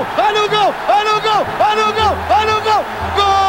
gol! 0.00 0.06
Olha 0.18 0.44
o 0.44 0.48
gol! 0.48 0.74
Olha 0.88 1.16
o 1.16 1.20
gol! 1.20 1.46
Olha 1.60 1.88
o 1.88 1.92
gol! 1.92 2.16
Olha 2.30 2.56
o 2.56 2.60
gol! 2.60 3.39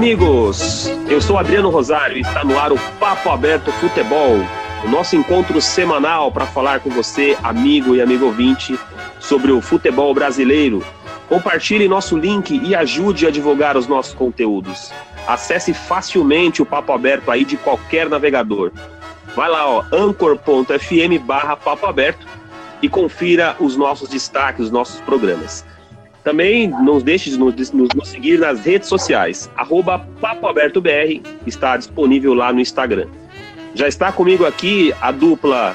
Amigos! 0.00 0.86
Eu 1.10 1.20
sou 1.20 1.36
Adriano 1.36 1.68
Rosário 1.68 2.16
e 2.16 2.22
está 2.22 2.42
no 2.42 2.58
ar 2.58 2.72
o 2.72 2.78
Papo 2.98 3.28
Aberto 3.28 3.70
Futebol, 3.70 4.38
o 4.82 4.88
nosso 4.88 5.14
encontro 5.14 5.60
semanal 5.60 6.32
para 6.32 6.46
falar 6.46 6.80
com 6.80 6.88
você, 6.88 7.36
amigo 7.42 7.94
e 7.94 8.00
amigo 8.00 8.24
ouvinte, 8.24 8.78
sobre 9.18 9.52
o 9.52 9.60
futebol 9.60 10.14
brasileiro. 10.14 10.82
Compartilhe 11.28 11.86
nosso 11.86 12.16
link 12.16 12.50
e 12.64 12.74
ajude 12.74 13.26
a 13.26 13.30
divulgar 13.30 13.76
os 13.76 13.86
nossos 13.86 14.14
conteúdos. 14.14 14.90
Acesse 15.26 15.74
facilmente 15.74 16.62
o 16.62 16.66
Papo 16.66 16.92
Aberto 16.92 17.30
aí 17.30 17.44
de 17.44 17.58
qualquer 17.58 18.08
navegador. 18.08 18.72
Vai 19.36 19.50
lá, 19.50 19.68
ó, 19.68 19.84
anchor.fm 19.92 21.18
barra 21.22 21.58
e 22.80 22.88
confira 22.88 23.54
os 23.60 23.76
nossos 23.76 24.08
destaques, 24.08 24.64
os 24.64 24.70
nossos 24.70 24.98
programas. 25.02 25.62
Também 26.22 26.68
não 26.68 26.98
deixe 26.98 27.30
de 27.30 27.38
nos, 27.38 27.72
nos, 27.72 28.08
seguir 28.08 28.38
nas 28.38 28.60
redes 28.60 28.88
sociais. 28.88 29.50
Arroba 29.56 29.98
Papo 30.20 30.46
Aberto 30.46 30.80
BR 30.80 31.20
está 31.46 31.76
disponível 31.76 32.34
lá 32.34 32.52
no 32.52 32.60
Instagram. 32.60 33.06
Já 33.74 33.88
está 33.88 34.12
comigo 34.12 34.44
aqui 34.44 34.92
a 35.00 35.10
dupla 35.10 35.74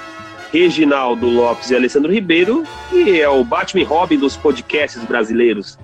Reginaldo 0.51 1.27
Lopes 1.27 1.71
e 1.71 1.75
Alessandro 1.75 2.11
Ribeiro, 2.11 2.63
que 2.89 3.19
é 3.19 3.27
o 3.27 3.43
Batman 3.43 3.85
Robin 3.85 4.17
dos 4.17 4.38
podcasts 4.38 5.03
brasileiros. 5.03 5.77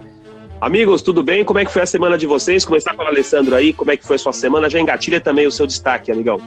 Amigos, 0.60 1.02
tudo 1.02 1.24
bem? 1.24 1.44
Como 1.44 1.58
é 1.58 1.66
que 1.66 1.72
foi 1.72 1.82
a 1.82 1.86
semana 1.88 2.18
de 2.18 2.28
vocês? 2.28 2.64
Começar 2.64 2.94
com 2.94 3.02
o 3.02 3.08
Alessandro 3.08 3.56
aí, 3.56 3.74
como 3.74 3.92
é 3.92 3.98
que 3.98 4.06
foi 4.06 4.18
a 4.18 4.20
sua 4.20 4.32
semana? 4.32 4.70
Já 4.70 4.80
engatilha 4.80 5.20
também 5.20 5.48
o 5.48 5.52
seu 5.52 5.66
destaque, 5.66 6.12
amigão. 6.12 6.40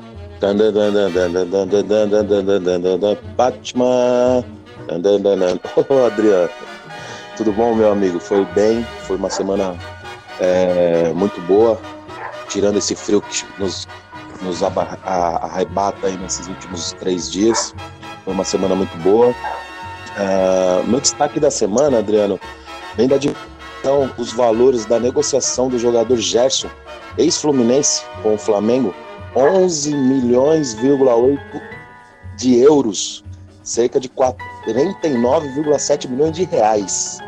Batman. 3.37 4.45
Adriano. 6.07 6.51
Tudo 7.37 7.53
bom, 7.53 7.75
meu 7.75 7.91
amigo? 7.91 8.21
Foi 8.21 8.45
bem, 8.45 8.87
foi 9.07 9.17
uma 9.17 9.29
semana 9.29 9.77
é, 10.39 11.13
muito 11.15 11.41
boa, 11.43 11.81
tirando 12.49 12.79
esse 12.79 12.95
frio 12.95 13.21
que 13.21 13.45
nos, 13.59 13.89
nos 14.41 14.63
arrebata 14.63 16.07
aí 16.07 16.17
nesses 16.17 16.47
últimos 16.47 16.93
três 16.93 17.31
dias. 17.31 17.75
Foi 18.25 18.33
uma 18.33 18.45
semana 18.45 18.77
muito 18.77 18.97
boa. 18.99 19.35
É, 20.17 20.83
meu 20.87 21.01
destaque 21.01 21.41
da 21.41 21.51
semana, 21.51 21.99
Adriano, 21.99 22.39
vem 22.97 23.09
da 23.09 23.19
divulgação 23.19 24.13
os 24.17 24.33
valores 24.33 24.87
da 24.87 25.01
negociação 25.01 25.69
do 25.69 25.77
jogador 25.77 26.17
Gerson, 26.17 26.71
ex-fluminense, 27.19 28.05
com 28.23 28.35
o 28.35 28.39
Flamengo, 28.39 28.95
11 29.35 29.93
milhões,8 29.93 31.41
de 32.37 32.61
euros, 32.61 33.25
cerca 33.65 33.99
de 33.99 34.09
49,7 34.09 36.09
milhões 36.09 36.33
de 36.33 36.45
reais. 36.45 37.24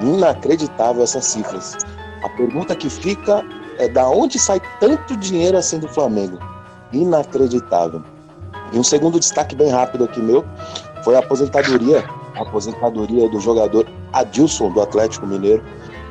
Inacreditável 0.00 1.02
essas 1.02 1.24
cifras. 1.24 1.76
A 2.22 2.28
pergunta 2.30 2.74
que 2.74 2.88
fica 2.88 3.44
é 3.78 3.88
da 3.88 4.08
onde 4.08 4.38
sai 4.38 4.60
tanto 4.80 5.16
dinheiro 5.16 5.56
assim 5.56 5.78
do 5.78 5.88
Flamengo? 5.88 6.38
Inacreditável. 6.92 8.02
E 8.72 8.78
um 8.78 8.84
segundo 8.84 9.18
destaque 9.18 9.56
bem 9.56 9.70
rápido 9.70 10.04
aqui 10.04 10.20
meu 10.20 10.44
foi 11.02 11.16
a 11.16 11.20
aposentadoria, 11.20 12.04
a 12.34 12.42
aposentadoria 12.42 13.28
do 13.28 13.40
jogador 13.40 13.86
Adilson 14.12 14.70
do 14.70 14.82
Atlético 14.82 15.26
Mineiro. 15.26 15.64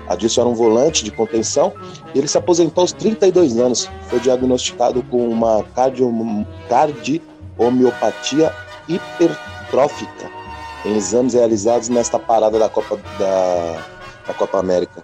Adilson 0.08 0.42
era 0.42 0.50
um 0.50 0.56
volante 0.56 1.04
de 1.04 1.12
contenção 1.12 1.74
e 2.14 2.20
ele 2.20 2.28
se 2.28 2.38
aposentou 2.38 2.82
aos 2.82 2.92
32 2.94 3.58
anos. 3.58 3.90
Foi 4.10 4.20
diagnosticado 4.20 5.02
com 5.04 5.30
uma 5.30 5.64
cardiomiopatia 5.76 8.54
hipertrófica 8.88 10.37
em 10.86 10.96
exames 10.96 11.34
realizados 11.34 11.90
nesta 11.90 12.20
parada 12.20 12.58
da 12.58 12.70
Copa, 12.70 12.98
da, 13.18 13.86
da 14.28 14.34
Copa 14.34 14.60
América. 14.60 15.04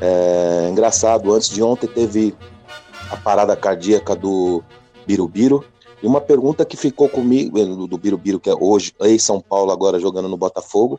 É, 0.00 0.68
engraçado, 0.70 1.32
antes 1.32 1.48
de 1.50 1.62
ontem 1.62 1.86
teve 1.86 2.34
a 3.10 3.16
parada 3.16 3.56
cardíaca 3.56 4.14
do 4.14 4.62
Birubiru. 5.06 5.64
E 6.02 6.06
uma 6.06 6.20
pergunta 6.20 6.64
que 6.64 6.76
ficou 6.76 7.08
comigo, 7.08 7.86
do 7.86 7.98
Birubiru, 7.98 8.40
que 8.40 8.48
é 8.48 8.54
hoje, 8.54 8.94
em 9.00 9.18
São 9.18 9.40
Paulo, 9.40 9.70
agora 9.70 10.00
jogando 10.00 10.28
no 10.28 10.36
Botafogo. 10.36 10.98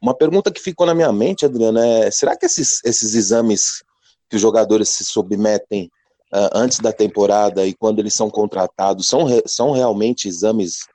Uma 0.00 0.12
pergunta 0.12 0.50
que 0.50 0.60
ficou 0.60 0.86
na 0.86 0.94
minha 0.94 1.12
mente, 1.12 1.46
Adriano, 1.46 1.78
é: 1.78 2.10
será 2.10 2.36
que 2.36 2.44
esses, 2.44 2.84
esses 2.84 3.14
exames 3.14 3.82
que 4.28 4.36
os 4.36 4.42
jogadores 4.42 4.88
se 4.88 5.04
submetem 5.04 5.90
uh, 6.32 6.50
antes 6.54 6.80
da 6.80 6.92
temporada 6.92 7.66
e 7.66 7.72
quando 7.72 7.98
eles 7.98 8.14
são 8.14 8.30
contratados 8.30 9.06
são, 9.06 9.24
re, 9.24 9.42
são 9.46 9.72
realmente 9.72 10.26
exames 10.26 10.86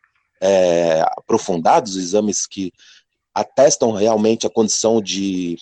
é, 0.42 1.02
aprofundados, 1.18 1.96
exames 1.96 2.46
que 2.46 2.72
atestam 3.34 3.92
realmente 3.92 4.48
a 4.48 4.50
condição 4.50 5.02
de 5.02 5.58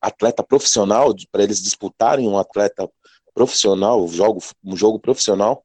atleta 0.00 0.42
profissional, 0.42 1.14
para 1.30 1.42
eles 1.42 1.62
disputarem 1.62 2.28
um 2.28 2.38
atleta 2.38 2.90
profissional, 3.32 4.04
um 4.04 4.08
jogo, 4.08 4.42
um 4.64 4.76
jogo 4.76 4.98
profissional, 4.98 5.64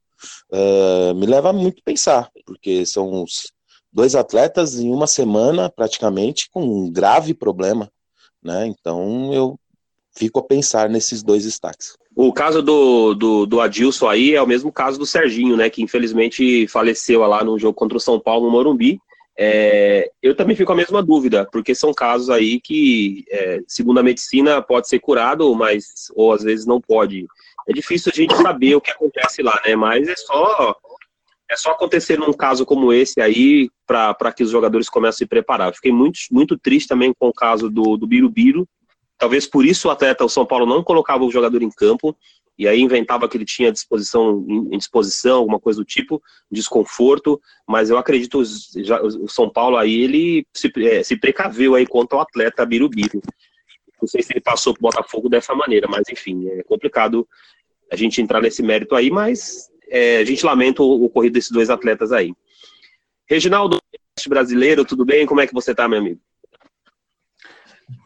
uh, 0.52 1.16
me 1.16 1.26
leva 1.26 1.52
muito 1.52 1.80
a 1.80 1.84
pensar, 1.84 2.32
porque 2.46 2.86
são 2.86 3.24
os 3.24 3.52
dois 3.92 4.16
atletas 4.16 4.80
em 4.80 4.92
uma 4.92 5.08
semana, 5.08 5.70
praticamente, 5.70 6.50
com 6.50 6.64
um 6.64 6.92
grave 6.92 7.34
problema, 7.34 7.92
né? 8.42 8.68
Então 8.68 9.34
eu 9.34 9.60
fico 10.16 10.40
a 10.40 10.44
pensar 10.44 10.90
nesses 10.90 11.24
dois 11.24 11.44
destaques. 11.44 11.98
O 12.16 12.34
caso 12.34 12.62
do, 12.62 13.14
do, 13.14 13.46
do, 13.46 13.62
Adilson 13.62 14.08
aí 14.08 14.36
é 14.36 14.42
o 14.42 14.48
mesmo 14.48 14.72
caso 14.72 15.00
do 15.00 15.06
Serginho, 15.06 15.56
né? 15.56 15.70
Que 15.70 15.82
infelizmente 15.82 16.68
faleceu 16.68 17.22
lá 17.22 17.44
no 17.44 17.58
jogo 17.58 17.74
contra 17.74 17.98
o 17.98 18.02
São 18.02 18.20
Paulo 18.20 18.46
no 18.46 18.52
Morumbi. 18.52 19.00
É, 19.38 20.12
eu 20.22 20.36
também 20.36 20.56
fico 20.56 20.68
com 20.68 20.74
a 20.74 20.76
mesma 20.76 21.02
dúvida, 21.02 21.48
porque 21.52 21.74
são 21.74 21.94
casos 21.94 22.30
aí 22.30 22.60
que, 22.60 23.24
é, 23.32 23.60
segundo 23.66 24.00
a 24.00 24.04
medicina, 24.04 24.62
pode 24.62 24.90
ser 24.90 25.00
curado, 25.00 25.56
mas 25.56 26.12
ou 26.14 26.34
às 26.34 26.44
vezes 26.44 26.66
não 26.66 26.82
pode. 26.82 27.26
É 27.68 27.74
difícil 27.74 28.12
a 28.14 28.16
gente 28.16 28.36
saber 28.36 28.76
o 28.76 28.82
que 28.82 28.92
acontece 28.92 29.42
lá, 29.42 29.60
né? 29.66 29.76
Mas 29.76 30.08
é 30.08 30.16
só 30.16 30.76
é 31.50 31.56
só 31.58 31.72
acontecer 31.72 32.18
num 32.18 32.32
caso 32.32 32.66
como 32.66 32.94
esse 32.94 33.20
aí 33.20 33.70
para 33.86 34.32
que 34.32 34.42
os 34.42 34.50
jogadores 34.50 34.88
comecem 34.88 35.10
a 35.10 35.18
se 35.18 35.26
preparar. 35.26 35.74
fiquei 35.74 35.92
muito, 35.92 36.18
muito 36.32 36.58
triste 36.58 36.88
também 36.88 37.14
com 37.18 37.28
o 37.28 37.34
caso 37.34 37.70
do, 37.70 37.98
do 37.98 38.08
Birubiru, 38.08 38.66
Talvez 39.22 39.46
por 39.46 39.64
isso 39.64 39.88
o 39.88 39.92
atleta, 39.92 40.26
o 40.26 40.30
São 40.30 40.48
Paulo 40.48 40.66
não 40.66 40.84
colocava 40.84 41.24
o 41.24 41.30
jogador 41.30 41.62
em 41.62 41.70
campo, 41.70 42.18
e 42.58 42.68
aí 42.68 42.82
inventava 42.82 43.30
que 43.30 43.38
ele 43.38 43.46
tinha 43.46 43.72
disposição, 43.72 44.44
em 44.50 44.76
disposição, 44.80 45.38
alguma 45.38 45.60
coisa 45.60 45.80
do 45.80 45.86
tipo, 45.86 46.20
desconforto, 46.50 47.40
mas 47.68 47.92
eu 47.92 48.00
acredito 48.00 48.42
já, 48.78 49.00
o 49.00 49.28
São 49.28 49.48
Paulo 49.48 49.78
aí, 49.78 50.02
ele 50.02 50.44
se, 50.52 50.72
é, 50.78 51.04
se 51.04 51.16
precaveu 51.16 51.76
aí 51.76 51.86
quanto 51.86 52.14
ao 52.14 52.22
atleta 52.22 52.66
Birubiru. 52.66 53.22
Não 54.02 54.08
sei 54.08 54.24
se 54.24 54.34
ele 54.34 54.42
passou 54.42 54.74
pro 54.74 54.82
Botafogo 54.82 55.30
dessa 55.30 55.54
maneira, 55.54 55.88
mas 55.88 56.10
enfim, 56.10 56.48
é 56.48 56.64
complicado 56.64 57.28
a 57.92 57.96
gente 57.96 58.24
entrar 58.24 58.42
nesse 58.42 58.64
mérito 58.64 58.96
aí, 58.96 59.12
mas 59.12 59.70
é, 59.88 60.18
a 60.18 60.26
gente 60.26 60.44
lamenta 60.44 60.82
o 60.82 61.04
ocorrido 61.04 61.36
desses 61.36 61.52
dois 61.52 61.70
atletas 61.70 62.12
aí. 62.12 62.34
Reginaldo, 63.30 63.78
brasileiro, 64.28 64.84
tudo 64.84 65.06
bem? 65.06 65.28
Como 65.28 65.42
é 65.42 65.46
que 65.46 65.54
você 65.54 65.76
tá, 65.76 65.88
meu 65.88 66.00
amigo? 66.00 66.20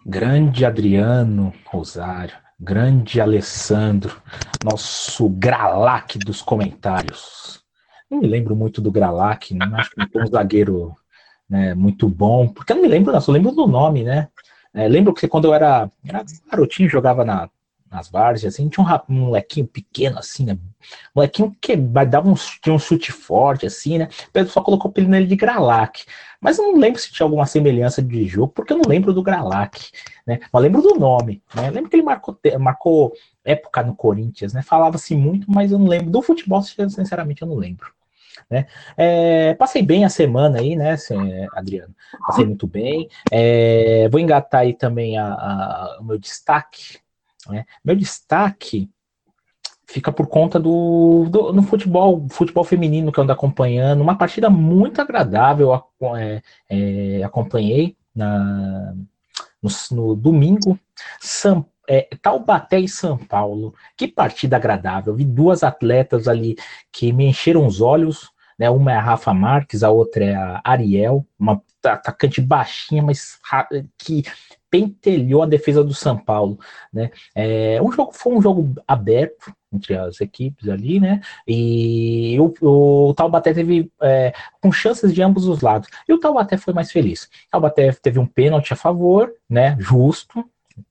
Grande 0.05 0.65
Adriano 0.65 1.53
Rosário, 1.65 2.35
grande 2.59 3.19
Alessandro, 3.19 4.21
nosso 4.63 5.29
Gralac 5.29 6.17
dos 6.19 6.41
comentários. 6.41 7.63
Não 8.09 8.19
me 8.19 8.27
lembro 8.27 8.55
muito 8.55 8.81
do 8.81 8.91
Gralac, 8.91 9.53
não 9.53 9.75
acho 9.75 9.91
que 9.91 10.07
foi 10.07 10.23
um 10.23 10.27
zagueiro 10.27 10.95
né, 11.49 11.73
muito 11.73 12.07
bom, 12.07 12.47
porque 12.47 12.71
eu 12.71 12.75
não 12.75 12.83
me 12.83 12.89
lembro, 12.89 13.11
não, 13.11 13.21
só 13.21 13.31
lembro 13.31 13.51
do 13.51 13.67
nome, 13.67 14.03
né? 14.03 14.29
É, 14.73 14.87
lembro 14.87 15.13
que 15.13 15.27
quando 15.27 15.45
eu 15.45 15.53
era, 15.53 15.89
era 16.05 16.23
garotinho, 16.49 16.89
jogava 16.89 17.23
na, 17.23 17.49
nas 17.89 18.09
várzeas, 18.09 18.53
assim, 18.53 18.67
tinha 18.67 18.85
um, 18.85 19.13
um 19.13 19.19
molequinho 19.27 19.65
pequeno, 19.65 20.19
assim, 20.19 20.45
né? 20.45 20.57
Molequinho 21.15 21.55
que 21.61 21.75
dava 21.75 22.29
um, 22.29 22.35
tinha 22.61 22.75
um 22.75 22.79
chute 22.79 23.11
forte, 23.11 23.65
assim, 23.65 23.97
né? 23.97 24.09
O 24.27 24.31
pessoal 24.31 24.65
colocou 24.65 24.89
o 24.89 24.91
apelido 24.91 25.11
nele 25.11 25.27
de 25.27 25.35
Gralac. 25.35 26.03
Mas 26.39 26.57
eu 26.57 26.71
não 26.71 26.79
lembro 26.79 26.99
se 26.99 27.11
tinha 27.11 27.25
alguma 27.25 27.45
semelhança 27.45 28.01
de 28.01 28.25
jogo, 28.27 28.53
porque 28.53 28.73
eu 28.73 28.77
não 28.77 28.89
lembro 28.89 29.13
do 29.13 29.23
Gralac, 29.23 29.89
né? 30.25 30.39
Mas 30.51 30.63
lembro 30.63 30.81
do 30.81 30.95
nome, 30.95 31.41
né? 31.53 31.69
lembro 31.69 31.89
que 31.89 31.95
ele 31.95 32.03
marcou, 32.03 32.37
marcou 32.59 33.13
época 33.43 33.83
no 33.83 33.95
Corinthians, 33.95 34.53
né? 34.53 34.61
Falava-se 34.61 35.15
muito, 35.15 35.49
mas 35.49 35.71
eu 35.71 35.79
não 35.79 35.87
lembro. 35.87 36.09
Do 36.09 36.21
futebol, 36.21 36.61
sinceramente, 36.61 37.41
eu 37.41 37.47
não 37.47 37.55
lembro. 37.55 37.93
Né? 38.49 38.67
É, 38.97 39.53
passei 39.55 39.81
bem 39.81 40.05
a 40.05 40.09
semana 40.09 40.59
aí, 40.59 40.75
né, 40.75 40.95
Adriano? 41.53 41.95
Passei 42.27 42.45
muito 42.45 42.67
bem. 42.67 43.09
É, 43.31 44.07
vou 44.09 44.19
engatar 44.19 44.61
aí 44.61 44.73
também 44.73 45.17
a, 45.17 45.25
a, 45.25 45.97
o 46.01 46.03
meu 46.03 46.17
destaque 46.17 46.99
Né? 47.47 47.65
Meu 47.83 47.95
destaque 47.95 48.89
fica 49.87 50.11
por 50.11 50.27
conta 50.27 50.59
do, 50.59 51.27
do 51.29 51.53
no 51.53 51.63
futebol, 51.63 52.25
futebol 52.29 52.63
feminino 52.63 53.11
que 53.11 53.19
eu 53.19 53.23
ando 53.23 53.33
acompanhando, 53.33 54.01
uma 54.01 54.17
partida 54.17 54.49
muito 54.49 54.99
agradável, 55.01 55.73
é, 56.17 56.41
é, 56.69 57.23
acompanhei 57.23 57.95
na, 58.15 58.93
no, 59.61 59.69
no 59.91 60.15
domingo, 60.15 60.79
São 61.19 61.65
é, 61.87 62.07
Taubaté 62.21 62.79
e 62.79 62.87
São 62.87 63.17
Paulo, 63.17 63.73
que 63.95 64.07
partida 64.07 64.55
agradável. 64.55 65.13
Vi 65.15 65.25
duas 65.25 65.63
atletas 65.63 66.27
ali 66.27 66.55
que 66.91 67.13
me 67.13 67.25
encheram 67.25 67.65
os 67.65 67.81
olhos. 67.81 68.33
Né, 68.57 68.69
uma 68.69 68.93
é 68.93 68.95
a 68.95 69.01
Rafa 69.01 69.33
Marques, 69.33 69.83
a 69.83 69.89
outra 69.89 70.23
é 70.23 70.33
a 70.33 70.61
Ariel, 70.63 71.25
uma 71.37 71.61
atacante 71.83 72.39
baixinha, 72.39 73.03
mas 73.03 73.37
que 73.97 74.23
pentelhou 74.75 75.41
a 75.41 75.45
defesa 75.45 75.81
do 75.81 75.93
São 75.93 76.17
Paulo, 76.17 76.59
né? 76.91 77.09
É, 77.33 77.81
um 77.81 77.89
jogo 77.91 78.11
foi 78.11 78.33
um 78.33 78.41
jogo 78.41 78.73
aberto 78.85 79.53
entre 79.71 79.95
as 79.95 80.19
equipes 80.19 80.67
ali, 80.67 80.99
né? 80.99 81.21
E 81.47 82.37
o, 82.39 83.07
o 83.09 83.13
Taubaté 83.13 83.53
teve 83.53 83.89
é, 84.01 84.33
com 84.61 84.71
chances 84.71 85.13
de 85.13 85.21
ambos 85.21 85.47
os 85.47 85.61
lados. 85.61 85.87
E 86.07 86.13
o 86.13 86.19
Taubaté 86.19 86.57
foi 86.57 86.73
mais 86.73 86.91
feliz. 86.91 87.23
O 87.23 87.51
Taubaté 87.51 87.91
teve 87.93 88.19
um 88.19 88.25
pênalti 88.25 88.73
a 88.73 88.75
favor, 88.75 89.31
né? 89.49 89.77
Justo, 89.79 90.43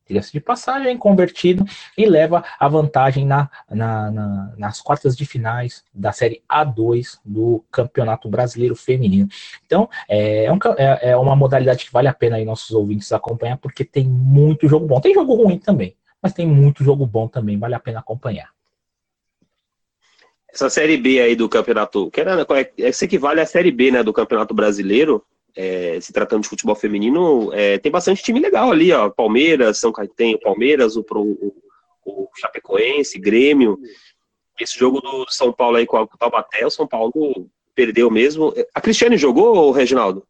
diga-se 0.07 0.33
de 0.33 0.41
passagem, 0.41 0.97
convertido 0.97 1.65
e 1.97 2.07
leva 2.07 2.45
a 2.59 2.69
vantagem 2.69 3.27
na, 3.27 3.51
na, 3.71 4.11
na, 4.11 4.55
nas 4.57 4.81
quartas 4.81 5.17
de 5.17 5.25
finais 5.25 5.85
da 5.93 6.13
Série 6.13 6.43
A2 6.51 7.19
do 7.25 7.65
Campeonato 7.71 8.29
Brasileiro 8.29 8.77
Feminino. 8.77 9.29
Então, 9.65 9.89
é, 10.09 10.45
é, 10.45 10.53
um, 10.53 10.59
é, 10.77 11.11
é, 11.11 11.17
uma 11.17 11.35
modalidade 11.35 11.85
que 11.85 11.93
vale 11.93 12.09
a 12.09 12.15
pena 12.15 12.37
aí 12.37 12.45
nossos 12.45 12.71
ouvintes 12.71 13.13
acompanhar, 13.13 13.57
porque 13.59 13.85
tem 13.85 14.05
muito 14.07 14.69
jogo 14.69 14.87
bom. 14.87 15.01
Tem 15.01 15.15
jogo 15.15 15.35
ruim 15.35 15.59
também, 15.59 15.97
mas 16.23 16.33
tem 16.33 16.47
muito 16.47 16.85
jogo 16.85 17.07
bom 17.07 17.29
também, 17.29 17.59
vale 17.59 17.75
a 17.75 17.81
pena 17.81 18.01
acompanhar. 18.01 18.55
Essa 20.53 20.71
Série 20.71 20.97
B 20.97 21.21
aí 21.21 21.35
do 21.35 21.49
Campeonato, 21.49 22.09
que 22.13 22.21
era, 22.21 22.41
é, 22.41 22.87
é, 22.87 22.93
se 22.93 23.07
equivale 23.07 23.41
à 23.41 23.47
Série 23.47 23.73
B 23.73 23.91
né, 23.91 24.05
do 24.05 24.13
Campeonato 24.13 24.55
Brasileiro, 24.55 25.25
é, 25.57 25.99
se 26.01 26.13
tratando 26.13 26.43
de 26.43 26.49
futebol 26.49 26.75
feminino, 26.75 27.53
é, 27.53 27.79
tem 27.79 27.91
bastante 27.91 28.23
time 28.23 28.41
legal 28.41 28.71
ali, 28.71 28.93
ó. 28.93 29.09
Palmeiras, 29.11 29.79
São 29.79 29.93
Caetano, 29.93 30.41
Palmeiras, 30.41 30.97
o, 30.97 31.05
o, 31.11 31.55
o 32.05 32.29
Chapecoense, 32.37 33.19
Grêmio. 33.19 33.79
Esse 34.61 34.79
jogo 34.79 35.01
do 35.01 35.27
São 35.31 35.53
Paulo 35.53 35.77
aí 35.77 35.87
com 35.87 35.97
o 35.97 36.07
Taubaté, 36.07 36.67
o 36.67 36.71
São 36.71 36.87
Paulo 36.87 37.49
perdeu 37.75 38.11
mesmo. 38.11 38.53
A 38.75 38.81
Cristiane 38.81 39.17
jogou, 39.17 39.71
Reginaldo? 39.71 40.27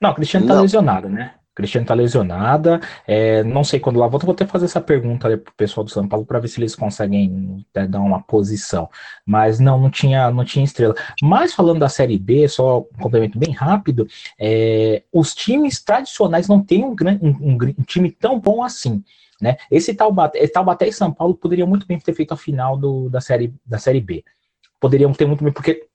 Não, 0.00 0.10
a 0.10 0.14
Cristiane 0.14 0.46
tá 0.46 0.60
lesionada, 0.60 1.08
né? 1.08 1.34
Cristiane 1.54 1.86
tá 1.86 1.94
lesionada, 1.94 2.80
é, 3.06 3.44
não 3.44 3.62
sei 3.62 3.78
quando 3.78 3.96
ela 3.96 4.08
volta, 4.08 4.24
vou 4.24 4.32
até 4.32 4.46
fazer 4.46 4.64
essa 4.64 4.80
pergunta 4.80 5.28
para 5.28 5.38
pro 5.38 5.52
pessoal 5.54 5.84
do 5.84 5.90
São 5.90 6.08
Paulo 6.08 6.24
para 6.24 6.38
ver 6.38 6.48
se 6.48 6.58
eles 6.58 6.74
conseguem 6.74 7.64
né, 7.74 7.86
dar 7.86 8.00
uma 8.00 8.22
posição. 8.22 8.88
Mas 9.26 9.60
não, 9.60 9.78
não 9.78 9.90
tinha, 9.90 10.30
não 10.30 10.44
tinha 10.44 10.64
estrela. 10.64 10.94
Mas 11.22 11.52
falando 11.52 11.80
da 11.80 11.88
Série 11.88 12.18
B, 12.18 12.48
só 12.48 12.80
um 12.80 13.02
complemento 13.02 13.38
bem 13.38 13.52
rápido, 13.52 14.06
é, 14.38 15.02
os 15.12 15.34
times 15.34 15.82
tradicionais 15.82 16.48
não 16.48 16.62
têm 16.62 16.84
um, 16.84 16.96
um, 17.20 17.52
um, 17.52 17.82
time 17.84 18.10
tão 18.10 18.40
bom 18.40 18.62
assim. 18.62 19.04
Né? 19.40 19.56
Esse 19.70 19.92
Taubaté, 19.94 20.46
Taubaté 20.48 20.88
e 20.88 20.92
São 20.92 21.12
Paulo 21.12 21.34
poderiam 21.34 21.66
muito 21.68 21.86
bem 21.86 21.98
ter 21.98 22.14
feito 22.14 22.32
a 22.32 22.36
final 22.36 22.78
do, 22.78 23.10
da, 23.10 23.20
série, 23.20 23.52
da 23.66 23.78
Série 23.78 24.00
B. 24.00 24.24
Poderiam 24.80 25.12
ter 25.12 25.26
muito 25.26 25.44
bem, 25.44 25.52
porque 25.52 25.86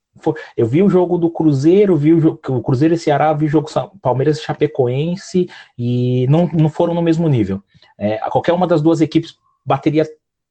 eu 0.56 0.66
vi 0.66 0.82
o 0.84 0.90
jogo 0.90 1.18
do 1.18 1.30
Cruzeiro, 1.30 1.96
vi 1.96 2.14
o, 2.14 2.40
o 2.50 2.62
Cruzeiro 2.62 2.94
e 2.94 2.98
Ceará, 2.98 3.34
vi 3.34 3.46
o 3.46 3.50
jogo 3.50 3.70
Palmeiras 4.02 4.38
e 4.38 4.42
Chapecoense 4.42 5.50
e 5.78 6.28
não, 6.28 6.48
não 6.48 6.70
foram 6.70 6.94
no 6.94 7.02
mesmo 7.02 7.28
nível. 7.28 7.62
É, 7.98 8.18
qualquer 8.30 8.54
uma 8.54 8.68
das 8.68 8.82
duas 8.82 9.02
equipes 9.02 9.36
bateria 9.66 10.06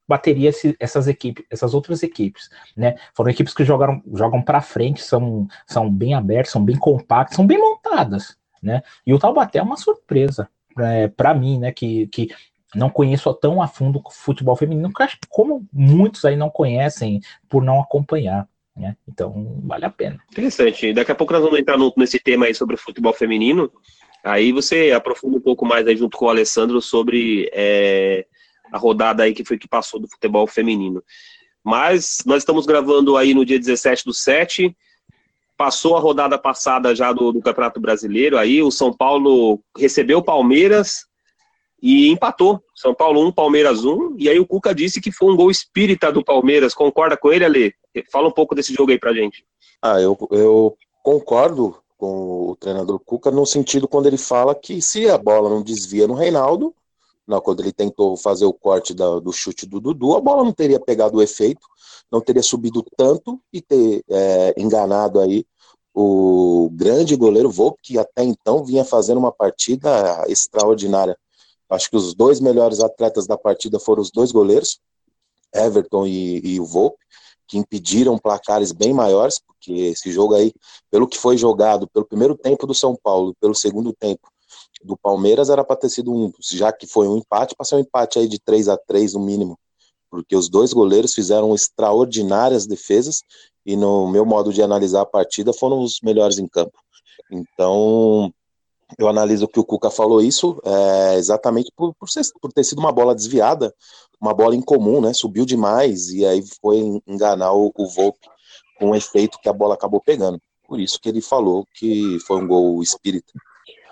bateria 0.08 0.50
esse, 0.50 0.76
essas 0.78 1.08
equipes, 1.08 1.44
essas 1.50 1.74
outras 1.74 2.02
equipes, 2.02 2.48
né? 2.76 2.94
Foram 3.12 3.30
equipes 3.30 3.52
que 3.52 3.64
jogaram, 3.64 4.00
jogam 4.14 4.40
para 4.40 4.60
frente, 4.60 5.02
são, 5.02 5.48
são 5.66 5.90
bem 5.90 6.14
abertas, 6.14 6.52
são 6.52 6.64
bem 6.64 6.76
compactas, 6.76 7.36
são 7.36 7.46
bem 7.46 7.58
montadas, 7.58 8.36
né? 8.62 8.82
E 9.04 9.12
o 9.12 9.18
Taubaté 9.18 9.58
é 9.58 9.62
uma 9.62 9.76
surpresa 9.76 10.48
é, 10.78 11.08
para 11.08 11.34
mim, 11.34 11.58
né? 11.58 11.72
Que, 11.72 12.06
que 12.06 12.28
não 12.74 12.90
conheço 12.90 13.32
tão 13.34 13.60
a 13.60 13.66
fundo 13.66 14.00
o 14.04 14.10
futebol 14.10 14.54
feminino, 14.54 14.92
que 14.92 15.02
acho 15.02 15.18
que 15.18 15.26
como 15.28 15.66
muitos 15.72 16.24
aí 16.24 16.36
não 16.36 16.50
conhecem 16.50 17.20
por 17.48 17.62
não 17.62 17.80
acompanhar. 17.80 18.48
Né? 18.76 18.96
Então, 19.08 19.61
vale 19.64 19.84
a 19.84 19.90
pena. 19.90 20.20
Interessante. 20.31 20.93
Daqui 20.93 21.11
a 21.11 21.14
pouco 21.14 21.32
nós 21.32 21.43
vamos 21.43 21.58
entrar 21.58 21.78
no, 21.78 21.93
nesse 21.96 22.19
tema 22.19 22.46
aí 22.46 22.55
sobre 22.55 22.76
futebol 22.76 23.12
feminino. 23.12 23.73
Aí 24.23 24.52
você 24.52 24.93
aprofunda 24.93 25.38
um 25.38 25.40
pouco 25.40 25.64
mais 25.64 25.87
aí 25.87 25.96
junto 25.96 26.19
com 26.19 26.26
o 26.26 26.28
Alessandro 26.28 26.82
sobre 26.82 27.49
é, 27.52 28.26
a 28.70 28.76
rodada 28.76 29.23
aí 29.23 29.32
que 29.32 29.44
foi 29.44 29.56
que 29.56 29.69
passou 29.69 30.00
do 30.00 30.08
futebol 30.08 30.46
feminino. 30.46 31.02
Mas 31.64 32.19
nós 32.26 32.38
estamos 32.38 32.67
gravando 32.67 33.17
aí 33.17 33.32
no 33.32 33.44
dia 33.44 33.58
17 33.58 34.05
do 34.05 34.12
7. 34.12 34.76
Passou 35.56 35.96
a 35.96 36.00
rodada 36.00 36.38
passada 36.38 36.94
já 36.94 37.12
do, 37.12 37.32
do 37.32 37.40
Campeonato 37.40 37.81
Brasileiro. 37.81 38.37
Aí 38.37 38.62
o 38.62 38.70
São 38.70 38.93
Paulo 38.93 39.61
recebeu 39.76 40.19
o 40.19 40.25
Palmeiras 40.25 41.06
e 41.81 42.08
empatou. 42.08 42.62
São 42.75 42.94
Paulo 42.94 43.26
1, 43.26 43.32
Palmeiras 43.32 43.84
1. 43.84 44.17
E 44.19 44.28
aí 44.28 44.38
o 44.38 44.46
Cuca 44.46 44.75
disse 44.75 45.00
que 45.00 45.12
foi 45.12 45.32
um 45.32 45.37
gol 45.37 45.50
espírita 45.50 46.11
do 46.12 46.25
Palmeiras. 46.25 46.75
Concorda 46.75 47.17
com 47.17 47.32
ele, 47.32 47.44
Ale? 47.44 47.75
Fala 48.11 48.28
um 48.28 48.32
pouco 48.32 48.55
desse 48.55 48.73
jogo 48.73 48.90
aí 48.90 48.99
pra 48.99 49.12
gente. 49.12 49.44
Ah, 49.82 50.00
eu, 50.00 50.17
eu 50.31 50.76
concordo 51.02 51.76
com 51.96 52.50
o 52.50 52.56
treinador 52.56 52.99
Cuca 52.99 53.31
no 53.31 53.46
sentido 53.46 53.88
quando 53.88 54.06
ele 54.06 54.19
fala 54.19 54.55
que 54.55 54.82
se 54.82 55.08
a 55.08 55.17
bola 55.17 55.49
não 55.49 55.62
desvia 55.62 56.06
no 56.06 56.14
Reinaldo, 56.14 56.75
não, 57.26 57.40
quando 57.40 57.61
ele 57.61 57.73
tentou 57.73 58.17
fazer 58.17 58.44
o 58.44 58.52
corte 58.52 58.94
da, 58.94 59.19
do 59.19 59.32
chute 59.32 59.67
do 59.67 59.81
Dudu, 59.81 60.14
a 60.14 60.20
bola 60.20 60.44
não 60.44 60.52
teria 60.52 60.78
pegado 60.78 61.17
o 61.17 61.23
efeito, 61.23 61.67
não 62.11 62.20
teria 62.20 62.43
subido 62.43 62.84
tanto 62.96 63.40
e 63.52 63.61
ter 63.61 64.05
é, 64.08 64.55
enganado 64.56 65.19
aí 65.19 65.44
o 65.93 66.70
grande 66.73 67.17
goleiro 67.17 67.50
Volpe, 67.50 67.81
que 67.82 67.99
até 67.99 68.23
então 68.23 68.64
vinha 68.64 68.84
fazendo 68.84 69.19
uma 69.19 69.32
partida 69.32 70.25
extraordinária. 70.28 71.19
Acho 71.68 71.90
que 71.90 71.96
os 71.96 72.14
dois 72.14 72.40
melhores 72.40 72.80
atletas 72.80 73.26
da 73.26 73.36
partida 73.36 73.78
foram 73.78 74.02
os 74.02 74.10
dois 74.10 74.30
goleiros, 74.30 74.78
Everton 75.54 76.06
e, 76.06 76.40
e 76.44 76.60
o 76.60 76.64
Volpe, 76.64 76.98
que 77.46 77.58
impediram 77.58 78.18
placares 78.18 78.72
bem 78.72 78.92
maiores, 78.92 79.38
porque 79.38 79.72
esse 79.72 80.10
jogo 80.10 80.34
aí, 80.34 80.52
pelo 80.90 81.06
que 81.06 81.18
foi 81.18 81.36
jogado, 81.36 81.88
pelo 81.88 82.04
primeiro 82.04 82.36
tempo 82.36 82.66
do 82.66 82.74
São 82.74 82.96
Paulo, 82.96 83.34
pelo 83.40 83.54
segundo 83.54 83.92
tempo 83.92 84.28
do 84.82 84.96
Palmeiras, 84.96 85.48
era 85.48 85.64
para 85.64 85.76
ter 85.76 85.88
sido 85.88 86.12
um, 86.12 86.32
já 86.40 86.72
que 86.72 86.86
foi 86.86 87.08
um 87.08 87.18
empate, 87.18 87.54
para 87.54 87.64
ser 87.64 87.76
um 87.76 87.80
empate 87.80 88.18
aí 88.18 88.28
de 88.28 88.38
3 88.38 88.68
a 88.68 88.76
3 88.76 89.14
no 89.14 89.20
mínimo, 89.20 89.58
porque 90.10 90.36
os 90.36 90.48
dois 90.48 90.72
goleiros 90.72 91.14
fizeram 91.14 91.54
extraordinárias 91.54 92.66
defesas 92.66 93.23
e 93.64 93.76
no 93.76 94.08
meu 94.08 94.25
modo 94.25 94.52
de 94.52 94.62
analisar 94.62 95.02
a 95.02 95.06
partida 95.06 95.52
foram 95.52 95.80
os 95.80 96.00
melhores 96.02 96.38
em 96.38 96.46
campo. 96.46 96.78
Então, 97.30 98.32
eu 98.99 99.09
analiso 99.09 99.49
que 99.49 99.59
o 99.59 99.64
Cuca 99.64 99.90
falou 99.90 100.23
isso 100.23 100.61
é, 100.64 101.16
exatamente 101.16 101.71
por, 101.75 101.95
por, 101.95 102.09
ser, 102.09 102.23
por, 102.40 102.52
ter 102.52 102.64
sido 102.64 102.78
uma 102.78 102.93
bola 102.93 103.14
desviada, 103.14 103.75
uma 104.21 104.33
bola 104.33 104.55
incomum, 104.55 105.00
né? 105.00 105.12
Subiu 105.12 105.45
demais 105.45 106.11
e 106.11 106.25
aí 106.25 106.43
foi 106.61 106.78
enganar 107.07 107.52
o, 107.52 107.73
o 107.75 107.88
Volpe 107.88 108.28
com 108.78 108.90
o 108.90 108.95
efeito 108.95 109.38
que 109.40 109.49
a 109.49 109.52
bola 109.52 109.75
acabou 109.75 110.00
pegando. 110.00 110.40
Por 110.66 110.81
isso 110.81 111.00
que 111.00 111.09
ele 111.09 111.21
falou 111.21 111.66
que 111.75 112.19
foi 112.26 112.40
um 112.40 112.47
gol 112.47 112.83
espírita. 112.83 113.33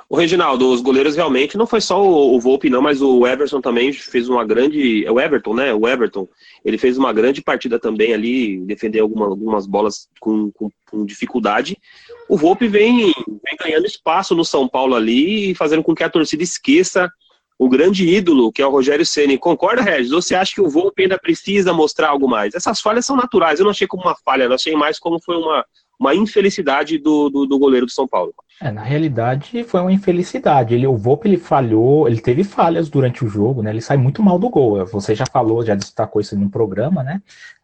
O 0.08 0.16
Reginaldo, 0.16 0.70
os 0.70 0.80
goleiros 0.80 1.16
realmente 1.16 1.56
não 1.56 1.66
foi 1.66 1.80
só 1.80 2.02
o, 2.02 2.36
o 2.36 2.40
Volpe, 2.40 2.68
não, 2.68 2.82
mas 2.82 3.00
o 3.00 3.26
Everson 3.26 3.60
também 3.60 3.92
fez 3.92 4.28
uma 4.28 4.44
grande. 4.44 5.04
É 5.04 5.10
o 5.10 5.18
Everton, 5.18 5.54
né? 5.54 5.72
O 5.72 5.88
Everton. 5.88 6.28
Ele 6.64 6.76
fez 6.76 6.98
uma 6.98 7.12
grande 7.12 7.42
partida 7.42 7.78
também 7.78 8.12
ali, 8.12 8.60
defender 8.60 9.00
alguma, 9.00 9.26
algumas 9.26 9.66
bolas 9.66 10.08
com, 10.20 10.50
com, 10.52 10.70
com 10.88 11.04
dificuldade. 11.06 11.78
O 12.28 12.36
Volpe 12.36 12.66
vem, 12.66 13.12
vem 13.26 13.56
ganhando 13.60 13.86
espaço 13.86 14.34
no 14.34 14.44
São 14.44 14.68
Paulo 14.68 14.94
ali, 14.94 15.54
fazendo 15.54 15.82
com 15.82 15.94
que 15.94 16.02
a 16.02 16.10
torcida 16.10 16.42
esqueça 16.42 17.10
o 17.58 17.68
grande 17.68 18.08
ídolo, 18.08 18.52
que 18.52 18.60
é 18.60 18.66
o 18.66 18.70
Rogério 18.70 19.06
Ceni. 19.06 19.38
Concorda, 19.38 19.82
Regis? 19.82 20.12
Ou 20.12 20.20
você 20.20 20.34
acha 20.34 20.54
que 20.54 20.60
o 20.60 20.68
Volpe 20.68 21.02
ainda 21.02 21.18
precisa 21.18 21.72
mostrar 21.72 22.08
algo 22.08 22.28
mais? 22.28 22.54
Essas 22.54 22.80
falhas 22.80 23.06
são 23.06 23.16
naturais, 23.16 23.58
eu 23.58 23.64
não 23.64 23.70
achei 23.70 23.86
como 23.86 24.02
uma 24.02 24.16
falha, 24.24 24.44
eu 24.44 24.52
achei 24.52 24.74
mais 24.74 24.98
como 24.98 25.20
foi 25.20 25.36
uma, 25.36 25.64
uma 25.98 26.14
infelicidade 26.14 26.98
do, 26.98 27.28
do, 27.30 27.46
do 27.46 27.58
goleiro 27.58 27.86
do 27.86 27.92
São 27.92 28.08
Paulo. 28.08 28.34
É, 28.60 28.70
na 28.70 28.82
realidade 28.82 29.64
foi 29.64 29.80
uma 29.80 29.92
infelicidade. 29.92 30.74
Ele, 30.74 30.86
o 30.86 30.96
Volpe 30.96 31.28
ele 31.28 31.38
falhou, 31.38 32.08
ele 32.08 32.20
teve 32.20 32.44
falhas 32.44 32.88
durante 32.88 33.24
o 33.24 33.28
jogo, 33.28 33.62
né? 33.62 33.70
Ele 33.70 33.80
sai 33.80 33.96
muito 33.96 34.22
mal 34.22 34.38
do 34.38 34.48
gol. 34.48 34.84
Você 34.86 35.14
já 35.14 35.24
falou, 35.26 35.64
já 35.64 35.74
destacou 35.74 36.20
isso 36.20 36.38
no 36.38 36.50
programa, 36.50 37.02
né? 37.02 37.22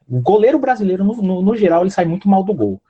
O 0.09 0.21
goleiro 0.21 0.59
brasileiro, 0.59 1.05
no, 1.05 1.17
no, 1.17 1.43
no 1.43 1.57
geral, 1.57 1.83
ele 1.83 1.90
sai 1.90 2.05
muito 2.05 2.29
mal 2.29 2.43
do 2.43 2.55
gol. 2.55 2.81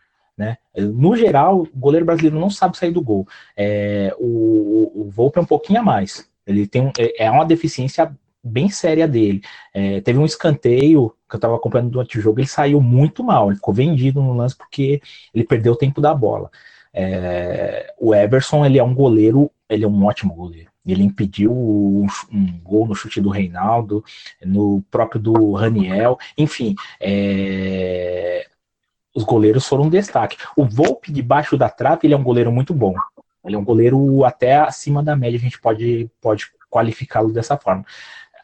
Né? 0.40 0.56
No 0.75 1.14
geral, 1.14 1.64
o 1.64 1.68
goleiro 1.78 2.06
brasileiro 2.06 2.40
não 2.40 2.49
sabe 2.49 2.75
sair 2.75 2.90
do 2.90 3.02
gol. 3.02 3.28
É, 3.54 4.11
o, 4.18 4.90
o, 4.94 5.11
Volpe 5.11 5.38
é 5.38 5.42
um 5.42 5.44
pouquinho 5.44 5.80
a 5.80 5.82
mais. 5.82 6.26
Ele 6.47 6.66
tem 6.66 6.80
um, 6.80 6.90
é, 6.99 7.26
é 7.26 7.30
uma 7.30 7.44
deficiência 7.44 8.11
bem 8.42 8.70
séria 8.70 9.06
dele. 9.06 9.42
É, 9.75 10.00
teve 10.00 10.18
um 10.18 10.25
escanteio 10.25 11.14
que 11.28 11.35
eu 11.35 11.37
estava 11.37 11.56
acompanhando 11.56 11.90
durante 11.90 12.18
o 12.18 12.23
jogo, 12.23 12.40
ele 12.40 12.47
saiu 12.47 12.80
muito 12.80 13.23
mal, 13.23 13.49
ele 13.49 13.56
ficou 13.56 13.75
vendido 13.75 14.23
no 14.23 14.32
lance 14.32 14.56
porque 14.56 15.02
ele 15.35 15.44
perdeu 15.44 15.75
o 15.75 15.76
tempo 15.76 16.00
da 16.00 16.14
bola. 16.14 16.50
É, 16.90 17.92
o 17.99 18.14
Everson 18.14 18.64
ele 18.64 18.78
é 18.78 18.82
um 18.82 18.94
goleiro 18.94 19.50
ele 19.70 19.85
é 19.85 19.88
um 19.88 20.04
ótimo 20.04 20.35
goleiro. 20.35 20.70
Ele 20.85 21.04
impediu 21.04 21.52
um, 21.52 22.06
um, 22.32 22.59
gol 22.62 22.87
no 22.87 22.94
chute 22.94 23.20
do 23.20 23.28
Reinaldo, 23.28 24.04
no 24.44 24.82
próprio 24.90 25.20
do 25.20 25.52
Raniel, 25.52 26.18
enfim, 26.37 26.75
é, 26.99 28.49
os 29.14 29.24
goleiros 29.24 29.66
foram 29.66 29.84
um 29.84 29.90
destaque. 29.90 30.36
O 30.56 30.64
Volpe 30.64 31.12
debaixo 31.12 31.56
da 31.56 31.68
trave, 31.68 32.00
ele 32.04 32.14
é 32.14 32.16
um 32.16 32.22
goleiro 32.22 32.52
muito 32.52 32.72
bom. 32.72 32.94
Ele 33.44 33.56
é 33.56 33.58
um 33.58 33.64
goleiro 33.64 34.24
até 34.24 34.56
acima 34.56 35.02
da 35.02 35.16
média, 35.16 35.38
a 35.38 35.40
gente 35.40 35.60
pode, 35.60 36.10
pode 36.20 36.52
qualificá-lo 36.68 37.32
dessa 37.32 37.56
forma. 37.56 37.84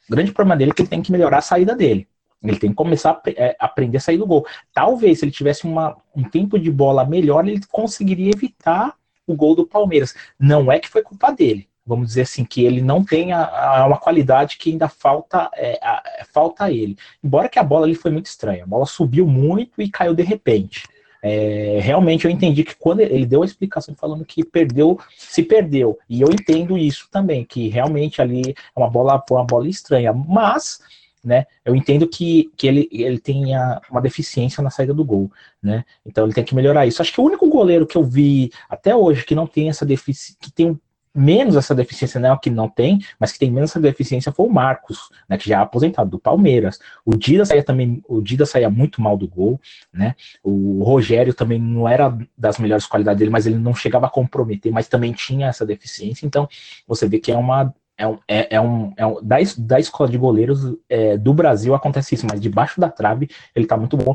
O 0.09 0.13
grande 0.13 0.33
problema 0.33 0.57
dele 0.57 0.71
é 0.71 0.75
que 0.75 0.83
ele 0.83 0.89
tem 0.89 1.03
que 1.03 1.13
melhorar 1.13 1.39
a 1.39 1.43
saída 1.43 1.75
dele. 1.75 2.09
Ele 2.43 2.59
tem 2.59 2.71
que 2.71 2.77
começar 2.77 3.11
a 3.11 3.23
é, 3.31 3.57
aprender 3.59 3.99
a 3.99 4.01
sair 4.01 4.19
do 4.19 4.27
gol. 4.27 4.47
Talvez, 4.73 5.19
se 5.19 5.25
ele 5.25 5.33
tivesse 5.33 5.65
uma, 5.65 5.97
um 6.15 6.23
tempo 6.23 6.59
de 6.59 6.71
bola 6.71 7.05
melhor, 7.05 7.47
ele 7.47 7.61
conseguiria 7.71 8.31
evitar 8.31 8.95
o 9.27 9.35
gol 9.35 9.55
do 9.55 9.67
Palmeiras. 9.67 10.15
Não 10.39 10.71
é 10.71 10.79
que 10.79 10.89
foi 10.89 11.03
culpa 11.03 11.33
dele. 11.33 11.69
Vamos 11.87 12.09
dizer 12.09 12.23
assim, 12.23 12.45
que 12.45 12.65
ele 12.65 12.83
não 12.83 13.05
tem 13.05 13.33
a, 13.33 13.45
a 13.45 13.87
uma 13.87 13.99
qualidade 13.99 14.59
que 14.59 14.71
ainda 14.71 14.89
falta, 14.89 15.51
é, 15.55 15.79
a, 15.83 16.25
falta 16.33 16.65
a 16.65 16.73
ele. 16.73 16.97
Embora 17.23 17.49
que 17.49 17.59
a 17.59 17.63
bola 17.63 17.87
ali 17.87 17.95
foi 17.95 18.11
muito 18.11 18.27
estranha. 18.27 18.65
A 18.65 18.67
bola 18.67 18.87
subiu 18.87 19.27
muito 19.27 19.81
e 19.81 19.89
caiu 19.89 20.15
de 20.15 20.23
repente. 20.23 20.85
É, 21.23 21.79
realmente 21.81 22.25
eu 22.25 22.31
entendi 22.31 22.63
que 22.63 22.77
quando 22.77 23.01
ele 23.01 23.27
deu 23.27 23.43
a 23.43 23.47
explicação 23.47 23.95
falando 23.95 24.25
que 24.25 24.45
perdeu, 24.45 24.99
se 25.17 25.43
perdeu, 25.43 25.99
e 26.09 26.21
eu 26.21 26.29
entendo 26.29 26.79
isso 26.79 27.09
também, 27.11 27.45
que 27.45 27.69
realmente 27.69 28.23
ali 28.23 28.51
é 28.51 28.79
uma 28.79 28.89
bola, 28.89 29.21
uma 29.31 29.45
bola 29.45 29.69
estranha, 29.69 30.13
mas 30.13 30.81
né? 31.27 31.45
Eu 31.65 31.75
entendo 31.75 32.07
que, 32.07 32.53
que 32.57 32.69
ele, 32.69 32.89
ele 32.93 33.19
tenha 33.19 33.81
uma 33.91 34.01
deficiência 34.01 34.63
na 34.63 34.71
saída 34.71 34.95
do 34.95 35.05
gol, 35.05 35.29
né? 35.61 35.85
Então 36.07 36.25
ele 36.25 36.33
tem 36.33 36.45
que 36.45 36.55
melhorar 36.55 36.87
isso. 36.87 37.03
Acho 37.03 37.13
que 37.13 37.21
o 37.21 37.25
único 37.25 37.49
goleiro 37.49 37.85
que 37.85 37.99
eu 37.99 38.05
vi 38.05 38.53
até 38.71 38.95
hoje 38.95 39.25
que 39.25 39.35
não 39.35 39.45
tem 39.45 39.69
essa 39.69 39.85
deficiência, 39.85 40.37
que 40.41 40.53
tem 40.53 40.79
menos 41.17 41.57
essa 41.57 41.75
deficiência, 41.75 42.21
não 42.21 42.35
é 42.35 42.39
que 42.39 42.51
não 42.51 42.69
tem, 42.69 43.01
mas 43.19 43.33
que 43.33 43.39
tem 43.39 43.51
menos 43.51 43.71
essa 43.71 43.81
deficiência 43.81 44.31
foi 44.31 44.47
o 44.47 44.51
Marcos, 44.51 45.09
né, 45.29 45.39
que 45.39 45.49
já 45.49 45.57
é 45.57 45.61
aposentado 45.61 46.11
do 46.11 46.19
Palmeiras. 46.19 46.79
O 47.05 47.17
Dida 47.17 47.45
saía 47.45 47.65
também, 47.65 48.03
o 48.07 48.21
Dida 48.21 48.45
saía 48.45 48.69
muito 48.69 49.01
mal 49.01 49.17
do 49.17 49.27
gol, 49.27 49.61
né? 49.93 50.15
O 50.43 50.83
Rogério 50.85 51.33
também 51.33 51.59
não 51.59 51.89
era 51.89 52.17
das 52.37 52.59
melhores 52.59 52.87
qualidades 52.87 53.19
dele, 53.19 53.31
mas 53.31 53.47
ele 53.47 53.59
não 53.59 53.75
chegava 53.75 54.07
a 54.07 54.11
comprometer, 54.11 54.71
mas 54.71 54.89
também 54.89 55.13
tinha 55.13 55.49
essa 55.49 55.65
deficiência. 55.65 56.27
Então, 56.27 56.49
você 56.87 57.09
vê 57.09 57.19
que 57.19 57.33
é 57.33 57.37
uma 57.37 57.75
é 57.99 58.07
um, 58.07 58.19
é, 58.29 58.57
é 58.57 58.61
um, 58.61 58.93
é 58.97 59.07
um 59.07 59.23
da, 59.23 59.37
da 59.57 59.81
escola 59.81 60.11
de 60.11 60.19
goleiros 60.19 60.77
é, 60.89 61.17
do 61.17 61.33
Brasil 61.33 61.75
acontece 61.75 62.15
isso, 62.15 62.27
mas 62.31 62.41
debaixo 62.41 62.79
da 62.79 62.91
trave 62.91 63.29
ele 63.55 63.67
tá 63.67 63.77
muito 63.77 63.97
bom. 63.97 64.15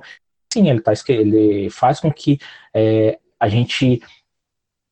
Sim, 0.54 0.70
ele, 0.70 0.82
tá, 0.82 0.94
ele 1.10 1.70
faz 1.70 2.00
com 2.00 2.12
que 2.12 2.38
é, 2.74 3.18
a 3.40 3.48
gente 3.48 4.02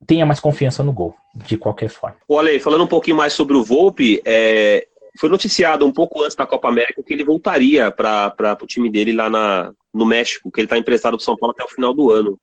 tenha 0.06 0.26
mais 0.26 0.40
confiança 0.40 0.84
no 0.84 0.94
gol, 0.94 1.16
de 1.36 1.58
qualquer 1.58 1.90
forma. 1.90 2.18
O 2.28 2.40
Ale, 2.40 2.60
falando 2.60 2.84
um 2.84 2.88
pouquinho 2.88 3.18
mais 3.18 3.34
sobre 3.34 3.56
o 3.56 3.64
Volpe, 3.64 4.22
é, 4.26 4.88
foi 5.20 5.30
noticiado 5.30 5.86
um 5.86 5.92
pouco 5.92 6.24
antes 6.24 6.36
da 6.36 6.46
Copa 6.46 6.68
América 6.70 7.04
que 7.04 7.14
ele 7.14 7.24
voltaria 7.24 7.92
para 7.92 8.58
o 8.62 8.68
time 8.68 8.90
dele 8.90 9.14
lá 9.14 9.30
na, 9.30 9.74
no 9.94 10.06
México, 10.06 10.52
que 10.52 10.62
ele 10.62 10.66
está 10.66 10.78
emprestado 10.78 11.18
do 11.18 11.24
São 11.24 11.38
Paulo 11.38 11.54
até 11.54 11.64
o 11.64 11.74
final 11.74 11.94
do 11.94 12.12
ano. 12.12 12.40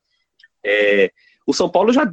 É, 0.64 1.10
o 1.46 1.54
São 1.54 1.68
Paulo 1.68 1.92
já. 1.92 2.10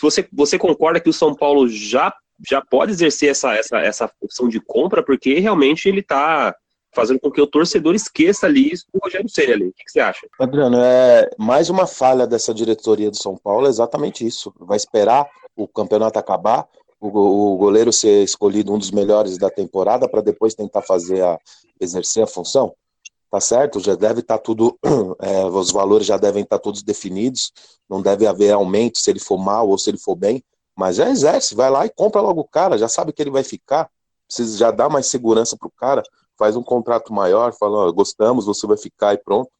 Você, 0.00 0.26
você 0.32 0.58
concorda 0.58 1.00
que 1.00 1.10
o 1.10 1.12
São 1.12 1.34
Paulo 1.34 1.68
já 1.68 2.12
já 2.46 2.60
pode 2.60 2.92
exercer 2.92 3.30
essa, 3.30 3.54
essa, 3.54 3.78
essa 3.78 4.10
função 4.20 4.48
de 4.48 4.60
compra, 4.60 5.02
porque 5.02 5.38
realmente 5.38 5.88
ele 5.88 6.00
está 6.00 6.54
fazendo 6.96 7.20
com 7.20 7.30
que 7.30 7.40
o 7.42 7.46
torcedor 7.46 7.94
esqueça 7.94 8.46
ali 8.46 8.72
do 8.92 8.98
Rogério 9.04 9.28
Ceni 9.28 9.52
ali. 9.52 9.66
O 9.66 9.72
que, 9.74 9.84
que, 9.84 9.92
você 9.92 10.00
acha? 10.00 10.26
Adriano, 10.40 10.78
é 10.80 11.28
mais 11.36 11.68
uma 11.68 11.86
falha 11.86 12.26
dessa 12.26 12.54
diretoria 12.54 13.10
do 13.10 13.18
São 13.18 13.36
Paulo, 13.36 13.66
é 13.66 13.68
exatamente 13.68 14.26
isso. 14.26 14.52
Vai 14.58 14.78
esperar 14.78 15.28
o 15.54 15.68
campeonato 15.68 16.18
acabar, 16.18 16.66
o, 16.98 17.08
o 17.08 17.56
goleiro 17.58 17.92
ser 17.92 18.24
escolhido 18.24 18.72
um 18.72 18.78
dos 18.78 18.90
melhores 18.90 19.36
da 19.36 19.50
temporada 19.50 20.08
para 20.08 20.22
depois 20.22 20.54
tentar 20.54 20.80
fazer 20.80 21.22
a 21.22 21.38
exercer 21.78 22.24
a 22.24 22.26
função. 22.26 22.74
Tá 23.30 23.40
certo? 23.40 23.78
Já 23.78 23.94
deve 23.94 24.20
estar 24.20 24.38
tá 24.38 24.42
tudo, 24.42 24.78
é, 25.20 25.44
os 25.44 25.70
valores 25.70 26.06
já 26.06 26.16
devem 26.16 26.44
estar 26.44 26.56
tá 26.56 26.62
todos 26.62 26.82
definidos, 26.82 27.52
não 27.90 28.00
deve 28.00 28.26
haver 28.26 28.52
aumento 28.52 28.98
se 28.98 29.10
ele 29.10 29.20
for 29.20 29.36
mal 29.36 29.68
ou 29.68 29.76
se 29.76 29.90
ele 29.90 29.98
for 29.98 30.16
bem. 30.16 30.42
Mas 30.74 30.96
já 30.96 31.10
exerce, 31.10 31.54
vai 31.54 31.68
lá 31.68 31.84
e 31.84 31.90
compra 31.90 32.22
logo 32.22 32.40
o 32.40 32.48
cara, 32.48 32.78
já 32.78 32.88
sabe 32.88 33.12
que 33.12 33.22
ele 33.22 33.30
vai 33.30 33.42
ficar, 33.42 33.90
precisa 34.26 34.56
já 34.56 34.70
dar 34.70 34.88
mais 34.88 35.06
segurança 35.06 35.56
pro 35.58 35.70
cara, 35.70 36.02
faz 36.38 36.56
um 36.56 36.62
contrato 36.62 37.12
maior, 37.12 37.52
fala, 37.52 37.90
gostamos, 37.92 38.46
você 38.46 38.66
vai 38.66 38.76
ficar 38.76 39.14
e 39.14 39.18
pronto. 39.18 39.50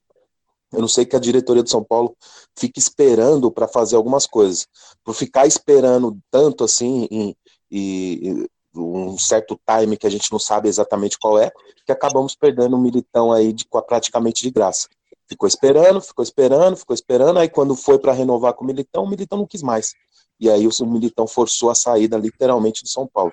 Eu 0.73 0.81
não 0.81 0.89
sei 0.89 1.07
que 1.07 1.15
a 1.15 1.21
diretoria 1.21 1.63
de 1.63 1.71
São 1.71 1.83
Paulo 1.83 2.17
fique 2.59 2.79
esperando 2.79 3.51
para 3.51 3.69
fazer 3.69 3.97
algumas 3.97 4.27
coisas. 4.27 4.67
Por 5.05 5.15
ficar 5.15 5.47
esperando 5.47 6.19
tanto 6.31 6.65
assim 6.65 7.07
em, 7.11 7.37
em, 7.71 8.47
um 8.75 9.17
certo 9.17 9.59
time 9.67 9.97
que 9.97 10.07
a 10.07 10.11
gente 10.11 10.31
não 10.31 10.39
sabe 10.39 10.69
exatamente 10.69 11.19
qual 11.19 11.39
é, 11.39 11.51
que 11.85 11.93
acabamos 11.93 12.35
perdendo 12.35 12.77
um 12.77 12.81
militão 12.81 13.33
aí 13.33 13.53
de, 13.53 13.65
praticamente 13.87 14.43
de 14.43 14.51
graça. 14.51 14.89
Ficou 15.29 15.49
esperando, 15.49 16.01
ficou 16.01 16.23
esperando, 16.23 16.77
ficou 16.77 16.95
esperando, 16.95 17.39
aí 17.39 17.49
quando 17.49 17.75
foi 17.75 17.99
para 17.99 18.13
renovar 18.13 18.53
com 18.55 18.65
o 18.65 18.67
militão, 18.67 19.05
o 19.05 19.09
militão 19.09 19.39
não 19.39 19.47
quis 19.47 19.63
mais 19.63 19.93
e 20.39 20.51
aí 20.51 20.67
o 20.67 20.87
Militão 20.87 21.27
forçou 21.27 21.71
a 21.71 21.75
saída 21.75 22.17
literalmente 22.17 22.83
do 22.83 22.89
São 22.89 23.07
Paulo. 23.07 23.33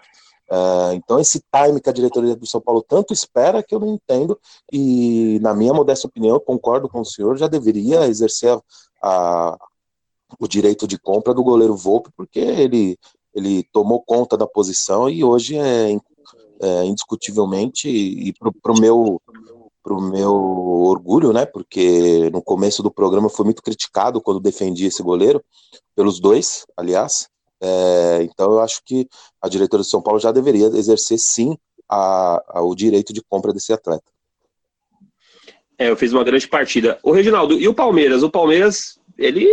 Uh, 0.54 0.94
então 0.94 1.20
esse 1.20 1.42
time 1.52 1.82
que 1.82 1.90
a 1.90 1.94
diretoria 1.94 2.36
do 2.36 2.46
São 2.46 2.62
Paulo 2.62 2.86
tanto 2.88 3.12
espera 3.12 3.64
que 3.64 3.74
eu 3.74 3.80
não 3.80 3.88
entendo 3.88 4.40
e 4.72 5.40
na 5.42 5.52
minha 5.52 5.74
modesta 5.74 6.06
opinião, 6.06 6.40
concordo 6.40 6.88
com 6.88 7.02
o 7.02 7.06
senhor, 7.06 7.36
já 7.38 7.48
deveria 7.48 8.06
exercer 8.06 8.52
a, 8.52 8.62
a, 9.02 9.58
o 10.40 10.48
direito 10.48 10.88
de 10.88 11.00
compra 11.00 11.34
do 11.34 11.44
goleiro 11.44 11.76
Volpe, 11.76 12.12
porque 12.16 12.38
ele, 12.38 13.00
ele 13.34 13.64
tomou 13.72 14.04
conta 14.04 14.38
da 14.38 14.46
posição 14.46 15.10
e 15.10 15.24
hoje 15.24 15.58
é, 15.58 15.98
é 16.62 16.86
indiscutivelmente 16.86 17.90
e 17.90 18.32
para 18.34 18.72
o 18.72 18.80
meu 18.80 19.20
para 19.82 19.94
o 19.94 20.02
meu 20.02 20.34
orgulho, 20.34 21.34
né? 21.34 21.46
Porque 21.46 22.30
no 22.32 22.42
começo 22.42 22.82
do 22.82 22.90
programa 22.90 23.28
foi 23.28 23.44
muito 23.44 23.62
criticado 23.62 24.22
quando 24.22 24.40
defendi 24.40 24.86
esse 24.86 25.04
goleiro, 25.04 25.44
pelos 25.94 26.22
dois, 26.22 26.66
aliás. 26.78 27.28
É, 27.66 28.24
então 28.24 28.52
eu 28.52 28.60
acho 28.60 28.82
que 28.86 29.08
a 29.42 29.48
diretora 29.48 29.84
de 29.84 29.90
São 29.90 30.02
Paulo 30.02 30.20
já 30.20 30.34
deveria 30.34 30.66
exercer 30.66 31.18
sim 31.18 31.58
a, 31.90 32.44
a, 32.50 32.62
o 32.62 32.76
direito 32.76 33.14
de 33.14 33.22
compra 33.22 33.54
desse 33.54 33.72
atleta. 33.72 34.04
É, 35.78 35.90
eu 35.90 35.96
fiz 35.96 36.12
uma 36.12 36.26
grande 36.26 36.46
partida. 36.46 37.00
O 37.02 37.14
Reginaldo, 37.14 37.58
e 37.58 37.66
o 37.66 37.74
Palmeiras? 37.74 38.22
O 38.22 38.30
Palmeiras, 38.30 39.00
ele 39.18 39.48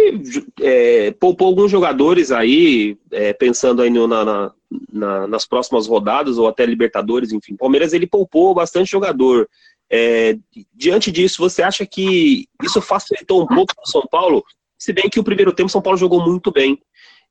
é, 0.60 1.12
poupou 1.12 1.46
alguns 1.46 1.70
jogadores 1.70 2.32
aí, 2.32 2.98
é, 3.12 3.32
pensando 3.32 3.80
aí 3.80 3.90
no, 3.90 4.08
na, 4.08 4.52
na, 4.92 5.26
nas 5.28 5.46
próximas 5.46 5.86
rodadas, 5.86 6.36
ou 6.36 6.48
até 6.48 6.66
Libertadores, 6.66 7.30
enfim. 7.30 7.54
Palmeiras, 7.54 7.92
ele 7.92 8.08
poupou 8.08 8.52
bastante 8.54 8.90
jogador. 8.90 9.48
É, 9.88 10.36
diante 10.74 11.12
disso, 11.12 11.38
você 11.38 11.62
acha 11.62 11.86
que 11.86 12.48
isso 12.60 12.82
facilitou 12.82 13.42
um 13.42 13.46
pouco 13.46 13.72
o 13.78 13.88
São 13.88 14.02
Paulo? 14.10 14.44
Se 14.76 14.92
bem 14.92 15.08
que 15.08 15.20
o 15.20 15.24
primeiro 15.24 15.52
tempo 15.52 15.68
São 15.68 15.82
Paulo 15.82 15.98
jogou 15.98 16.24
muito 16.24 16.50
bem. 16.50 16.80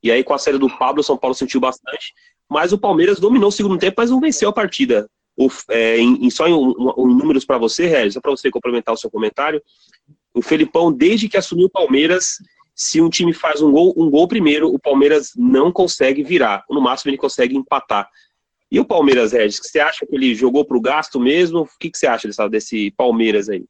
E 0.02 0.10
aí, 0.10 0.24
com 0.24 0.34
a 0.34 0.38
série 0.38 0.58
do 0.58 0.68
Pablo, 0.78 1.02
São 1.02 1.16
Paulo 1.16 1.34
sentiu 1.34 1.60
bastante. 1.60 2.14
Mas 2.48 2.72
o 2.72 2.78
Palmeiras 2.78 3.20
dominou 3.20 3.48
o 3.48 3.52
segundo 3.52 3.78
tempo, 3.78 3.96
mas 3.98 4.10
não 4.10 4.20
venceu 4.20 4.48
a 4.48 4.52
partida. 4.52 5.08
O, 5.36 5.48
é, 5.70 5.98
em, 5.98 6.26
em, 6.26 6.30
só 6.30 6.48
em, 6.48 6.52
um, 6.52 7.06
números 7.06 7.44
para 7.44 7.58
você, 7.58 7.86
Regis, 7.86 8.14
só 8.14 8.20
para 8.20 8.30
você 8.30 8.50
complementar 8.50 8.94
o 8.94 8.98
seu 8.98 9.10
comentário. 9.10 9.62
O 10.34 10.42
Felipão, 10.42 10.92
desde 10.92 11.28
que 11.28 11.36
assumiu 11.36 11.66
o 11.66 11.70
Palmeiras, 11.70 12.36
se 12.74 13.00
um 13.00 13.08
time 13.08 13.32
faz 13.32 13.62
um 13.62 13.70
gol, 13.70 13.94
um 13.96 14.10
gol 14.10 14.26
primeiro, 14.26 14.72
o 14.72 14.78
Palmeiras 14.78 15.32
não 15.36 15.70
consegue 15.70 16.22
virar. 16.22 16.64
No 16.68 16.80
máximo, 16.80 17.10
ele 17.10 17.18
consegue 17.18 17.56
empatar. 17.56 18.08
E 18.70 18.78
o 18.78 18.84
Palmeiras, 18.84 19.32
Regis, 19.32 19.60
você 19.62 19.80
acha 19.80 20.06
que 20.06 20.14
ele 20.14 20.34
jogou 20.34 20.64
para 20.64 20.76
o 20.76 20.80
gasto 20.80 21.18
mesmo? 21.20 21.60
O 21.60 21.68
que, 21.78 21.90
que 21.90 21.98
você 21.98 22.06
acha 22.06 22.28
desse 22.48 22.90
Palmeiras 22.92 23.48
aí? 23.48 23.64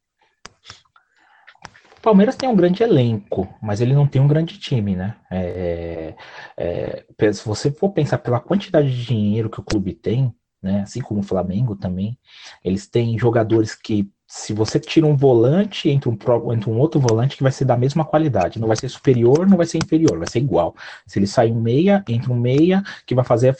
Palmeiras 2.02 2.36
tem 2.36 2.48
um 2.48 2.56
grande 2.56 2.82
elenco, 2.82 3.48
mas 3.60 3.80
ele 3.80 3.94
não 3.94 4.06
tem 4.06 4.20
um 4.20 4.28
grande 4.28 4.58
time, 4.58 4.96
né? 4.96 5.16
É, 5.30 6.14
é, 6.56 7.04
é 7.18 7.32
se 7.32 7.46
você 7.46 7.70
for 7.70 7.90
pensar 7.90 8.18
pela 8.18 8.40
quantidade 8.40 8.90
de 8.90 9.04
dinheiro 9.04 9.50
que 9.50 9.60
o 9.60 9.64
clube 9.64 9.92
tem, 9.92 10.34
né? 10.62 10.82
Assim 10.82 11.00
como 11.00 11.20
o 11.20 11.22
Flamengo 11.22 11.76
também, 11.76 12.18
eles 12.64 12.86
têm 12.86 13.18
jogadores 13.18 13.74
que, 13.74 14.10
se 14.26 14.52
você 14.52 14.78
tira 14.78 15.06
um 15.06 15.16
volante, 15.16 15.88
entra 15.90 16.08
um, 16.10 16.52
entra 16.52 16.70
um 16.70 16.78
outro 16.78 17.00
volante 17.00 17.36
que 17.36 17.42
vai 17.42 17.52
ser 17.52 17.64
da 17.64 17.76
mesma 17.76 18.04
qualidade. 18.04 18.60
Não 18.60 18.68
vai 18.68 18.76
ser 18.76 18.88
superior, 18.88 19.46
não 19.46 19.56
vai 19.56 19.66
ser 19.66 19.78
inferior, 19.78 20.18
vai 20.18 20.26
ser 20.26 20.38
igual. 20.38 20.74
Se 21.06 21.18
ele 21.18 21.26
sair 21.26 21.52
um 21.52 21.60
meia, 21.60 22.04
entra 22.08 22.32
um 22.32 22.38
meia 22.38 22.82
que 23.06 23.14
vai 23.14 23.24
fazer 23.24 23.56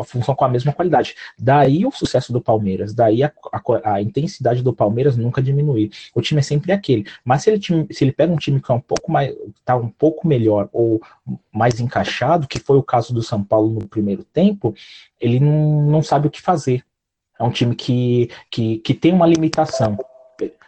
a 0.00 0.04
função 0.04 0.34
com 0.34 0.44
a 0.44 0.48
mesma 0.48 0.72
qualidade. 0.72 1.14
Daí 1.38 1.84
o 1.86 1.90
sucesso 1.90 2.32
do 2.32 2.40
Palmeiras, 2.40 2.94
daí 2.94 3.22
a, 3.22 3.32
a, 3.52 3.94
a, 3.94 4.02
intensidade 4.02 4.62
do 4.62 4.72
Palmeiras 4.72 5.16
nunca 5.16 5.42
diminuir. 5.42 5.90
O 6.14 6.20
time 6.20 6.40
é 6.40 6.42
sempre 6.42 6.72
aquele. 6.72 7.06
Mas 7.24 7.42
se 7.42 7.50
ele, 7.50 7.60
se 7.90 8.04
ele 8.04 8.12
pega 8.12 8.32
um 8.32 8.36
time 8.36 8.60
que 8.60 8.70
é 8.70 8.74
um 8.74 8.80
pouco 8.80 9.10
mais, 9.10 9.34
tá 9.64 9.76
um 9.76 9.88
pouco 9.88 10.26
melhor 10.26 10.68
ou 10.72 11.00
mais 11.52 11.80
encaixado, 11.80 12.48
que 12.48 12.58
foi 12.58 12.76
o 12.76 12.82
caso 12.82 13.12
do 13.12 13.22
São 13.22 13.42
Paulo 13.42 13.70
no 13.70 13.86
primeiro 13.86 14.24
tempo, 14.24 14.74
ele 15.20 15.38
não, 15.38 15.82
não 15.82 16.02
sabe 16.02 16.26
o 16.26 16.30
que 16.30 16.40
fazer. 16.40 16.84
É 17.38 17.42
um 17.42 17.50
time 17.50 17.74
que, 17.74 18.30
que, 18.50 18.78
que 18.78 18.92
tem 18.92 19.12
uma 19.12 19.26
limitação. 19.26 19.98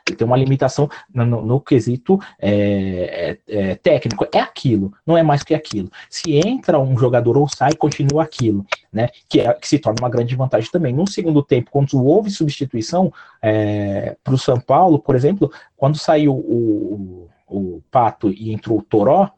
Ele 0.09 0.16
tem 0.16 0.26
uma 0.26 0.37
limitação 0.37 0.88
no, 1.12 1.25
no, 1.25 1.42
no 1.42 1.61
quesito 1.61 2.18
é, 2.38 3.38
é, 3.47 3.71
é, 3.71 3.75
técnico. 3.76 4.26
É 4.32 4.40
aquilo, 4.40 4.92
não 5.06 5.16
é 5.16 5.23
mais 5.23 5.42
que 5.42 5.54
aquilo. 5.54 5.90
Se 6.11 6.37
entra 6.37 6.78
um 6.78 6.97
jogador 6.99 7.37
ou 7.37 7.49
sai, 7.49 7.75
continua 7.75 8.23
aquilo, 8.23 8.66
né? 8.92 9.09
Que, 9.28 9.40
é, 9.40 9.52
que 9.54 9.68
se 9.68 9.78
torna 9.78 10.00
uma 10.00 10.11
grande 10.11 10.35
vantagem 10.35 10.71
também. 10.71 10.92
No 10.92 11.09
segundo 11.09 11.42
tempo, 11.42 11.71
quando 11.71 12.04
houve 12.04 12.30
substituição 12.30 13.12
é, 13.40 14.16
para 14.23 14.35
o 14.35 14.38
São 14.38 14.61
Paulo, 14.61 14.99
por 14.99 15.14
exemplo, 15.14 15.50
quando 15.76 15.99
saiu 15.99 16.35
o, 16.35 17.28
o, 17.49 17.76
o 17.76 17.82
Pato 17.90 18.30
e 18.30 18.52
entrou 18.52 18.78
o 18.78 18.82
Toró, 18.82 19.30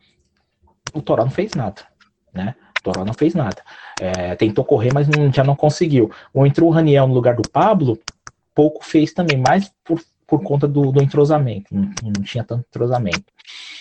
o 0.95 1.03
Toró 1.03 1.25
não 1.25 1.31
fez 1.31 1.53
nada, 1.55 1.83
né? 2.33 2.55
Toró 2.83 3.05
não 3.05 3.15
fez 3.15 3.35
nada. 3.35 3.63
É, 3.99 4.37
tentou 4.37 4.65
correr, 4.65 4.93
mas 4.93 5.09
não, 5.09 5.33
já 5.33 5.43
não 5.43 5.57
conseguiu. 5.57 6.11
Ou 6.33 6.47
entrou 6.47 6.69
o 6.69 6.73
Raniel 6.73 7.09
no 7.09 7.15
lugar 7.15 7.35
do 7.35 7.49
Pablo, 7.49 7.99
pouco 8.55 8.85
fez 8.85 9.13
também, 9.13 9.39
mais 9.39 9.73
por, 9.83 10.01
por 10.27 10.43
conta 10.43 10.67
do, 10.67 10.91
do 10.91 11.03
entrosamento, 11.03 11.75
não, 11.75 11.91
não, 12.03 12.23
tinha 12.23 12.45
tanto 12.45 12.67
entrosamento. 12.69 13.25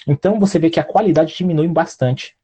Então 0.08 0.40
você 0.40 0.60
vê 0.60 0.70
que 0.70 0.80
a 0.80 0.84
qualidade 0.84 1.36
diminui 1.36 1.68
bastante 1.68 2.36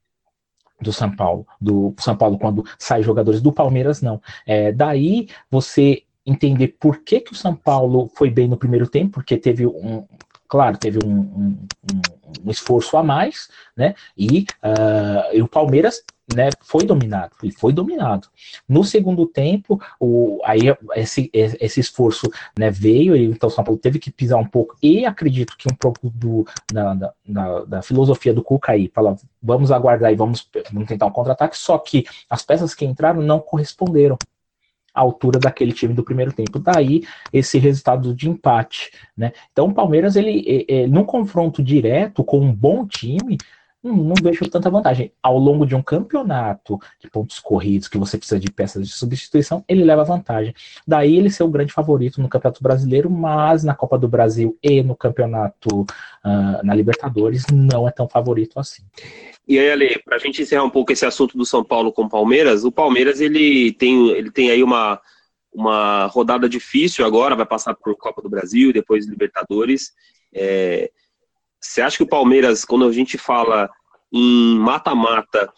do 0.80 0.92
São 0.92 1.14
Paulo, 1.14 1.46
do 1.60 1.94
São 1.98 2.16
Paulo 2.16 2.38
quando 2.38 2.64
sai 2.78 3.02
jogadores 3.02 3.40
do 3.42 3.52
Palmeiras 3.52 4.00
não. 4.00 4.20
É, 4.46 4.72
daí 4.72 5.28
você 5.50 6.02
entender 6.24 6.76
por 6.78 6.98
que, 6.98 7.20
que 7.20 7.32
o 7.32 7.36
São 7.36 7.54
Paulo 7.54 8.10
foi 8.14 8.30
bem 8.30 8.48
no 8.48 8.56
primeiro 8.56 8.88
tempo, 8.88 9.14
porque 9.14 9.36
teve 9.36 9.66
um, 9.66 10.06
claro, 10.48 10.76
teve 10.76 10.98
um, 11.04 11.20
um, 11.20 11.58
um 12.44 12.50
esforço 12.50 12.96
a 12.96 13.02
mais, 13.02 13.48
né? 13.76 13.94
E, 14.16 14.46
uh, 14.62 15.34
e 15.34 15.40
o 15.40 15.48
Palmeiras 15.48 16.02
né, 16.34 16.50
foi 16.60 16.84
dominado, 16.84 17.32
e 17.42 17.50
foi 17.50 17.72
dominado. 17.72 18.28
No 18.68 18.84
segundo 18.84 19.26
tempo, 19.26 19.80
o, 19.98 20.40
aí 20.44 20.74
esse, 20.94 21.30
esse 21.32 21.80
esforço 21.80 22.30
né, 22.58 22.70
veio, 22.70 23.16
e 23.16 23.24
então 23.24 23.48
o 23.48 23.52
São 23.52 23.64
Paulo 23.64 23.80
teve 23.80 23.98
que 23.98 24.10
pisar 24.10 24.38
um 24.38 24.46
pouco, 24.46 24.76
e 24.82 25.04
acredito 25.04 25.56
que 25.56 25.70
um 25.70 25.74
pouco 25.74 26.10
do, 26.10 26.46
da, 26.72 27.82
filosofia 27.82 28.32
do 28.32 28.42
Cuca 28.42 28.72
aí, 28.72 28.90
fala, 28.94 29.16
vamos 29.42 29.72
aguardar 29.72 30.12
e 30.12 30.16
vamos, 30.16 30.48
vamos 30.72 30.88
tentar 30.88 31.06
um 31.06 31.12
contra-ataque, 31.12 31.56
só 31.56 31.78
que 31.78 32.04
as 32.28 32.42
peças 32.42 32.74
que 32.74 32.84
entraram 32.84 33.22
não 33.22 33.40
corresponderam 33.40 34.16
à 34.94 35.00
altura 35.00 35.38
daquele 35.38 35.72
time 35.72 35.94
do 35.94 36.02
primeiro 36.02 36.32
tempo. 36.32 36.58
Daí 36.58 37.02
esse 37.32 37.58
resultado 37.58 38.14
de 38.14 38.28
empate, 38.28 38.90
né? 39.16 39.32
Então 39.52 39.68
o 39.68 39.74
Palmeiras 39.74 40.16
ele, 40.16 40.42
ele 40.68 40.88
num 40.88 41.04
confronto 41.04 41.62
direto 41.62 42.24
com 42.24 42.40
um 42.40 42.52
bom 42.52 42.86
time, 42.86 43.38
não, 43.82 44.14
vejo 44.22 44.48
tanta 44.50 44.68
vantagem. 44.68 45.10
Ao 45.22 45.38
longo 45.38 45.64
de 45.64 45.74
um 45.74 45.82
campeonato 45.82 46.78
de 47.00 47.08
pontos 47.10 47.38
corridos, 47.38 47.88
que 47.88 47.96
você 47.96 48.18
precisa 48.18 48.38
de 48.38 48.50
peças 48.50 48.86
de 48.86 48.92
substituição, 48.92 49.64
ele 49.66 49.82
leva 49.82 50.04
vantagem. 50.04 50.54
Daí 50.86 51.16
ele 51.16 51.30
ser 51.30 51.44
o 51.44 51.48
grande 51.48 51.72
favorito 51.72 52.20
no 52.20 52.28
Campeonato 52.28 52.62
Brasileiro, 52.62 53.10
mas 53.10 53.64
na 53.64 53.74
Copa 53.74 53.96
do 53.96 54.06
Brasil 54.06 54.58
e 54.62 54.82
no 54.82 54.94
Campeonato 54.94 55.80
uh, 55.80 56.62
na 56.62 56.74
Libertadores 56.74 57.46
não 57.50 57.88
é 57.88 57.90
tão 57.90 58.06
favorito 58.06 58.60
assim. 58.60 58.82
E 59.48 59.58
aí, 59.58 59.70
Ale, 59.70 59.98
para 60.04 60.16
a 60.16 60.18
gente 60.20 60.42
encerrar 60.42 60.64
um 60.64 60.70
pouco 60.70 60.92
esse 60.92 61.06
assunto 61.06 61.36
do 61.38 61.46
São 61.46 61.64
Paulo 61.64 61.90
com 61.90 62.02
o 62.02 62.08
Palmeiras, 62.08 62.64
o 62.64 62.70
Palmeiras 62.70 63.18
ele 63.20 63.72
tem, 63.72 64.10
ele 64.10 64.30
tem 64.30 64.50
aí 64.50 64.62
uma, 64.62 65.00
uma 65.52 66.06
rodada 66.06 66.48
difícil 66.48 67.04
agora, 67.04 67.34
vai 67.34 67.46
passar 67.46 67.74
por 67.74 67.96
Copa 67.96 68.20
do 68.20 68.28
Brasil, 68.28 68.72
depois 68.74 69.08
Libertadores. 69.08 69.92
É, 70.32 70.90
você 71.60 71.82
acha 71.82 71.96
que 71.96 72.02
o 72.02 72.08
Palmeiras, 72.08 72.64
quando 72.64 72.86
a 72.86 72.92
gente 72.92 73.18
fala 73.18 73.70
em 74.12 74.56
mata-mata, 74.58 75.52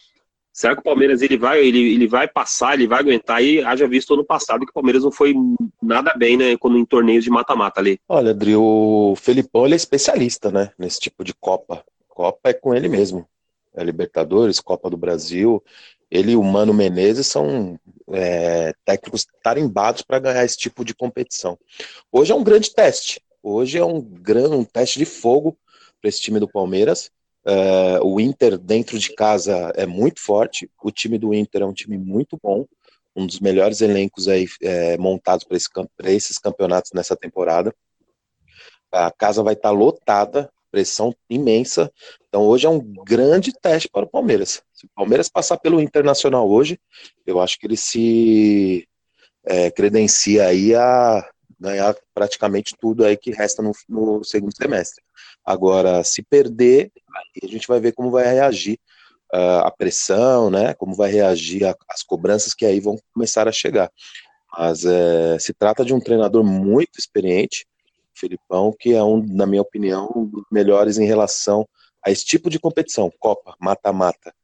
será 0.52 0.75
que 0.75 0.80
o 0.80 0.85
Palmeiras 0.85 1.23
ele 1.23 1.37
vai, 1.37 1.64
ele, 1.64 1.94
ele 1.94 2.06
vai 2.06 2.28
passar, 2.28 2.75
ele 2.75 2.87
vai 2.87 3.00
aguentar? 3.00 3.42
E 3.42 3.62
haja 3.62 3.87
visto 3.87 4.14
ano 4.14 4.25
passado 4.25 4.64
que 4.64 4.71
o 4.71 4.75
Palmeiras 4.75 5.04
não 5.04 5.12
foi 5.12 5.35
nada 5.82 6.14
bem, 6.14 6.37
né, 6.37 6.56
quando 6.56 6.78
em 6.78 6.85
torneios 6.85 7.25
de 7.25 7.30
mata-mata 7.30 7.80
ali. 7.80 7.99
Olha, 8.09 8.30
Adri, 8.30 8.54
o 8.56 9.14
Felipão 9.16 9.64
ele 9.64 9.75
é 9.75 9.76
especialista, 9.76 10.50
né, 10.50 10.71
nesse 10.78 11.00
tipo 11.00 11.25
de 11.25 11.32
Copa. 11.35 11.85
Copa 12.09 12.50
é 12.50 12.52
com 12.52 12.75
ele 12.75 12.88
mesmo 12.88 13.26
é 13.75 13.82
Libertadores, 13.82 14.61
Copa 14.61 14.90
do 14.90 14.97
Brasil. 14.97 15.62
Ele 16.11 16.32
e 16.32 16.37
o 16.37 16.42
Mano 16.42 16.75
Menezes 16.75 17.26
são 17.26 17.78
é, 18.11 18.75
técnicos 18.85 19.26
tarimbados 19.42 20.02
para 20.02 20.18
ganhar 20.18 20.44
esse 20.44 20.59
tipo 20.59 20.85
de 20.85 20.94
competição. 20.94 21.59
Hoje 22.11 22.32
é 22.32 22.35
um 22.35 22.44
grande 22.44 22.73
teste. 22.75 23.23
Hoje 23.42 23.78
é 23.78 23.85
um 23.85 24.00
grande 24.00 24.54
um 24.54 24.64
teste 24.64 24.99
de 24.99 25.06
fogo 25.06 25.56
para 26.02 26.09
esse 26.09 26.21
time 26.21 26.40
do 26.40 26.48
Palmeiras. 26.48 27.11
É, 27.44 28.00
o 28.03 28.20
Inter 28.20 28.59
dentro 28.59 28.98
de 28.98 29.14
casa 29.14 29.72
é 29.76 29.87
muito 29.87 30.20
forte. 30.20 30.68
O 30.83 30.90
time 30.90 31.16
do 31.16 31.33
Inter 31.33 31.62
é 31.62 31.66
um 31.66 31.72
time 31.72 31.96
muito 31.96 32.38
bom, 32.42 32.66
um 33.14 33.26
dos 33.26 33.40
melhores 33.40 33.81
elencos 33.81 34.26
aí 34.29 34.46
é, 34.61 34.98
montados 34.98 35.44
para 35.44 35.57
esse, 35.57 35.68
esses 36.05 36.38
campeonatos 36.38 36.90
nessa 36.92 37.16
temporada. 37.16 37.72
A 38.90 39.11
casa 39.11 39.42
vai 39.42 39.55
estar 39.55 39.70
tá 39.70 39.74
lotada 39.74 40.50
pressão 40.72 41.14
imensa. 41.29 41.92
Então 42.29 42.42
hoje 42.42 42.66
é 42.66 42.70
um 42.70 42.81
grande 42.81 43.53
teste 43.53 43.88
para 43.88 44.07
o 44.07 44.09
Palmeiras. 44.09 44.62
Se 44.72 44.87
o 44.87 44.90
Palmeiras 44.94 45.29
passar 45.29 45.59
pelo 45.59 45.81
Internacional 45.81 46.50
hoje, 46.50 46.81
eu 47.26 47.40
acho 47.40 47.59
que 47.59 47.66
ele 47.66 47.76
se 47.76 48.88
é, 49.44 49.70
credencia 49.70 50.46
aí 50.46 50.74
a 50.74 51.29
ganhar 51.61 51.94
praticamente 52.12 52.74
tudo 52.81 53.05
aí 53.05 53.16
que 53.16 53.31
resta 53.31 53.62
no, 53.62 53.72
no, 53.88 54.24
segundo 54.24 54.57
semestre. 54.57 55.05
Agora, 55.44 56.05
se 56.05 56.22
perder, 56.22 56.90
a 57.42 57.46
gente 57.46 57.66
vai 57.66 57.81
ver 57.81 57.92
como 57.92 58.11
vai 58.11 58.24
reagir 58.24 58.78
uh, 59.35 59.64
a 59.64 59.70
pressão, 59.70 60.50
né? 60.50 60.74
Como 60.74 60.94
vai 60.94 61.11
reagir 61.11 61.64
as 61.88 62.02
cobranças 62.02 62.55
que 62.55 62.64
aí 62.64 62.81
vão 62.81 62.98
começar 63.12 63.48
a 63.48 63.52
chegar. 63.52 63.90
Mas 64.57 64.85
é, 64.85 65.38
se 65.38 65.55
trata 65.55 65.85
de 65.85 65.94
um 65.94 66.00
treinador 66.00 66.44
muito 66.44 66.98
experiente, 66.98 67.66
Felipão, 68.14 68.74
que 68.78 68.92
é 68.92 69.02
um, 69.02 69.24
na 69.26 69.46
minha 69.46 69.62
opinião, 69.62 70.11
um 70.14 70.26
dos 70.26 70.44
melhores 70.52 70.98
em 70.98 71.07
relação 71.07 71.66
a 72.05 72.11
esse 72.11 72.24
tipo 72.24 72.50
de 72.50 72.59
competição, 72.59 73.11
Copa, 73.18 73.55
mata-mata. 73.59 74.35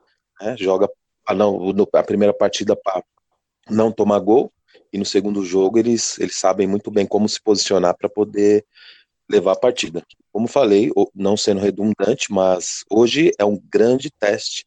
Né? 0.40 0.56
Joga 0.58 0.88
a, 1.26 1.34
não, 1.34 1.74
a 1.92 2.02
primeira 2.02 2.32
partida 2.32 2.74
para 2.74 3.02
não 3.68 3.92
tomar 3.92 4.18
gol, 4.20 4.50
e 4.90 4.96
no 4.96 5.04
segundo 5.04 5.44
jogo 5.44 5.78
eles, 5.78 6.18
eles 6.18 6.38
sabem 6.38 6.66
muito 6.66 6.90
bem 6.90 7.06
como 7.06 7.28
se 7.28 7.40
posicionar 7.42 7.94
para 7.96 8.08
poder 8.08 8.64
levar 9.30 9.52
a 9.52 9.58
partida. 9.58 10.02
Como 10.32 10.46
falei, 10.46 10.90
não 11.14 11.36
sendo 11.36 11.60
redundante, 11.60 12.30
mas 12.30 12.84
hoje 12.90 13.32
é 13.38 13.44
um 13.44 13.60
grande 13.70 14.10
teste 14.10 14.64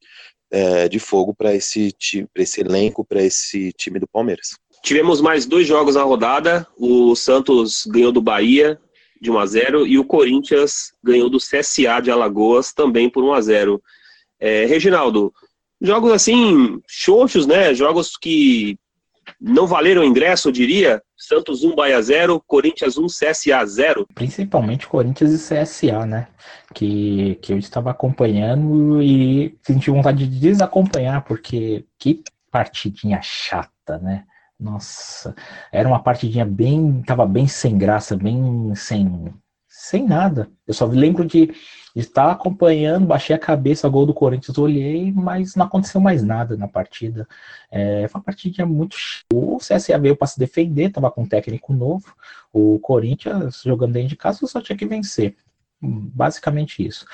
é, 0.52 0.88
de 0.88 1.00
fogo 1.00 1.34
para 1.34 1.56
esse, 1.56 1.95
esse 2.36 2.62
elenco, 2.62 3.06
para 3.06 3.24
esse 3.24 3.71
time 3.74 4.00
do 4.00 4.08
Palmeiras. 4.08 4.58
Tivemos 4.84 5.21
mais 5.21 5.45
dois 5.45 5.67
jogos 5.67 5.95
na 5.95 6.04
rodada. 6.04 6.67
O 6.78 7.15
Santos 7.15 7.86
ganhou 7.86 8.12
do 8.12 8.21
Bahia 8.21 8.80
de 9.21 9.30
1 9.30 9.38
a 9.38 9.45
0 9.45 9.88
e 9.88 10.00
o 10.00 10.04
Corinthians 10.04 10.91
ganhou 11.04 11.30
do 11.30 11.38
CSA 11.38 12.02
de 12.02 12.10
Alagoas 12.10 12.74
também 12.74 13.10
por 13.10 13.24
1 13.24 13.34
a 13.34 13.41
0. 13.41 13.82
É, 14.39 14.65
Reginaldo, 14.65 15.32
jogos 15.80 16.12
assim 16.12 16.82
xoxos, 16.88 17.45
né? 17.45 17.74
Jogos 17.76 18.17
que 18.17 18.78
não 19.41 19.65
valeram 19.65 20.04
ingresso, 20.04 20.49
eu 20.49 20.51
diria. 20.51 21.01
Santos 21.17 21.63
1 21.63 21.75
Bahia 21.75 22.01
0, 22.01 22.41
Corinthians 22.45 22.97
1 22.97 23.08
CSA 23.08 23.65
0. 23.65 24.08
Principalmente 24.13 24.88
Corinthians 24.88 25.32
e 25.32 25.38
CSA, 25.38 26.06
né? 26.06 26.27
Que, 26.73 27.36
que 27.41 27.51
eu 27.51 27.58
estava 27.58 27.89
acompanhando 27.89 29.01
e 29.01 29.58
senti 29.63 29.89
vontade 29.89 30.27
de 30.27 30.39
desacompanhar, 30.39 31.23
porque 31.23 31.86
que 31.97 32.23
partidinha 32.51 33.19
chata, 33.21 33.97
né? 33.97 34.25
Nossa, 34.60 35.34
era 35.71 35.88
uma 35.88 36.04
partidinha 36.04 36.45
bem, 36.45 37.01
tava 37.01 37.25
bem 37.25 37.47
sem 37.47 37.80
graça, 37.80 38.15
bem 38.15 38.75
sem, 38.75 39.34
sem 39.82 40.06
nada. 40.08 40.50
Eu 40.67 40.74
só 40.74 40.86
lembro 40.86 41.26
de 41.26 41.52
estar 41.96 42.32
acompanhando, 42.32 43.08
baixei 43.08 43.36
a 43.36 43.39
cabeça, 43.39 43.89
gol 43.89 44.06
do 44.06 44.13
Corinthians, 44.13 44.58
olhei, 44.58 45.12
mas 45.12 45.56
não 45.56 45.65
aconteceu 45.65 46.00
mais 46.00 46.24
nada 46.24 46.56
na 46.56 46.67
partida. 46.67 47.28
É, 47.72 48.08
foi 48.08 48.20
uma 48.20 48.24
partidinha 48.24 48.65
muito. 48.65 48.96
O 49.34 49.58
CSA 49.58 49.98
veio 49.98 50.15
para 50.15 50.28
se 50.28 50.39
defender, 50.39 50.91
tava 50.91 51.10
com 51.10 51.24
um 51.24 51.28
técnico 51.28 51.74
novo. 51.74 52.13
O 52.54 52.80
Corinthians 52.80 53.63
jogando 53.65 53.94
dentro 53.94 54.10
de 54.10 54.15
casa 54.15 54.46
só 54.46 54.62
tinha 54.62 54.78
que 54.78 54.86
vencer. 54.86 55.36
Basicamente 55.82 56.86
isso. 56.86 57.06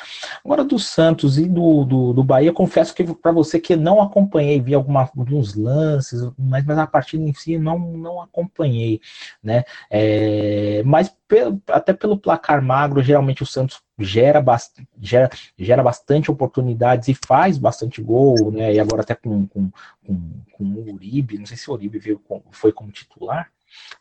Agora 0.43 0.63
do 0.63 0.77
Santos 0.77 1.37
e 1.37 1.47
do, 1.47 1.85
do, 1.85 2.13
do 2.13 2.23
Bahia, 2.23 2.51
confesso 2.51 2.93
que 2.93 3.03
para 3.13 3.31
você 3.31 3.61
que 3.61 3.77
não 3.77 4.01
acompanhei, 4.01 4.59
vi 4.59 4.73
alguns 4.73 5.55
lances, 5.55 6.21
mas, 6.37 6.65
mas 6.65 6.77
a 6.77 6.85
partida 6.85 7.23
em 7.23 7.33
si 7.33 7.57
não, 7.57 7.79
não 7.79 8.21
acompanhei, 8.21 8.99
né? 9.41 9.63
É, 9.89 10.83
mas 10.85 11.15
pelo, 11.29 11.61
até 11.67 11.93
pelo 11.93 12.17
placar 12.17 12.61
magro, 12.61 13.01
geralmente 13.01 13.41
o 13.41 13.45
Santos 13.45 13.81
gera, 13.97 14.43
gera, 14.99 15.29
gera 15.57 15.81
bastante 15.81 16.29
oportunidades 16.29 17.07
e 17.07 17.13
faz 17.25 17.57
bastante 17.57 18.01
gol, 18.01 18.51
né? 18.51 18.73
E 18.73 18.79
agora 18.81 19.01
até 19.01 19.15
com, 19.15 19.47
com, 19.47 19.71
com, 20.05 20.41
com 20.51 20.63
o 20.63 20.93
Uribe, 20.93 21.37
não 21.37 21.45
sei 21.45 21.55
se 21.55 21.69
o 21.69 21.73
Uribe 21.73 21.99
veio 21.99 22.19
com, 22.19 22.43
foi 22.51 22.73
como 22.73 22.91
titular, 22.91 23.49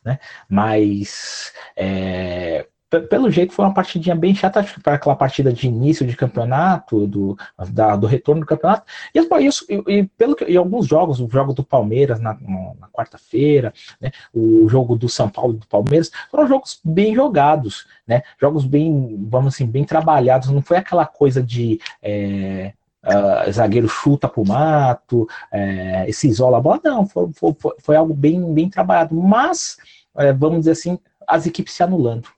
né? 0.03 0.19
Mas 0.49 1.53
é, 1.73 2.67
pelo 3.09 3.29
jeito 3.29 3.53
foi 3.53 3.65
uma 3.65 3.73
partidinha 3.73 4.15
bem 4.15 4.33
chata 4.33 4.65
para 4.81 4.95
aquela 4.95 5.15
partida 5.15 5.51
de 5.51 5.67
início 5.67 6.05
de 6.07 6.15
campeonato, 6.15 7.05
do, 7.05 7.37
da, 7.71 7.95
do 7.95 8.07
retorno 8.07 8.41
do 8.41 8.47
campeonato. 8.47 8.85
E, 9.13 9.19
isso, 9.45 9.65
e, 9.69 9.83
e 9.87 10.03
pelo 10.17 10.35
que, 10.35 10.45
e 10.45 10.55
alguns 10.55 10.87
jogos, 10.87 11.19
o 11.19 11.29
jogo 11.29 11.53
do 11.53 11.63
Palmeiras 11.63 12.19
na, 12.19 12.33
na 12.33 12.87
quarta-feira, 12.87 13.73
né, 13.99 14.11
o 14.33 14.67
jogo 14.69 14.95
do 14.95 15.09
São 15.09 15.29
Paulo 15.29 15.53
do 15.53 15.67
Palmeiras, 15.67 16.11
foram 16.31 16.47
jogos 16.47 16.79
bem 16.83 17.13
jogados, 17.13 17.85
né? 18.07 18.21
Jogos 18.39 18.65
bem, 18.65 19.17
vamos 19.29 19.53
assim, 19.53 19.65
bem 19.65 19.83
trabalhados. 19.83 20.49
Não 20.49 20.61
foi 20.61 20.77
aquela 20.77 21.05
coisa 21.05 21.43
de 21.43 21.79
é, 22.01 22.73
uh, 23.03 23.51
zagueiro 23.51 23.89
chuta 23.89 24.29
pro 24.29 24.45
mato, 24.45 25.27
é, 25.51 26.09
se 26.11 26.27
isola 26.27 26.57
a 26.57 26.61
bola, 26.61 26.81
não, 26.83 27.05
foi, 27.05 27.29
foi, 27.33 27.55
foi 27.79 27.95
algo 27.95 28.13
bem, 28.13 28.53
bem 28.53 28.69
trabalhado. 28.69 29.15
Mas, 29.15 29.77
é, 30.17 30.31
vamos 30.31 30.59
dizer 30.59 30.71
assim, 30.71 30.97
as 31.27 31.45
equipes 31.45 31.73
se 31.73 31.83
anulando. 31.83 32.29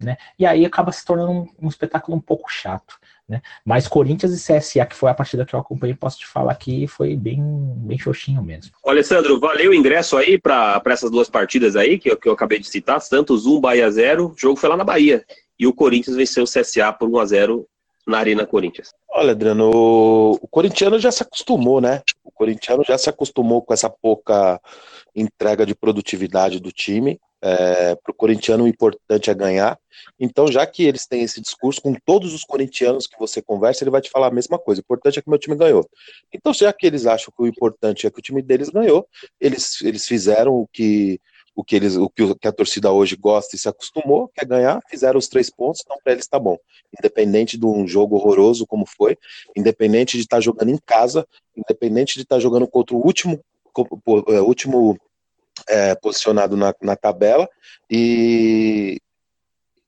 Né? 0.00 0.16
E 0.38 0.46
aí 0.46 0.64
acaba 0.64 0.92
se 0.92 1.04
tornando 1.04 1.32
um, 1.32 1.48
um, 1.60 1.68
espetáculo 1.68 2.16
um 2.16 2.20
pouco 2.20 2.48
chato. 2.48 2.96
Né? 3.28 3.42
Mas 3.64 3.88
Corinthians 3.88 4.32
e 4.32 4.36
CSA, 4.36 4.86
que 4.86 4.94
foi 4.94 5.10
a 5.10 5.14
partida 5.14 5.44
que 5.44 5.54
eu 5.54 5.58
acompanhei, 5.58 5.94
posso 5.94 6.18
te 6.18 6.26
falar 6.26 6.54
que 6.54 6.86
foi 6.86 7.16
bem, 7.16 7.42
bem 7.78 7.98
xoxinho 7.98 8.42
mesmo. 8.42 8.72
Alessandro, 8.86 9.40
valeu 9.40 9.72
o 9.72 9.74
ingresso 9.74 10.16
aí 10.16 10.38
para 10.38 10.80
essas 10.86 11.10
duas 11.10 11.28
partidas 11.28 11.74
aí 11.74 11.98
que 11.98 12.10
eu, 12.10 12.16
que 12.16 12.28
eu 12.28 12.32
acabei 12.32 12.60
de 12.60 12.68
citar, 12.68 13.00
Santos 13.00 13.44
1, 13.44 13.60
Bahia 13.60 13.90
0, 13.90 14.28
o 14.28 14.34
jogo 14.38 14.56
foi 14.56 14.68
lá 14.68 14.76
na 14.76 14.84
Bahia. 14.84 15.24
E 15.58 15.66
o 15.66 15.74
Corinthians 15.74 16.16
venceu 16.16 16.44
o 16.44 16.46
CSA 16.46 16.92
por 16.92 17.08
1 17.08 17.18
a 17.18 17.26
0 17.26 17.68
na 18.06 18.18
Arena 18.18 18.46
Corinthians. 18.46 18.94
Olha, 19.10 19.32
Adriano, 19.32 19.70
o, 19.70 20.38
o 20.40 20.48
corintiano 20.48 20.98
já 20.98 21.10
se 21.10 21.22
acostumou, 21.22 21.80
né? 21.80 22.02
O 22.24 22.30
corintiano 22.30 22.84
já 22.84 22.96
se 22.96 23.10
acostumou 23.10 23.60
com 23.60 23.74
essa 23.74 23.90
pouca 23.90 24.60
entrega 25.14 25.66
de 25.66 25.74
produtividade 25.74 26.60
do 26.60 26.70
time. 26.70 27.20
É, 27.40 27.94
para 27.94 28.10
o 28.10 28.14
corintiano 28.14 28.64
o 28.64 28.68
importante 28.68 29.30
é 29.30 29.34
ganhar. 29.34 29.78
Então, 30.18 30.50
já 30.50 30.66
que 30.66 30.82
eles 30.82 31.06
têm 31.06 31.22
esse 31.22 31.40
discurso, 31.40 31.80
com 31.80 31.94
todos 32.04 32.34
os 32.34 32.42
corintianos 32.42 33.06
que 33.06 33.18
você 33.18 33.40
conversa, 33.40 33.84
ele 33.84 33.90
vai 33.90 34.00
te 34.00 34.10
falar 34.10 34.28
a 34.28 34.32
mesma 34.32 34.58
coisa. 34.58 34.80
O 34.80 34.82
importante 34.82 35.18
é 35.18 35.22
que 35.22 35.30
meu 35.30 35.38
time 35.38 35.56
ganhou. 35.56 35.88
Então, 36.32 36.52
já 36.52 36.72
que 36.72 36.86
eles 36.86 37.06
acham 37.06 37.32
que 37.36 37.42
o 37.42 37.46
importante 37.46 38.06
é 38.06 38.10
que 38.10 38.18
o 38.18 38.22
time 38.22 38.42
deles 38.42 38.68
ganhou, 38.68 39.06
eles, 39.40 39.80
eles 39.82 40.06
fizeram 40.06 40.54
o 40.54 40.68
que 40.72 41.20
o 41.58 41.64
que 41.64 41.74
eles 41.74 41.96
o 41.96 42.08
que 42.08 42.46
a 42.46 42.52
torcida 42.52 42.92
hoje 42.92 43.16
gosta 43.16 43.56
e 43.56 43.58
se 43.58 43.68
acostumou, 43.68 44.28
quer 44.28 44.46
ganhar, 44.46 44.80
fizeram 44.88 45.18
os 45.18 45.26
três 45.26 45.50
pontos, 45.50 45.82
então 45.84 45.98
para 46.04 46.12
eles 46.12 46.24
está 46.24 46.38
bom. 46.38 46.56
Independente 46.96 47.58
de 47.58 47.66
um 47.66 47.84
jogo 47.84 48.14
horroroso 48.14 48.64
como 48.64 48.86
foi, 48.86 49.18
independente 49.56 50.16
de 50.16 50.22
estar 50.22 50.36
tá 50.36 50.40
jogando 50.40 50.68
em 50.68 50.78
casa, 50.86 51.26
independente 51.56 52.14
de 52.14 52.22
estar 52.22 52.36
tá 52.36 52.40
jogando 52.40 52.68
contra 52.68 52.94
o 52.94 53.04
último 53.04 53.40
é, 54.28 54.40
último 54.40 54.96
é, 55.66 55.94
posicionado 55.94 56.56
na, 56.56 56.74
na 56.80 56.96
tabela 56.96 57.48
e, 57.90 59.00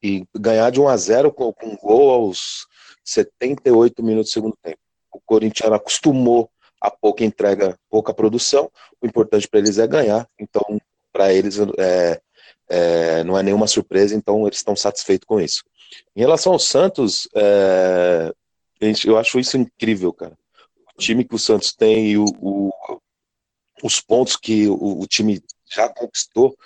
e 0.03 0.25
ganhar 0.35 0.71
de 0.71 0.81
1 0.81 0.89
a 0.89 0.97
0 0.97 1.33
com, 1.33 1.53
com 1.53 1.77
gol 1.77 2.11
aos 2.11 2.67
78 3.05 4.03
minutos 4.03 4.31
do 4.31 4.35
segundo 4.35 4.59
tempo. 4.63 4.79
O 5.13 5.21
Corinthians 5.21 5.73
acostumou 5.73 6.51
a 6.81 6.91
pouca 6.91 7.25
entrega, 7.25 7.79
pouca 7.91 8.15
produção. 8.15 8.71
O 9.01 9.07
importante 9.07 9.49
para 9.49 9.61
eles 9.61 9.79
é 9.79 9.87
ganhar. 9.87 10.27
Então, 10.39 10.81
para 11.13 11.33
eles 11.33 11.59
é, 11.79 12.21
é, 12.69 13.25
não 13.25 13.39
é 13.39 13.43
nenhuma 13.43 13.67
surpresa. 13.67 14.15
Então, 14.15 14.47
eles 14.47 14.59
estão 14.59 14.77
satisfeitos 14.77 15.27
com 15.27 15.41
isso. 15.41 15.63
Em 16.15 16.21
relação 16.21 16.53
ao 16.53 16.59
Santos, 16.59 17.29
é, 17.35 18.33
eu 19.05 19.19
acho 19.19 19.39
isso 19.39 19.57
incrível, 19.59 20.13
cara. 20.13 20.39
O 20.97 20.99
time 21.01 21.25
que 21.25 21.35
o 21.35 21.39
Santos 21.39 21.73
tem 21.73 22.13
e 22.13 22.19
o, 22.19 22.25
o 22.41 22.71
os 23.83 24.01
pontos 24.01 24.37
que 24.37 24.69
o, 24.69 25.01
o 25.01 25.07
time 25.07 25.43
já 25.71 25.89
conquistou. 25.89 26.57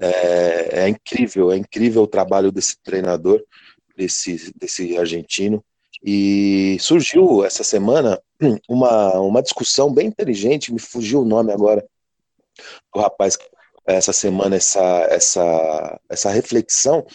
É, 0.00 0.84
é, 0.84 0.88
incrível, 0.88 1.52
é 1.52 1.56
incrível 1.56 2.02
o 2.02 2.08
trabalho 2.08 2.50
desse 2.50 2.76
treinador, 2.82 3.42
desse, 3.96 4.52
desse 4.56 4.96
argentino. 4.96 5.64
E 6.02 6.76
surgiu 6.80 7.44
essa 7.44 7.64
semana 7.64 8.20
uma, 8.68 9.18
uma 9.20 9.42
discussão 9.42 9.92
bem 9.92 10.08
inteligente, 10.08 10.72
me 10.72 10.80
fugiu 10.80 11.22
o 11.22 11.24
nome 11.24 11.52
agora 11.52 11.84
do 12.92 13.00
rapaz 13.00 13.38
essa 13.86 14.12
semana, 14.12 14.56
essa, 14.56 15.06
essa, 15.10 16.00
essa 16.08 16.30
reflexão, 16.30 17.06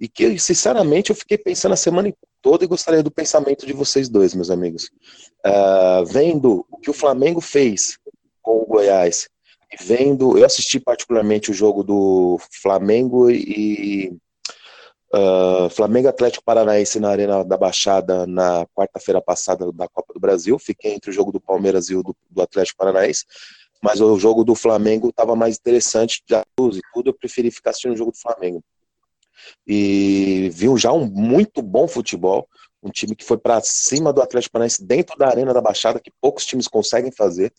e 0.00 0.08
que, 0.08 0.38
sinceramente, 0.38 1.10
eu 1.10 1.16
fiquei 1.16 1.36
pensando 1.36 1.72
a 1.72 1.76
semana 1.76 2.12
toda 2.40 2.64
e 2.64 2.68
gostaria 2.68 3.02
do 3.02 3.10
pensamento 3.10 3.66
de 3.66 3.72
vocês 3.72 4.08
dois, 4.08 4.34
meus 4.34 4.50
amigos. 4.50 4.90
Uh, 5.46 6.04
vendo 6.06 6.66
o 6.70 6.78
que 6.78 6.90
o 6.90 6.94
Flamengo 6.94 7.40
fez 7.40 7.98
com 8.42 8.58
o 8.58 8.66
Goiás 8.66 9.28
vendo, 9.80 10.38
eu 10.38 10.44
assisti 10.44 10.78
particularmente 10.78 11.50
o 11.50 11.54
jogo 11.54 11.82
do 11.82 12.38
Flamengo 12.62 13.30
e 13.30 14.16
uh, 15.14 15.70
Flamengo 15.70 16.08
Atlético 16.08 16.44
Paranaense 16.44 16.98
na 16.98 17.10
Arena 17.10 17.44
da 17.44 17.56
Baixada 17.56 18.26
na 18.26 18.66
quarta-feira 18.74 19.20
passada 19.20 19.70
da 19.72 19.88
Copa 19.88 20.12
do 20.12 20.20
Brasil. 20.20 20.58
Fiquei 20.58 20.92
entre 20.92 21.10
o 21.10 21.12
jogo 21.12 21.32
do 21.32 21.40
Palmeiras 21.40 21.88
e 21.88 21.94
o 21.94 22.02
do, 22.02 22.16
do 22.30 22.42
Atlético 22.42 22.78
Paranaense, 22.78 23.24
mas 23.82 24.00
o 24.00 24.18
jogo 24.18 24.44
do 24.44 24.54
Flamengo 24.54 25.08
estava 25.08 25.36
mais 25.36 25.56
interessante, 25.56 26.22
de 26.26 26.34
luz 26.58 26.76
e 26.76 26.80
tudo, 26.92 27.10
eu 27.10 27.14
preferi 27.14 27.50
ficar 27.50 27.70
assistindo 27.70 27.92
o 27.92 27.96
jogo 27.96 28.12
do 28.12 28.18
Flamengo. 28.18 28.62
E 29.66 30.50
viu 30.52 30.76
já 30.78 30.92
um 30.92 31.06
muito 31.06 31.60
bom 31.60 31.86
futebol, 31.86 32.48
um 32.84 32.90
time 32.90 33.16
que 33.16 33.24
foi 33.24 33.38
para 33.38 33.60
cima 33.62 34.12
do 34.12 34.20
Atlético 34.20 34.52
Paranaense 34.52 34.84
dentro 34.84 35.16
da 35.16 35.28
Arena 35.28 35.54
da 35.54 35.60
Baixada, 35.60 35.98
que 35.98 36.12
poucos 36.20 36.44
times 36.44 36.68
conseguem 36.68 37.10
fazer. 37.10 37.52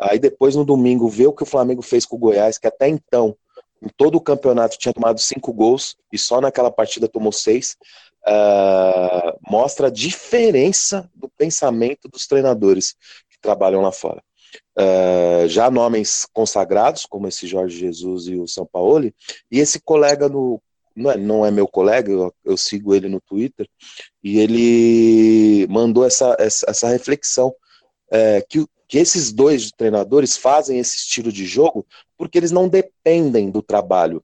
Aí 0.00 0.18
depois 0.18 0.54
no 0.54 0.64
domingo 0.64 1.08
ver 1.08 1.26
o 1.26 1.32
que 1.32 1.42
o 1.42 1.46
Flamengo 1.46 1.82
fez 1.82 2.06
com 2.06 2.16
o 2.16 2.18
Goiás, 2.18 2.56
que 2.56 2.68
até 2.68 2.88
então 2.88 3.36
em 3.82 3.88
todo 3.96 4.16
o 4.16 4.20
campeonato 4.20 4.78
tinha 4.78 4.92
tomado 4.92 5.18
cinco 5.18 5.52
gols 5.52 5.96
e 6.12 6.18
só 6.18 6.40
naquela 6.40 6.70
partida 6.70 7.08
tomou 7.08 7.32
seis. 7.32 7.76
Uh, 8.26 9.38
mostra 9.50 9.86
a 9.86 9.90
diferença 9.90 11.10
do 11.14 11.28
pensamento 11.28 12.06
dos 12.08 12.26
treinadores 12.26 12.94
que 13.30 13.40
trabalham 13.40 13.80
lá 13.80 13.90
fora. 13.90 14.22
Uh, 14.78 15.48
já 15.48 15.70
nomes 15.70 16.26
consagrados, 16.32 17.06
como 17.06 17.26
esse 17.26 17.46
Jorge 17.46 17.78
Jesus 17.78 18.26
e 18.26 18.36
o 18.36 18.46
São 18.46 18.66
Paulo, 18.66 19.10
e 19.50 19.58
esse 19.58 19.80
colega 19.80 20.28
no 20.28 20.60
não 21.00 21.10
é, 21.10 21.16
não 21.16 21.46
é 21.46 21.50
meu 21.50 21.66
colega, 21.66 22.10
eu, 22.10 22.34
eu, 22.44 22.56
sigo 22.56 22.94
ele 22.94 23.08
no 23.08 23.20
Twitter, 23.20 23.68
e 24.22 24.38
ele 24.38 25.66
mandou 25.68 26.04
essa, 26.04 26.36
essa, 26.38 26.66
essa 26.68 26.88
reflexão, 26.88 27.54
é, 28.10 28.44
que, 28.48 28.66
que 28.86 28.98
esses 28.98 29.32
dois 29.32 29.70
treinadores 29.70 30.36
fazem 30.36 30.78
esse 30.78 30.96
estilo 30.96 31.32
de 31.32 31.46
jogo 31.46 31.86
porque 32.16 32.36
eles 32.36 32.50
não 32.50 32.68
dependem 32.68 33.50
do 33.50 33.62
trabalho 33.62 34.22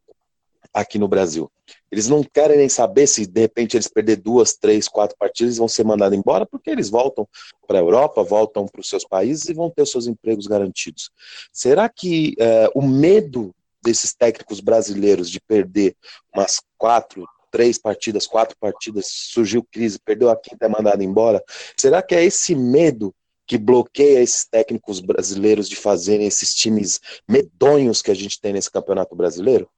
aqui 0.75 0.99
no 0.99 1.09
Brasil. 1.09 1.51
Eles 1.91 2.09
não 2.09 2.23
querem 2.23 2.59
nem 2.59 2.69
saber 2.69 3.07
se 3.07 3.27
de 3.27 3.41
repente 3.41 3.77
eles 3.77 3.89
perder 3.89 4.17
duas, 4.17 4.55
três, 4.55 4.87
quatro 4.87 5.17
partidas 5.19 5.57
vão 5.57 5.67
ser 5.67 5.85
mandados 5.85 6.19
embora, 6.19 6.45
porque 6.45 6.69
eles 6.69 6.91
voltam 6.91 7.27
para 7.67 7.79
a 7.79 7.81
Europa, 7.81 8.23
voltam 8.23 8.67
para 8.67 8.81
os 8.81 8.89
seus 8.89 9.05
países 9.05 9.49
e 9.49 9.55
vão 9.55 9.71
ter 9.71 9.83
os 9.83 9.91
seus 9.91 10.07
empregos 10.07 10.47
garantidos. 10.47 11.11
Será 11.51 11.89
que 11.89 12.35
é, 12.39 12.71
o 12.75 12.83
medo 12.83 13.55
desses 13.87 14.13
técnicos 14.13 14.61
brasileiros 14.61 15.31
de 15.31 15.41
perder 15.41 15.97
umas 16.35 16.61
quatro, 16.77 17.25
três 17.53 17.79
partidas, 17.79 18.27
quatro 18.27 18.57
partidas, 18.59 19.07
surgiu 19.09 19.63
crise, 19.63 19.99
perdeu 20.05 20.29
a 20.29 20.37
quinta, 20.37 20.67
é 20.67 20.69
mandado 20.69 21.03
embora. 21.05 21.43
Será 21.77 22.03
que 22.03 22.15
é 22.15 22.25
esse 22.25 22.55
medo 22.55 23.15
que 23.47 23.57
bloqueia 23.57 24.21
esses 24.21 24.45
técnicos 24.45 24.99
brasileiros 24.99 25.69
de 25.69 25.77
fazerem 25.77 26.27
esses 26.27 26.53
times 26.53 27.01
medonhos 27.29 28.03
que 28.03 28.11
a 28.11 28.15
gente 28.15 28.41
tem 28.41 28.53
nesse 28.53 28.71
campeonato 28.71 29.15
brasileiro? 29.15 29.71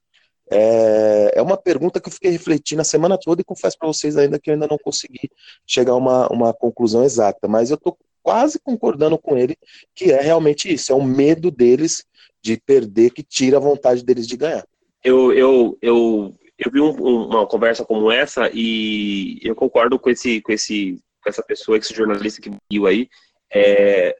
É, 0.51 1.33
é 1.35 1.42
uma 1.42 1.59
pergunta 1.59 2.01
que 2.01 2.09
eu 2.09 2.12
fiquei 2.12 2.31
refletindo 2.31 2.81
a 2.81 2.85
semana 2.85 3.18
toda 3.18 3.42
e 3.42 3.44
confesso 3.44 3.77
para 3.79 3.88
vocês 3.88 4.16
ainda 4.16 4.38
que 4.38 4.49
eu 4.49 4.55
ainda 4.55 4.66
não 4.66 4.79
consegui 4.79 5.31
chegar 5.66 5.92
a 5.92 5.97
uma, 5.97 6.27
uma 6.33 6.55
conclusão 6.55 7.05
exata, 7.05 7.47
mas 7.47 7.68
eu 7.68 7.75
estou 7.75 7.99
quase 8.23 8.59
concordando 8.59 9.18
com 9.18 9.37
ele 9.37 9.57
que 9.94 10.11
é 10.11 10.23
realmente 10.23 10.73
isso, 10.73 10.90
é 10.90 10.94
o 10.94 11.05
medo 11.05 11.51
deles 11.51 12.05
de 12.42 12.57
perder 12.57 13.11
que 13.11 13.22
tira 13.22 13.57
a 13.57 13.61
vontade 13.61 14.05
deles 14.05 14.27
de 14.27 14.37
ganhar. 14.37 14.64
Eu, 15.03 15.33
eu, 15.33 15.79
eu, 15.81 16.35
eu 16.59 16.70
vi 16.72 16.81
um, 16.81 16.90
uma 16.90 17.46
conversa 17.46 17.85
como 17.85 18.11
essa 18.11 18.51
e 18.53 19.38
eu 19.42 19.55
concordo 19.55 19.98
com 19.98 20.11
esse, 20.11 20.40
com 20.40 20.53
esse, 20.53 20.98
com 21.22 21.29
essa 21.29 21.42
pessoa, 21.42 21.79
esse 21.79 21.94
jornalista 21.94 22.40
que 22.40 22.51
viu 22.70 22.87
aí. 22.87 23.09
É, 23.53 24.16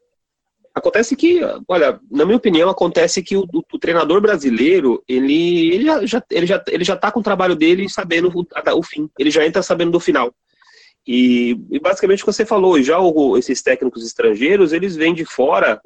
acontece 0.75 1.17
que, 1.17 1.41
olha, 1.67 2.01
na 2.11 2.25
minha 2.25 2.37
opinião, 2.37 2.71
acontece 2.71 3.23
que 3.23 3.37
o, 3.37 3.45
o, 3.53 3.79
treinador 3.79 4.21
brasileiro 4.21 5.03
ele, 5.09 5.75
ele 5.75 5.85
já, 6.07 6.23
ele 6.31 6.47
já, 6.47 6.65
ele 6.69 6.85
já 6.85 6.97
tá 6.97 7.11
com 7.11 7.21
o 7.21 7.25
trabalho 7.25 7.55
dele 7.55 7.89
sabendo 7.89 8.33
o, 8.35 8.47
o 8.77 8.83
fim. 8.83 9.11
Ele 9.19 9.31
já 9.31 9.45
entra 9.45 9.63
sabendo 9.63 9.93
do 9.93 10.01
final. 10.01 10.33
E, 11.07 11.59
e 11.71 11.81
basicamente 11.81 12.23
o 12.23 12.27
que 12.27 12.33
você 12.33 12.45
falou, 12.45 12.81
já 12.83 12.99
o, 12.99 13.37
esses 13.37 13.63
técnicos 13.63 14.05
estrangeiros, 14.05 14.73
eles 14.73 14.95
vêm 14.95 15.15
de 15.15 15.25
fora, 15.25 15.81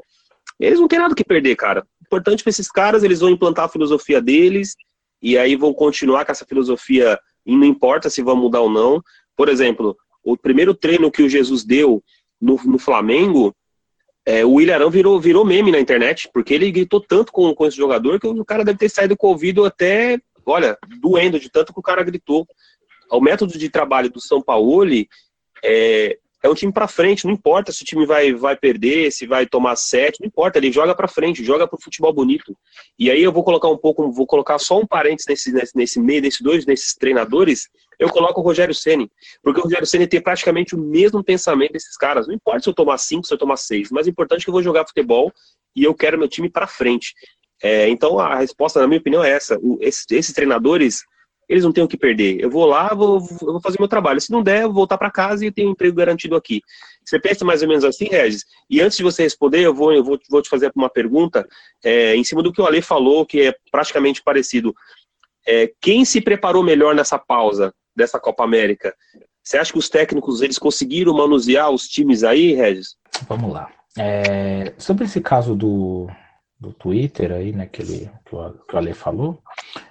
eles 0.64 0.80
não 0.80 0.88
têm 0.88 0.98
nada 0.98 1.14
que 1.14 1.24
perder, 1.24 1.56
cara 1.56 1.84
importante 2.12 2.42
para 2.44 2.50
esses 2.50 2.70
caras, 2.70 3.02
eles 3.02 3.20
vão 3.20 3.30
implantar 3.30 3.64
a 3.64 3.68
filosofia 3.68 4.20
deles 4.20 4.76
e 5.22 5.38
aí 5.38 5.56
vão 5.56 5.72
continuar 5.72 6.26
com 6.26 6.32
essa 6.32 6.44
filosofia 6.44 7.18
e 7.46 7.56
não 7.56 7.64
importa 7.64 8.10
se 8.10 8.22
vão 8.22 8.36
mudar 8.36 8.60
ou 8.60 8.68
não. 8.68 9.02
Por 9.34 9.48
exemplo, 9.48 9.96
o 10.22 10.36
primeiro 10.36 10.74
treino 10.74 11.10
que 11.10 11.22
o 11.22 11.28
Jesus 11.28 11.64
deu 11.64 12.04
no, 12.38 12.60
no 12.64 12.78
Flamengo, 12.78 13.56
é, 14.26 14.44
o 14.44 14.52
William 14.54 14.90
virou, 14.90 15.18
virou 15.18 15.44
meme 15.44 15.72
na 15.72 15.80
internet, 15.80 16.28
porque 16.34 16.52
ele 16.52 16.70
gritou 16.70 17.00
tanto 17.00 17.32
com, 17.32 17.54
com 17.54 17.66
esse 17.66 17.76
jogador 17.76 18.20
que 18.20 18.26
o 18.26 18.44
cara 18.44 18.62
deve 18.62 18.78
ter 18.78 18.90
saído 18.90 19.16
com 19.16 19.28
o 19.28 19.30
ouvido 19.30 19.64
até, 19.64 20.20
olha, 20.44 20.76
doendo 21.00 21.40
de 21.40 21.50
tanto 21.50 21.72
que 21.72 21.80
o 21.80 21.82
cara 21.82 22.04
gritou. 22.04 22.46
o 23.10 23.20
método 23.20 23.56
de 23.58 23.70
trabalho 23.70 24.10
do 24.10 24.20
São 24.20 24.42
Paulo 24.42 24.84
é, 25.64 26.18
é 26.42 26.48
um 26.48 26.54
time 26.54 26.72
para 26.72 26.88
frente, 26.88 27.24
não 27.24 27.32
importa 27.32 27.70
se 27.70 27.82
o 27.82 27.84
time 27.84 28.04
vai, 28.04 28.32
vai 28.32 28.56
perder, 28.56 29.12
se 29.12 29.26
vai 29.26 29.46
tomar 29.46 29.76
sete, 29.76 30.20
não 30.20 30.26
importa, 30.26 30.58
ele 30.58 30.72
joga 30.72 30.94
para 30.94 31.06
frente, 31.06 31.44
joga 31.44 31.68
pro 31.68 31.80
futebol 31.80 32.12
bonito. 32.12 32.56
E 32.98 33.10
aí 33.10 33.22
eu 33.22 33.32
vou 33.32 33.44
colocar 33.44 33.68
um 33.68 33.76
pouco, 33.76 34.10
vou 34.10 34.26
colocar 34.26 34.58
só 34.58 34.78
um 34.78 34.86
parênteses 34.86 35.26
nesse, 35.28 35.52
nesse, 35.52 35.76
nesse 35.76 36.00
meio 36.00 36.20
desses 36.20 36.40
dois, 36.40 36.64
desses 36.64 36.94
treinadores, 36.94 37.68
eu 37.98 38.08
coloco 38.08 38.40
o 38.40 38.42
Rogério 38.42 38.74
Ceni, 38.74 39.08
porque 39.42 39.60
o 39.60 39.62
Rogério 39.62 39.86
Ceni 39.86 40.08
tem 40.08 40.20
praticamente 40.20 40.74
o 40.74 40.78
mesmo 40.78 41.22
pensamento 41.22 41.72
desses 41.72 41.96
caras. 41.96 42.26
Não 42.26 42.34
importa 42.34 42.60
se 42.60 42.68
eu 42.68 42.74
tomar 42.74 42.98
cinco, 42.98 43.26
se 43.26 43.32
eu 43.32 43.38
tomar 43.38 43.56
seis, 43.56 43.90
mas 43.92 44.06
o 44.06 44.10
importante 44.10 44.40
é 44.40 44.44
que 44.44 44.50
eu 44.50 44.54
vou 44.54 44.62
jogar 44.62 44.86
futebol 44.86 45.32
e 45.76 45.84
eu 45.84 45.94
quero 45.94 46.18
meu 46.18 46.28
time 46.28 46.50
para 46.50 46.66
frente. 46.66 47.14
É, 47.62 47.88
então 47.88 48.18
a 48.18 48.36
resposta, 48.36 48.80
na 48.80 48.88
minha 48.88 48.98
opinião, 48.98 49.22
é 49.22 49.30
essa. 49.30 49.56
O, 49.62 49.78
esses 49.80 50.32
treinadores 50.32 51.04
eles 51.48 51.64
não 51.64 51.72
têm 51.72 51.84
o 51.84 51.88
que 51.88 51.96
perder. 51.96 52.40
Eu 52.40 52.50
vou 52.50 52.64
lá, 52.64 52.94
vou, 52.94 53.20
vou 53.20 53.60
fazer 53.60 53.78
meu 53.78 53.88
trabalho. 53.88 54.20
Se 54.20 54.30
não 54.30 54.42
der, 54.42 54.62
eu 54.62 54.68
vou 54.68 54.76
voltar 54.76 54.96
para 54.96 55.10
casa 55.10 55.44
e 55.44 55.50
tenho 55.50 55.68
um 55.68 55.72
emprego 55.72 55.96
garantido 55.96 56.36
aqui. 56.36 56.62
Você 57.04 57.18
pensa 57.18 57.44
mais 57.44 57.62
ou 57.62 57.68
menos 57.68 57.84
assim, 57.84 58.06
Regis? 58.06 58.44
E 58.70 58.80
antes 58.80 58.96
de 58.96 59.02
você 59.02 59.22
responder, 59.22 59.60
eu 59.60 59.74
vou, 59.74 59.92
eu 59.92 60.02
vou, 60.04 60.18
vou 60.30 60.42
te 60.42 60.48
fazer 60.48 60.72
uma 60.74 60.88
pergunta 60.88 61.46
é, 61.84 62.14
em 62.16 62.24
cima 62.24 62.42
do 62.42 62.52
que 62.52 62.60
o 62.60 62.66
Ale 62.66 62.80
falou, 62.80 63.26
que 63.26 63.48
é 63.48 63.54
praticamente 63.70 64.22
parecido. 64.22 64.74
É, 65.46 65.70
quem 65.80 66.04
se 66.04 66.20
preparou 66.20 66.62
melhor 66.62 66.94
nessa 66.94 67.18
pausa 67.18 67.74
dessa 67.94 68.18
Copa 68.18 68.44
América? 68.44 68.94
Você 69.42 69.58
acha 69.58 69.72
que 69.72 69.78
os 69.78 69.88
técnicos 69.88 70.40
eles 70.40 70.58
conseguiram 70.58 71.12
manusear 71.12 71.70
os 71.70 71.88
times 71.88 72.22
aí, 72.22 72.54
Regis? 72.54 72.96
Vamos 73.28 73.52
lá. 73.52 73.68
É, 73.98 74.72
sobre 74.78 75.04
esse 75.04 75.20
caso 75.20 75.54
do, 75.54 76.08
do 76.62 76.72
Twitter 76.72 77.32
aí, 77.32 77.52
né, 77.52 77.66
que, 77.66 77.82
ele, 77.82 78.10
que, 78.24 78.34
o, 78.34 78.50
que 78.50 78.74
o 78.74 78.78
Ale 78.78 78.94
falou, 78.94 79.42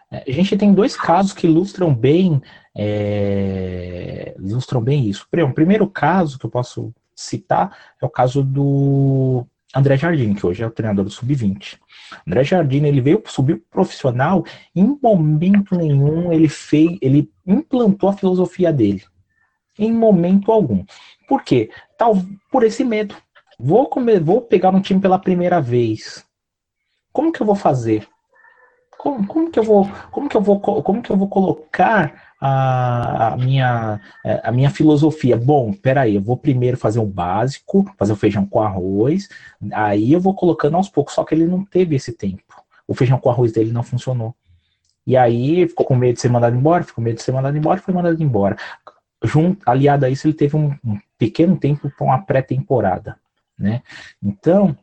é, 0.10 0.24
a 0.26 0.32
gente 0.32 0.58
tem 0.58 0.74
dois 0.74 0.96
casos 0.96 1.34
que 1.34 1.46
ilustram 1.46 1.94
bem, 1.94 2.42
é, 2.76 4.34
ilustram 4.40 4.82
bem 4.82 5.08
isso. 5.08 5.28
O 5.30 5.54
primeiro 5.54 5.86
caso 5.88 6.40
que 6.40 6.46
eu 6.46 6.50
posso 6.50 6.94
citar 7.14 7.78
é 8.02 8.06
o 8.06 8.10
caso 8.10 8.42
do 8.42 9.46
André 9.76 9.98
Jardim, 9.98 10.34
que 10.34 10.46
hoje 10.46 10.64
é 10.64 10.68
o 10.68 10.72
treinador 10.72 11.04
do 11.04 11.12
Sub-20. 11.12 11.78
André 12.26 12.44
Jardim, 12.46 12.86
ele 12.86 13.02
veio 13.02 13.22
subir 13.26 13.64
profissional, 13.70 14.46
em 14.74 14.98
momento 15.02 15.76
nenhum 15.76 16.32
ele 16.32 16.48
fez, 16.48 16.98
ele 17.02 17.30
implantou 17.46 18.10
a 18.10 18.14
filosofia 18.14 18.72
dele. 18.72 19.04
Em 19.78 19.92
momento 19.92 20.52
algum. 20.52 20.86
Por 21.28 21.44
quê? 21.44 21.70
Tal, 21.98 22.16
por 22.50 22.64
esse 22.64 22.84
medo. 22.84 23.16
Vou, 23.60 23.88
comer, 23.88 24.22
vou 24.22 24.42
pegar 24.42 24.72
um 24.72 24.82
time 24.82 25.00
pela 25.00 25.20
primeira 25.20 25.62
vez. 25.62 26.26
Como 27.12 27.32
que 27.32 27.42
eu 27.42 27.46
vou 27.46 27.56
fazer? 27.56 28.08
Como, 28.98 29.26
como, 29.26 29.50
que 29.50 29.58
eu 29.58 29.64
vou, 29.64 29.90
como 30.12 30.30
que 30.30 30.38
eu 30.38 30.42
vou, 30.42 30.60
como 30.60 31.02
que 31.02 31.12
eu 31.12 31.18
vou 31.18 31.28
colocar 31.28 32.34
a, 32.40 33.34
a, 33.34 33.38
minha, 33.38 34.00
é, 34.24 34.42
a 34.44 34.52
minha 34.52 34.70
filosofia? 34.70 35.36
Bom, 35.36 35.74
peraí, 35.74 36.16
eu 36.16 36.22
vou 36.22 36.38
primeiro 36.38 36.78
fazer 36.78 37.00
o 37.00 37.06
básico, 37.06 37.84
fazer 37.98 38.14
o 38.14 38.16
feijão 38.16 38.46
com 38.46 38.62
arroz, 38.62 39.28
aí 39.74 40.14
eu 40.14 40.20
vou 40.20 40.36
colocando 40.36 40.78
aos 40.78 40.88
poucos, 40.88 41.16
só 41.16 41.24
que 41.24 41.34
ele 41.34 41.48
não 41.48 41.66
teve 41.66 41.96
esse 41.96 42.14
tempo. 42.14 42.44
O 42.88 42.94
feijão 42.94 43.18
com 43.18 43.30
arroz 43.32 43.52
dele 43.52 43.72
não 43.72 43.82
funcionou. 43.82 44.36
E 45.06 45.18
aí 45.18 45.68
ficou 45.68 45.86
com 45.86 45.96
medo 45.96 46.14
de 46.16 46.22
ser 46.22 46.30
mandado 46.30 46.56
embora, 46.56 46.84
ficou 46.84 46.98
com 46.98 47.02
medo 47.02 47.16
de 47.16 47.24
ser 47.24 47.32
mandado 47.32 47.58
embora, 47.58 47.82
foi 47.82 47.94
mandado 47.94 48.22
embora. 48.22 48.56
Junto, 49.24 49.68
aliado 49.68 50.06
a 50.06 50.10
isso, 50.10 50.28
ele 50.28 50.36
teve 50.36 50.56
um, 50.56 50.76
um 50.86 51.00
pequeno 51.18 51.58
tempo 51.58 51.92
para 51.98 52.06
uma 52.06 52.22
pré-temporada, 52.22 53.18
né? 53.58 53.82
Então, 54.22 54.78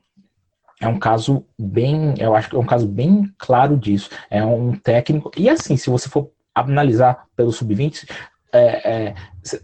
é 0.81 0.87
um 0.87 0.99
caso 0.99 1.45
bem, 1.59 2.15
eu 2.19 2.35
acho 2.35 2.51
que 2.51 2.57
é 2.57 2.59
um 2.59 2.67
caso 2.67 2.87
bem 2.87 3.33
claro 3.37 3.77
disso. 3.77 4.11
É 4.31 4.45
um 4.45 4.77
técnico. 4.77 5.31
E 5.37 5.49
assim, 5.49 5.77
se 5.77 5.91
você 5.91 6.09
for 6.09 6.31
analisar 6.55 7.27
pelo 7.35 7.53
sub-20, 7.53 8.09
é, 8.53 9.09
é, 9.09 9.15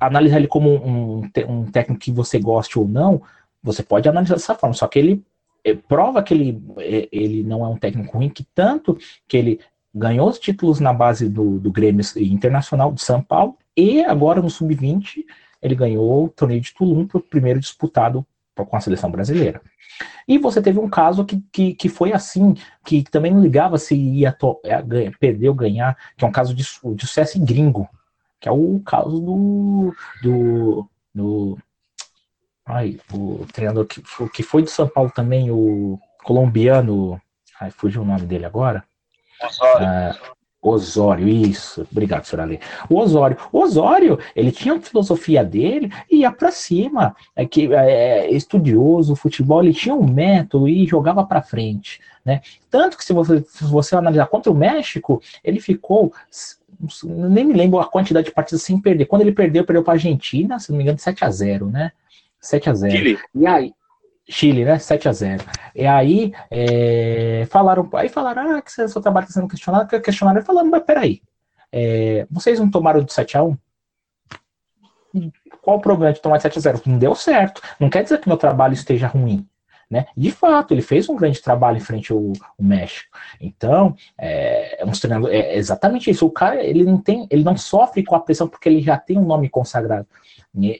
analisar 0.00 0.38
ele 0.38 0.48
como 0.48 0.70
um, 0.70 1.30
um, 1.48 1.64
técnico 1.70 2.00
que 2.00 2.12
você 2.12 2.38
goste 2.38 2.78
ou 2.78 2.86
não, 2.86 3.22
você 3.62 3.82
pode 3.82 4.08
analisar 4.08 4.34
dessa 4.34 4.54
forma. 4.54 4.74
Só 4.74 4.86
que 4.88 4.98
ele 4.98 5.24
é, 5.64 5.74
prova 5.74 6.22
que 6.22 6.34
ele, 6.34 6.62
é, 6.78 7.08
ele 7.12 7.42
não 7.42 7.64
é 7.64 7.68
um 7.68 7.78
técnico 7.78 8.18
ruim, 8.18 8.28
que 8.28 8.44
tanto 8.54 8.98
que 9.28 9.36
ele 9.36 9.60
ganhou 9.94 10.28
os 10.28 10.38
títulos 10.38 10.80
na 10.80 10.92
base 10.92 11.28
do, 11.28 11.60
do 11.60 11.70
Grêmio 11.70 12.04
Internacional 12.16 12.92
de 12.92 13.02
São 13.02 13.22
Paulo 13.22 13.56
e 13.76 14.04
agora 14.04 14.42
no 14.42 14.50
sub-20 14.50 15.24
ele 15.62 15.74
ganhou 15.74 16.24
o 16.24 16.28
torneio 16.28 16.60
de 16.60 16.74
Tulum, 16.74 17.06
o 17.12 17.20
primeiro 17.20 17.60
disputado 17.60 18.26
com 18.54 18.76
a 18.76 18.80
seleção 18.80 19.10
brasileira. 19.10 19.60
E 20.26 20.38
você 20.38 20.62
teve 20.62 20.78
um 20.78 20.88
caso 20.88 21.24
que, 21.24 21.42
que, 21.52 21.74
que 21.74 21.88
foi 21.88 22.12
assim, 22.12 22.54
que 22.84 23.02
também 23.02 23.32
não 23.32 23.42
ligava 23.42 23.78
se 23.78 23.94
ia 23.94 24.32
to, 24.32 24.60
é, 24.64 24.82
perder 25.18 25.48
ou 25.48 25.54
ganhar, 25.54 25.96
que 26.16 26.24
é 26.24 26.28
um 26.28 26.32
caso 26.32 26.54
de, 26.54 26.62
de 26.62 27.06
sucesso 27.06 27.38
gringo, 27.44 27.88
que 28.40 28.48
é 28.48 28.52
o 28.52 28.80
caso 28.84 29.20
do, 29.20 29.94
do, 30.22 30.88
do 31.14 31.58
ai, 32.64 32.98
o 33.12 33.46
treinador 33.52 33.86
que, 33.86 34.02
que 34.32 34.42
foi 34.42 34.62
do 34.62 34.70
São 34.70 34.88
Paulo 34.88 35.10
também, 35.10 35.50
o 35.50 35.98
colombiano, 36.22 37.20
ai, 37.60 37.70
fugiu 37.70 38.02
o 38.02 38.06
nome 38.06 38.22
dele 38.22 38.46
agora. 38.46 38.84
Ah, 39.62 40.16
Osório, 40.70 41.28
isso. 41.28 41.86
Obrigado, 41.92 42.24
senhor 42.24 42.42
Ale. 42.42 42.60
O 42.88 42.98
Osório. 42.98 43.36
O 43.52 43.60
Osório, 43.60 44.18
ele 44.34 44.50
tinha 44.50 44.74
a 44.74 44.80
filosofia 44.80 45.44
dele 45.44 45.92
e 46.10 46.20
ia 46.20 46.32
para 46.32 46.50
cima. 46.50 47.14
É 47.36 47.44
que 47.44 47.72
é, 47.74 47.90
é, 47.90 48.30
estudioso, 48.32 49.14
futebol, 49.14 49.62
ele 49.62 49.74
tinha 49.74 49.94
um 49.94 50.06
método 50.06 50.66
e 50.66 50.86
jogava 50.86 51.24
para 51.24 51.42
frente, 51.42 52.00
né? 52.24 52.40
Tanto 52.70 52.96
que 52.96 53.04
se 53.04 53.12
você, 53.12 53.44
se 53.46 53.64
você 53.64 53.94
analisar 53.94 54.26
contra 54.26 54.50
o 54.50 54.54
México, 54.54 55.20
ele 55.42 55.60
ficou 55.60 56.12
nem 57.04 57.44
me 57.44 57.54
lembro 57.54 57.78
a 57.78 57.86
quantidade 57.86 58.26
de 58.26 58.32
partidas 58.32 58.62
sem 58.62 58.80
perder. 58.80 59.06
Quando 59.06 59.22
ele 59.22 59.32
perdeu, 59.32 59.64
perdeu 59.64 59.82
para 59.82 59.92
a 59.92 59.96
Argentina, 59.96 60.58
se 60.58 60.70
não 60.70 60.78
me 60.78 60.82
engano, 60.82 60.98
7 60.98 61.24
a 61.24 61.30
0, 61.30 61.70
né? 61.70 61.92
7 62.40 62.70
a 62.70 62.74
0. 62.74 62.92
Chile. 62.96 63.18
E 63.34 63.46
aí, 63.46 63.72
Chile, 64.28 64.64
né? 64.64 64.78
7 64.78 65.08
a 65.08 65.12
0 65.12 65.44
E 65.74 65.86
aí 65.86 66.32
é, 66.50 67.46
falaram, 67.50 67.88
aí 67.94 68.08
falaram, 68.08 68.56
ah, 68.56 68.62
que 68.62 68.70
seu 68.70 69.00
trabalho 69.00 69.24
está 69.24 69.40
sendo 69.40 69.48
questionado, 69.48 70.00
questionaram 70.00 70.40
e 70.40 70.44
falaram, 70.44 70.70
mas 70.70 70.82
peraí, 70.82 71.22
é, 71.70 72.26
vocês 72.30 72.58
não 72.58 72.70
tomaram 72.70 73.02
de 73.02 73.12
7 73.12 73.36
a 73.36 73.42
1 73.42 73.56
Qual 75.60 75.76
o 75.76 75.80
problema 75.80 76.12
de 76.12 76.20
tomar 76.20 76.36
de 76.36 76.42
7 76.42 76.58
a 76.58 76.62
0 76.62 76.82
Não 76.86 76.98
deu 76.98 77.14
certo. 77.14 77.60
Não 77.78 77.90
quer 77.90 78.02
dizer 78.02 78.20
que 78.20 78.28
meu 78.28 78.36
trabalho 78.36 78.74
esteja 78.74 79.08
ruim. 79.08 79.46
Né? 79.90 80.06
De 80.16 80.30
fato, 80.30 80.72
ele 80.72 80.82
fez 80.82 81.08
um 81.08 81.16
grande 81.16 81.42
trabalho 81.42 81.76
em 81.76 81.80
frente 81.80 82.10
ao, 82.10 82.18
ao 82.18 82.64
México. 82.64 83.16
Então, 83.40 83.94
é, 84.18 84.82
é, 84.82 84.84
um 84.84 84.90
treinador, 84.90 85.30
é 85.30 85.56
exatamente 85.56 86.10
isso. 86.10 86.26
O 86.26 86.30
cara 86.30 86.64
ele 86.64 86.84
não 86.84 86.98
tem, 86.98 87.26
ele 87.30 87.44
não 87.44 87.56
sofre 87.56 88.02
com 88.02 88.16
a 88.16 88.20
pressão 88.20 88.48
porque 88.48 88.68
ele 88.68 88.80
já 88.80 88.96
tem 88.96 89.18
um 89.18 89.26
nome 89.26 89.48
consagrado. 89.48 90.06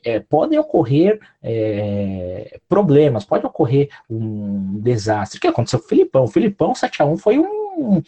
É, 0.05 0.21
podem 0.21 0.59
ocorrer 0.59 1.19
é, 1.43 2.61
problemas, 2.69 3.25
pode 3.25 3.45
ocorrer 3.45 3.89
um 4.09 4.79
desastre. 4.81 5.39
O 5.39 5.41
que 5.41 5.49
aconteceu 5.49 5.81
com 5.81 5.87
o 5.87 5.89
Filipão? 5.89 6.25
O 6.25 6.29
Filipão 6.29 6.73
7x1 6.73 7.19
foi 7.19 7.39
um, 7.41 8.01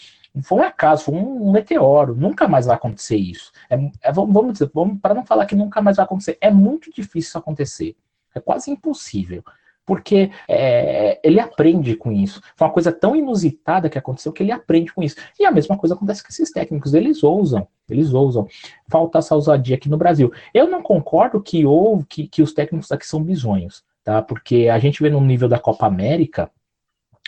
foi 0.43 0.59
um 0.59 0.63
acaso, 0.63 1.05
foi 1.05 1.15
um, 1.15 1.51
meteoro. 1.51 2.15
Nunca 2.15 2.47
mais 2.47 2.67
vai 2.67 2.77
acontecer 2.77 3.17
isso. 3.17 3.51
É, 3.69 3.75
é, 4.03 4.13
vamos 4.13 4.53
dizer, 4.53 4.71
vamos, 4.73 5.01
para 5.01 5.15
não 5.15 5.27
falar 5.27 5.47
que 5.47 5.57
nunca 5.57 5.83
mais 5.83 5.97
vai 5.97 6.05
acontecer, 6.05 6.39
é 6.41 6.51
muito 6.53 6.93
difícil 6.93 7.19
isso 7.31 7.39
acontecer. 7.39 7.97
É 8.35 8.39
quase 8.39 8.71
impossível 8.71 9.43
porque 9.87 10.33
é, 10.49 11.20
ele 11.22 11.38
aprende 11.38 11.94
com 11.94 12.11
isso. 12.11 12.42
Foi 12.57 12.66
uma 12.66 12.75
coisa 12.75 12.90
tão 12.90 13.14
inusitada 13.14 13.88
que 13.88 13.96
aconteceu 13.96 14.33
que 14.33 14.42
ele 14.42 14.51
aprende 14.51 14.92
com 14.92 15.03
isso. 15.03 15.16
E 15.38 15.46
a 15.46 15.53
mesma 15.53 15.79
coisa 15.79 15.94
acontece 15.94 16.22
com 16.22 16.29
esses 16.29 16.51
técnicos, 16.51 16.92
eles 16.92 17.22
ousam, 17.22 17.68
eles 17.88 18.12
ousam. 18.12 18.49
Falta 18.88 19.20
essa 19.20 19.37
ousadia 19.37 19.77
aqui 19.77 19.88
no 19.88 19.96
Brasil. 19.96 20.33
Eu 20.53 20.68
não 20.68 20.83
concordo 20.83 21.40
que, 21.40 21.64
houve, 21.64 22.05
que, 22.05 22.27
que 22.27 22.42
os 22.42 22.53
técnicos 22.53 22.90
aqui 22.90 23.07
são 23.07 23.22
bisonhos, 23.22 23.85
tá? 24.03 24.20
Porque 24.20 24.68
a 24.68 24.79
gente 24.81 25.01
vê 25.01 25.09
no 25.09 25.20
nível 25.20 25.49
da 25.49 25.59
Copa 25.59 25.87
América, 25.87 26.51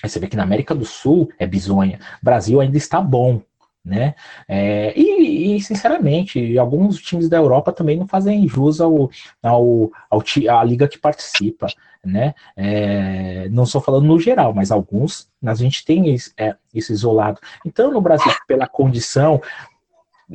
você 0.03 0.19
vê 0.19 0.27
que 0.27 0.37
na 0.37 0.43
América 0.43 0.75
do 0.75 0.85
Sul 0.85 1.31
é 1.39 1.47
bizonha. 1.47 2.01
Brasil 2.21 2.61
ainda 2.61 2.77
está 2.77 3.01
bom, 3.01 3.41
né? 3.89 4.15
É, 4.47 4.93
e, 4.95 5.57
e, 5.57 5.61
sinceramente, 5.63 6.59
alguns 6.59 7.01
times 7.01 7.29
da 7.29 7.39
Europa 7.39 7.73
também 7.73 7.97
não 7.97 8.07
fazem 8.07 8.47
jus 8.47 8.81
ao, 8.81 9.11
ao, 9.43 9.91
ao 10.11 10.23
à 10.51 10.63
liga 10.63 10.87
que 10.87 10.99
participa, 10.99 11.67
né? 12.05 12.35
É, 12.55 13.49
não 13.49 13.65
estou 13.65 13.81
falando 13.81 14.07
no 14.07 14.21
geral, 14.21 14.53
mas 14.53 14.71
alguns 14.71 15.29
a 15.43 15.55
gente 15.55 15.85
tem 15.85 16.15
esse, 16.15 16.33
é, 16.37 16.55
isso 16.75 16.93
isolado. 16.93 17.41
Então, 17.65 17.91
no 17.91 18.01
Brasil, 18.01 18.31
pela 18.47 18.67
condição, 18.67 19.41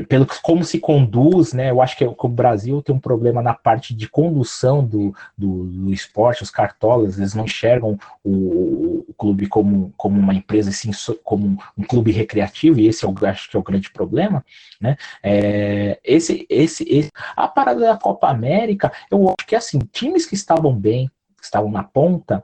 pelo 0.08 0.26
como 0.42 0.64
se 0.64 0.80
conduz, 0.80 1.54
né? 1.54 1.70
Eu 1.70 1.82
acho 1.82 1.96
que, 1.96 2.04
o 2.04 2.28
Brasil 2.28 2.82
tem 2.82 2.96
um 2.96 3.00
problema 3.00 3.44
na 3.44 3.54
parte 3.54 3.94
de 3.94 4.10
condução 4.10 4.84
do, 4.84 5.14
do, 5.38 5.66
do 5.66 5.94
esporte, 5.94 6.42
os 6.42 6.50
cartolas, 6.50 7.18
eles 7.18 7.36
não 7.36 7.46
enxergam 7.46 7.98
o, 8.24 9.06
o, 9.08 9.14
clube 9.14 9.46
como, 9.48 9.94
como 9.96 10.20
uma 10.20 10.34
empresa, 10.34 10.72
assim, 10.72 10.90
como 11.24 11.60
um 11.78 11.84
clube 11.84 12.12
recreativo, 12.12 12.80
e 12.80 12.88
esse 12.88 13.04
eu 13.04 13.14
acho 13.22 13.50
que 13.50 13.56
é 13.56 13.60
o 13.60 13.64
grande 13.64 13.92
problema, 13.92 14.44
né? 14.82 14.98
É, 15.22 16.00
esse, 16.04 16.48
esse, 16.50 16.84
esse, 16.90 17.12
a 17.36 17.48
parada 17.48 17.82
da 17.82 17.98
Copa 17.98 18.30
América, 18.30 18.92
eu 19.12 19.28
acho 19.28 19.48
que 19.48 19.56
assim, 19.56 19.78
times 19.92 20.26
que 20.26 20.34
estavam 20.34 20.74
bem, 20.74 21.08
que 21.38 21.46
estavam 21.46 21.70
na 21.70 21.84
ponta, 21.84 22.44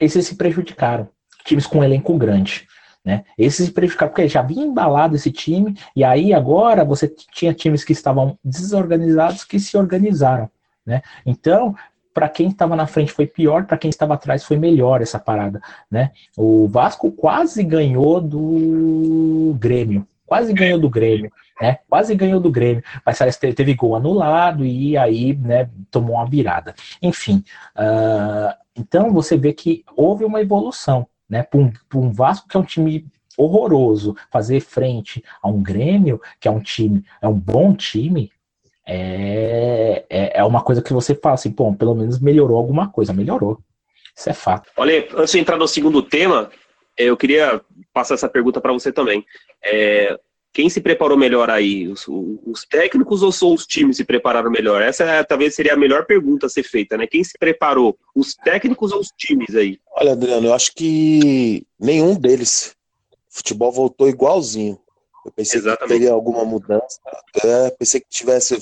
esses 0.00 0.26
se 0.26 0.34
prejudicaram. 0.34 1.08
Times 1.44 1.66
com 1.66 1.84
elenco 1.84 2.16
grande 2.18 2.66
Né? 3.10 3.24
Esse 3.36 3.66
se 3.66 3.72
prejudicaram 3.72 4.12
porque 4.12 4.28
já 4.28 4.40
vinha 4.40 4.64
embalado 4.64 5.16
esse 5.16 5.32
time, 5.32 5.76
e 5.96 6.04
aí 6.04 6.32
agora 6.32 6.84
você 6.84 7.12
tinha 7.32 7.52
times 7.52 7.82
que 7.82 7.92
estavam 7.92 8.38
desorganizados 8.44 9.42
que 9.42 9.58
se 9.58 9.76
organizaram. 9.76 10.48
Né? 10.86 11.02
Então, 11.26 11.74
para 12.14 12.28
quem 12.28 12.50
estava 12.50 12.76
na 12.76 12.86
frente 12.86 13.10
foi 13.10 13.26
pior, 13.26 13.64
para 13.66 13.76
quem 13.76 13.88
estava 13.90 14.14
atrás 14.14 14.44
foi 14.44 14.56
melhor 14.56 15.02
essa 15.02 15.18
parada, 15.18 15.60
né? 15.90 16.12
O 16.36 16.68
Vasco 16.68 17.10
quase 17.10 17.64
ganhou 17.64 18.20
do 18.20 19.56
Grêmio, 19.58 20.06
quase 20.24 20.52
ganhou 20.52 20.78
do 20.78 20.88
Grêmio, 20.88 21.32
né? 21.60 21.78
Quase 21.88 22.14
ganhou 22.14 22.38
do 22.38 22.50
Grêmio, 22.50 22.82
mas 23.04 23.18
teve 23.36 23.74
gol 23.74 23.96
anulado 23.96 24.64
e 24.64 24.96
aí, 24.96 25.34
né, 25.36 25.68
tomou 25.90 26.16
uma 26.16 26.26
virada. 26.26 26.74
Enfim, 27.02 27.44
uh, 27.76 28.54
então 28.76 29.12
você 29.12 29.36
vê 29.36 29.52
que 29.52 29.84
houve 29.96 30.24
uma 30.24 30.40
evolução, 30.40 31.06
né? 31.30 31.42
Para 31.42 31.60
um, 31.60 31.72
um 31.94 32.12
Vasco 32.12 32.48
que 32.48 32.56
é 32.56 32.60
um 32.60 32.64
time 32.64 33.06
horroroso, 33.38 34.16
fazer 34.30 34.60
frente 34.60 35.24
a 35.40 35.48
um 35.48 35.62
Grêmio 35.62 36.20
que 36.38 36.48
é 36.48 36.50
um 36.50 36.60
time, 36.60 37.04
é 37.22 37.28
um 37.28 37.38
bom 37.38 37.72
time, 37.74 38.30
é, 38.86 40.04
é, 40.10 40.40
é 40.40 40.44
uma 40.44 40.62
coisa 40.62 40.82
que 40.82 40.92
você 40.92 41.14
fala 41.14 41.34
assim, 41.34 41.50
bom, 41.50 41.72
pelo 41.72 41.94
menos 41.94 42.18
melhorou 42.18 42.58
alguma 42.58 42.90
coisa, 42.90 43.12
melhorou. 43.12 43.58
Isso 44.16 44.28
é 44.28 44.34
fato. 44.34 44.68
Olha, 44.76 45.06
antes 45.14 45.32
de 45.32 45.38
entrar 45.38 45.56
no 45.56 45.68
segundo 45.68 46.02
tema, 46.02 46.50
eu 46.98 47.16
queria 47.16 47.60
passar 47.92 48.14
essa 48.14 48.28
pergunta 48.28 48.60
para 48.60 48.72
você 48.72 48.92
também. 48.92 49.24
É, 49.64 50.18
quem 50.52 50.68
se 50.68 50.80
preparou 50.80 51.16
melhor 51.16 51.48
aí? 51.48 51.86
Os, 51.86 52.06
os, 52.08 52.64
técnicos 52.64 53.22
ou 53.22 53.30
só 53.30 53.52
os 53.52 53.66
times 53.66 53.96
se 53.96 54.04
prepararam 54.04 54.50
melhor? 54.50 54.82
Essa 54.82 55.04
é, 55.04 55.22
talvez 55.22 55.54
seria 55.54 55.74
a 55.74 55.76
melhor 55.76 56.06
pergunta 56.06 56.46
a 56.46 56.48
ser 56.48 56.64
feita, 56.64 56.96
né? 56.96 57.06
Quem 57.06 57.22
se 57.22 57.38
preparou? 57.38 57.96
Os 58.14 58.34
técnicos 58.34 58.90
ou 58.92 59.00
os 59.00 59.08
times 59.16 59.54
aí? 59.54 59.78
Olha, 59.92 60.12
Adriano, 60.12 60.48
eu 60.48 60.54
acho 60.54 60.72
que 60.74 61.64
nenhum 61.78 62.14
deles. 62.14 62.74
O 63.30 63.36
futebol 63.36 63.70
voltou 63.70 64.08
igualzinho. 64.08 64.78
Eu 65.24 65.30
pensei 65.30 65.60
Exatamente. 65.60 65.82
que 65.82 65.98
teria 66.00 66.12
alguma 66.12 66.44
mudança. 66.44 66.98
É, 67.44 67.70
pensei 67.70 68.00
que 68.00 68.08
tivesse. 68.08 68.58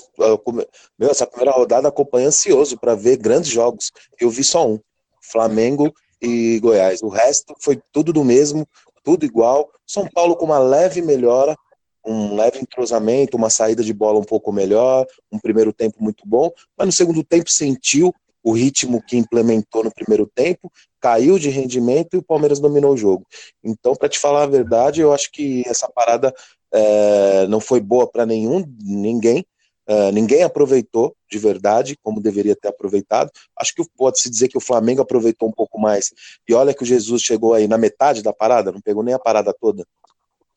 Meu, 0.99 1.11
essa 1.11 1.27
primeira 1.27 1.53
rodada 1.53 1.89
acompanhei 1.89 2.29
ansioso 2.29 2.77
para 2.77 2.95
ver 2.95 3.17
grandes 3.17 3.51
jogos. 3.51 3.91
Eu 4.21 4.29
vi 4.29 4.45
só 4.45 4.69
um: 4.69 4.79
Flamengo 5.23 5.95
e 6.21 6.59
Goiás. 6.61 7.01
O 7.03 7.09
resto 7.09 7.55
foi 7.61 7.81
tudo 7.93 8.13
do 8.13 8.25
mesmo, 8.25 8.69
tudo 9.03 9.25
igual. 9.25 9.71
São 9.87 10.07
Paulo 10.07 10.37
com 10.37 10.45
uma 10.45 10.59
leve 10.59 11.01
melhora, 11.01 11.57
um 12.07 12.35
leve 12.35 12.59
entrosamento, 12.59 13.37
uma 13.37 13.51
saída 13.51 13.83
de 13.83 13.93
bola 13.93 14.19
um 14.19 14.25
pouco 14.25 14.53
melhor, 14.53 15.07
um 15.31 15.39
primeiro 15.39 15.73
tempo 15.73 16.03
muito 16.03 16.27
bom, 16.27 16.51
mas 16.77 16.87
no 16.87 16.93
segundo 16.93 17.23
tempo 17.23 17.51
sentiu 17.51 18.15
o 18.43 18.53
ritmo 18.53 19.03
que 19.03 19.17
implementou 19.17 19.85
no 19.85 19.93
primeiro 19.93 20.27
tempo, 20.27 20.73
caiu 21.01 21.39
de 21.39 21.51
rendimento 21.51 22.15
e 22.15 22.19
o 22.19 22.23
Palmeiras 22.23 22.61
dominou 22.61 22.95
o 22.95 22.97
jogo. 22.97 23.27
Então, 23.63 23.95
para 23.95 24.09
te 24.09 24.19
falar 24.19 24.45
a 24.45 24.47
verdade, 24.47 25.01
eu 25.01 25.13
acho 25.13 25.31
que 25.31 25.63
essa 25.67 25.89
parada 25.89 26.33
é, 26.73 27.47
não 27.47 27.61
foi 27.61 27.81
boa 27.81 28.07
para 28.07 28.25
nenhum, 28.25 28.65
ninguém. 28.81 29.45
É, 29.87 30.13
ninguém 30.13 30.43
aproveitou 30.43 31.17
de 31.31 31.39
verdade 31.39 31.97
como 32.03 32.21
deveria 32.21 32.55
ter 32.55 32.69
aproveitado. 32.69 33.31
Acho 33.59 33.75
que 33.75 33.83
pode-se 33.97 34.29
dizer 34.29 34.49
que 34.49 34.59
o 34.59 34.63
Flamengo 34.63 35.01
aproveitou 35.01 35.49
um 35.49 35.53
pouco 35.53 35.79
mais. 35.81 36.13
E 36.47 36.53
olha 36.53 36.75
que 36.75 36.83
o 36.83 36.87
Jesus 36.87 37.23
chegou 37.23 37.55
aí 37.55 37.67
na 37.67 37.79
metade 37.79 38.23
da 38.23 38.33
parada, 38.33 38.71
não 38.71 38.81
pegou 38.81 39.03
nem 39.03 39.15
a 39.15 39.19
parada 39.19 39.55
toda. 39.59 39.87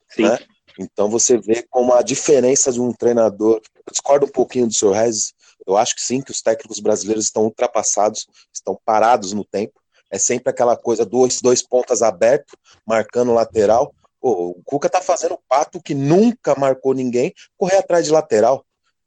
Sim. 0.09 0.23
Né? 0.23 0.37
Então 0.79 1.09
você 1.09 1.37
vê 1.37 1.65
como 1.69 1.93
a 1.93 2.01
diferença 2.01 2.71
de 2.71 2.79
um 2.79 2.93
treinador. 2.93 3.61
Eu 3.75 3.91
discordo 3.91 4.25
um 4.25 4.29
pouquinho 4.29 4.67
do 4.67 4.73
Sr. 4.73 4.91
Rez. 4.91 5.33
Eu 5.65 5.77
acho 5.77 5.95
que 5.95 6.01
sim, 6.01 6.21
que 6.21 6.31
os 6.31 6.41
técnicos 6.41 6.79
brasileiros 6.79 7.25
estão 7.25 7.43
ultrapassados, 7.43 8.27
estão 8.53 8.79
parados 8.83 9.33
no 9.33 9.45
tempo. 9.45 9.79
É 10.09 10.17
sempre 10.17 10.49
aquela 10.49 10.75
coisa, 10.75 11.05
dois, 11.05 11.39
dois 11.41 11.61
pontas 11.61 12.01
abertos, 12.01 12.53
marcando 12.85 13.33
lateral. 13.33 13.93
Pô, 14.19 14.49
o 14.49 14.61
Cuca 14.63 14.89
tá 14.89 15.01
fazendo 15.01 15.39
pato 15.47 15.81
que 15.81 15.95
nunca 15.95 16.53
marcou 16.55 16.93
ninguém 16.93 17.33
correr 17.57 17.77
atrás 17.77 18.05
de 18.05 18.11
lateral. 18.11 18.65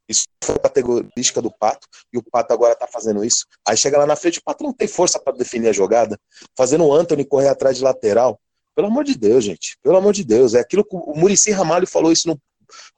Isso 0.08 0.24
foi 0.42 0.56
a 0.56 0.60
categorística 0.60 1.40
do 1.40 1.50
Pato, 1.50 1.86
e 2.12 2.18
o 2.18 2.22
Pato 2.22 2.52
agora 2.52 2.74
tá 2.74 2.86
fazendo 2.86 3.24
isso. 3.24 3.46
Aí 3.66 3.76
chega 3.76 3.98
lá 3.98 4.06
na 4.06 4.16
frente, 4.16 4.38
o 4.38 4.42
Pato 4.42 4.62
não 4.62 4.72
tem 4.72 4.86
força 4.86 5.18
para 5.18 5.36
definir 5.36 5.68
a 5.68 5.72
jogada, 5.72 6.18
fazendo 6.56 6.84
o 6.84 6.92
Anthony 6.92 7.24
correr 7.24 7.48
atrás 7.48 7.78
de 7.78 7.82
lateral. 7.82 8.38
Pelo 8.74 8.88
amor 8.88 9.04
de 9.04 9.16
Deus, 9.16 9.44
gente. 9.44 9.76
Pelo 9.82 9.96
amor 9.96 10.12
de 10.12 10.24
Deus. 10.24 10.54
É 10.54 10.60
aquilo 10.60 10.84
que 10.84 10.96
o 10.96 11.14
Murici 11.14 11.50
Ramalho 11.50 11.86
falou 11.86 12.10
isso 12.12 12.28
no, 12.28 12.40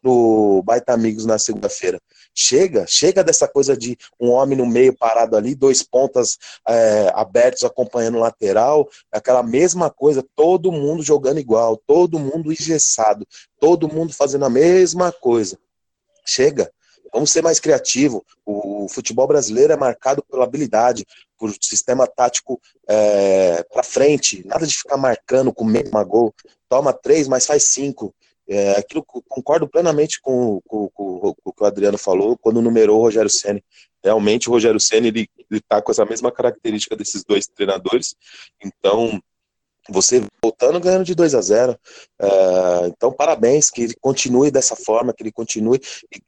no 0.03 0.63
Baita 0.63 0.93
Amigos 0.93 1.27
na 1.27 1.39
segunda-feira. 1.39 2.01
Chega, 2.35 2.85
chega 2.87 3.25
dessa 3.25 3.49
coisa 3.49 3.77
de 3.77 3.97
um 4.21 4.31
homem 4.31 4.59
no 4.59 4.67
meio 4.67 4.95
parado 4.95 5.37
ali, 5.37 5.55
dois 5.55 5.83
pontas 5.83 6.37
é, 6.69 7.11
abertos 7.15 7.65
acompanhando 7.65 8.17
o 8.19 8.21
lateral, 8.21 8.89
aquela 9.11 9.43
mesma 9.43 9.91
coisa, 9.91 10.25
todo 10.35 10.71
mundo 10.71 11.03
jogando 11.03 11.41
igual, 11.41 11.77
todo 11.87 12.19
mundo 12.19 12.53
engessado, 12.53 13.27
todo 13.59 13.89
mundo 13.89 14.13
fazendo 14.13 14.45
a 14.45 14.51
mesma 14.51 15.11
coisa. 15.11 15.59
Chega, 16.27 16.71
vamos 17.13 17.31
ser 17.31 17.43
mais 17.43 17.61
criativo. 17.61 18.25
O 18.45 18.87
futebol 18.89 19.27
brasileiro 19.27 19.73
é 19.73 19.77
marcado 19.77 20.23
pela 20.23 20.45
habilidade, 20.45 21.07
por 21.39 21.53
sistema 21.61 22.07
tático 22.07 22.61
é, 22.89 23.63
para 23.65 23.83
frente, 23.83 24.47
nada 24.47 24.67
de 24.67 24.75
ficar 24.75 24.97
marcando 24.97 25.53
com 25.53 25.65
meio 25.65 25.91
gol. 26.07 26.35
Toma 26.69 26.93
três, 26.93 27.29
mas 27.29 27.47
faz 27.47 27.65
cinco. 27.65 28.15
É, 28.49 28.73
aquilo 28.73 29.05
concordo 29.05 29.69
plenamente 29.69 30.21
com, 30.21 30.61
com, 30.67 30.89
com, 30.91 31.19
com, 31.21 31.35
o 31.45 31.53
que 31.53 31.63
o 31.63 31.67
Adriano 31.67 31.99
falou 31.99 32.39
quando 32.39 32.63
numerou 32.63 32.99
o 32.99 33.03
Rogério 33.03 33.31
Ceni. 33.31 33.63
Realmente 34.03 34.49
o 34.49 34.53
Rogério 34.53 34.79
Ceni 34.79 35.09
ele 35.09 35.29
está 35.51 35.83
com 35.83 35.91
essa 35.91 36.05
mesma 36.05 36.31
característica 36.31 36.95
desses 36.95 37.25
dois 37.25 37.47
treinadores. 37.49 38.15
Então 38.65 39.21
você 39.89 40.23
voltando 40.43 40.81
ganhando 40.81 41.05
de 41.05 41.15
2 41.15 41.35
a 41.35 41.41
0 41.41 41.79
é, 42.21 42.87
então 42.87 43.13
parabéns 43.13 43.71
que 43.71 43.83
ele 43.83 43.95
continue 44.01 44.51
dessa 44.51 44.77
forma 44.77 45.13
que 45.13 45.23
ele 45.23 45.33
continue 45.33 45.81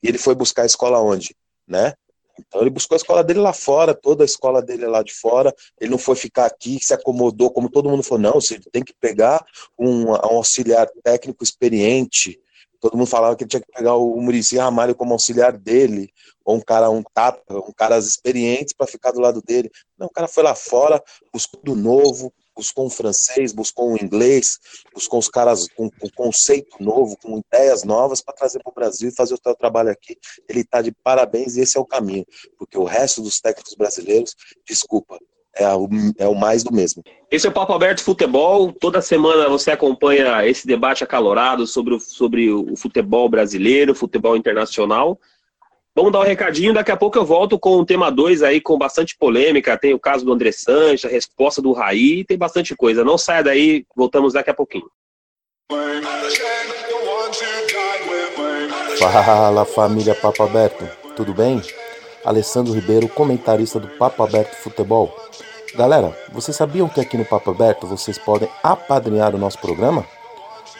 ele 0.03 0.19
foi 0.19 0.35
buscar 0.35 0.63
a 0.63 0.67
escola 0.67 1.01
onde 1.01 1.35
né 1.67 1.95
então 2.39 2.61
ele 2.61 2.71
buscou 2.71 2.95
a 2.95 2.99
escola 2.99 3.25
dele 3.25 3.41
lá 3.41 3.53
fora, 3.53 3.95
toda 3.95 4.23
a 4.23 4.27
escola 4.27 4.63
dele 4.63 4.87
lá 4.87 5.03
de 5.03 5.13
fora. 5.13 5.55
Ele 5.81 5.91
não 5.91 5.99
foi 5.99 6.15
ficar 6.15 6.47
aqui, 6.47 6.79
se 6.81 6.95
acomodou, 6.95 7.51
como 7.51 7.71
todo 7.71 7.89
mundo 7.89 8.03
falou, 8.03 8.23
não, 8.23 8.35
você 8.35 8.61
tem 8.71 8.83
que 8.83 8.95
pegar 9.01 9.45
um, 9.79 10.11
um 10.11 10.15
auxiliar 10.15 10.89
técnico 11.03 11.43
experiente. 11.43 12.41
Todo 12.81 12.97
mundo 12.97 13.07
falava 13.09 13.35
que 13.37 13.45
ele 13.45 13.51
tinha 13.51 13.61
que 13.61 13.73
pegar 13.73 13.97
o 13.97 14.21
Murici 14.21 14.57
Ramalho 14.57 14.95
como 14.95 15.13
auxiliar 15.13 15.57
dele, 15.57 16.13
ou 16.45 16.57
um 16.57 16.61
cara, 16.61 16.89
um 16.91 17.03
tapa, 17.03 17.43
um 17.51 17.73
caras 17.73 18.07
experientes 18.07 18.73
para 18.73 18.87
ficar 18.87 19.11
do 19.11 19.21
lado 19.21 19.43
dele. 19.43 19.71
Não, 19.99 20.07
o 20.07 20.11
cara 20.11 20.29
foi 20.29 20.43
lá 20.43 20.55
fora, 20.55 21.03
buscou 21.33 21.61
do 21.63 21.75
novo, 21.75 22.33
buscou 22.59 22.87
um 22.87 22.91
francês, 22.91 23.53
buscou 23.53 23.93
um 23.93 23.97
inglês, 23.97 24.59
buscou 24.93 25.21
os 25.21 25.29
caras 25.29 25.69
com, 25.69 25.89
com 25.89 26.09
conceito 26.11 26.83
novo, 26.83 27.17
com 27.23 27.39
ideias 27.39 27.85
novas 27.85 28.21
para 28.21 28.35
trazer 28.35 28.61
para 28.61 28.71
o 28.71 28.75
Brasil 28.75 29.09
e 29.09 29.15
fazer 29.15 29.35
o 29.35 29.41
seu 29.41 29.55
trabalho 29.55 29.91
aqui. 29.91 30.19
Ele 30.49 30.61
está 30.61 30.83
de 30.83 30.91
parabéns 30.91 31.57
e 31.57 31.61
esse 31.61 31.77
é 31.77 31.81
o 31.81 31.87
caminho, 31.87 32.27
porque 32.59 32.77
o 32.77 32.85
resto 32.85 33.23
dos 33.23 33.41
técnicos 33.41 33.75
brasileiros, 33.75 34.35
desculpa, 34.67 35.19
é 35.59 35.75
o, 35.75 35.89
é 36.19 36.29
o 36.29 36.35
mais 36.35 36.63
do 36.63 36.73
mesmo. 36.73 37.03
Esse 37.31 37.47
é 37.47 37.51
o 37.51 37.53
Papo 37.53 37.73
Aberto 37.73 38.03
Futebol. 38.03 38.73
Toda 38.73 39.03
semana 39.03 39.49
você 39.49 39.71
acompanha 39.71 40.47
esse 40.47 40.67
debate 40.67 41.03
acalorado 41.03 41.67
sobre 41.67 41.95
o, 41.95 42.01
sobre 42.01 42.51
o 42.51 42.77
futebol 42.77 43.29
brasileiro, 43.29 43.95
futebol 43.95 44.37
internacional. 44.37 45.19
Vamos 45.95 46.13
dar 46.13 46.21
um 46.21 46.25
recadinho, 46.25 46.73
daqui 46.73 46.93
a 46.93 46.97
pouco 46.97 47.19
eu 47.19 47.25
volto 47.25 47.59
com 47.59 47.71
o 47.71 47.85
tema 47.85 48.09
2 48.09 48.45
aí, 48.45 48.61
com 48.61 48.79
bastante 48.79 49.17
polêmica. 49.19 49.77
Tem 49.77 49.93
o 49.93 49.99
caso 49.99 50.25
do 50.25 50.33
André 50.33 50.53
Sanches, 50.53 51.05
a 51.05 51.09
resposta 51.09 51.61
do 51.61 51.73
Raí, 51.73 52.25
tem 52.25 52.39
bastante 52.39 52.77
coisa. 52.77 53.03
Não 53.03 53.19
saia 53.19 53.43
daí, 53.43 53.85
voltamos 53.97 54.35
daqui 54.35 54.49
a 54.49 54.55
pouquinho. 54.55 54.89
Fala 58.99 59.65
família 59.65 60.15
Papo 60.15 60.45
Aberto, 60.45 60.85
tudo 61.17 61.35
bem? 61.35 61.61
Alessandro 62.25 62.75
Ribeiro, 62.75 63.09
comentarista 63.09 63.81
do 63.81 63.89
Papo 63.89 64.23
Aberto 64.23 64.55
Futebol. 64.55 65.15
Galera, 65.79 66.13
vocês 66.33 66.57
sabiam 66.57 66.89
que 66.89 67.01
aqui 67.01 67.17
no 67.17 67.25
Papo 67.25 67.53
Aberto 67.53 67.87
vocês 67.87 68.19
podem 68.19 68.49
apadrinhar 68.65 69.33
o 69.33 69.39
nosso 69.39 69.61
programa? 69.61 70.05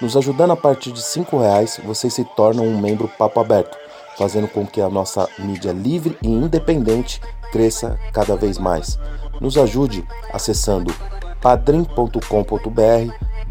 Nos 0.03 0.17
ajudando 0.17 0.51
a 0.51 0.57
partir 0.57 0.91
de 0.91 1.01
R$ 1.01 1.25
reais, 1.39 1.81
vocês 1.85 2.13
se 2.13 2.25
tornam 2.25 2.67
um 2.67 2.81
membro 2.81 3.07
Papo 3.07 3.39
Aberto 3.39 3.79
fazendo 4.17 4.49
com 4.49 4.67
que 4.67 4.81
a 4.81 4.89
nossa 4.89 5.29
mídia 5.39 5.71
livre 5.71 6.19
e 6.21 6.27
independente 6.27 7.21
cresça 7.53 7.97
cada 8.13 8.35
vez 8.35 8.59
mais. 8.59 8.99
Nos 9.41 9.57
ajude 9.57 10.05
acessando 10.33 10.93
padrim.com.br 11.41 12.19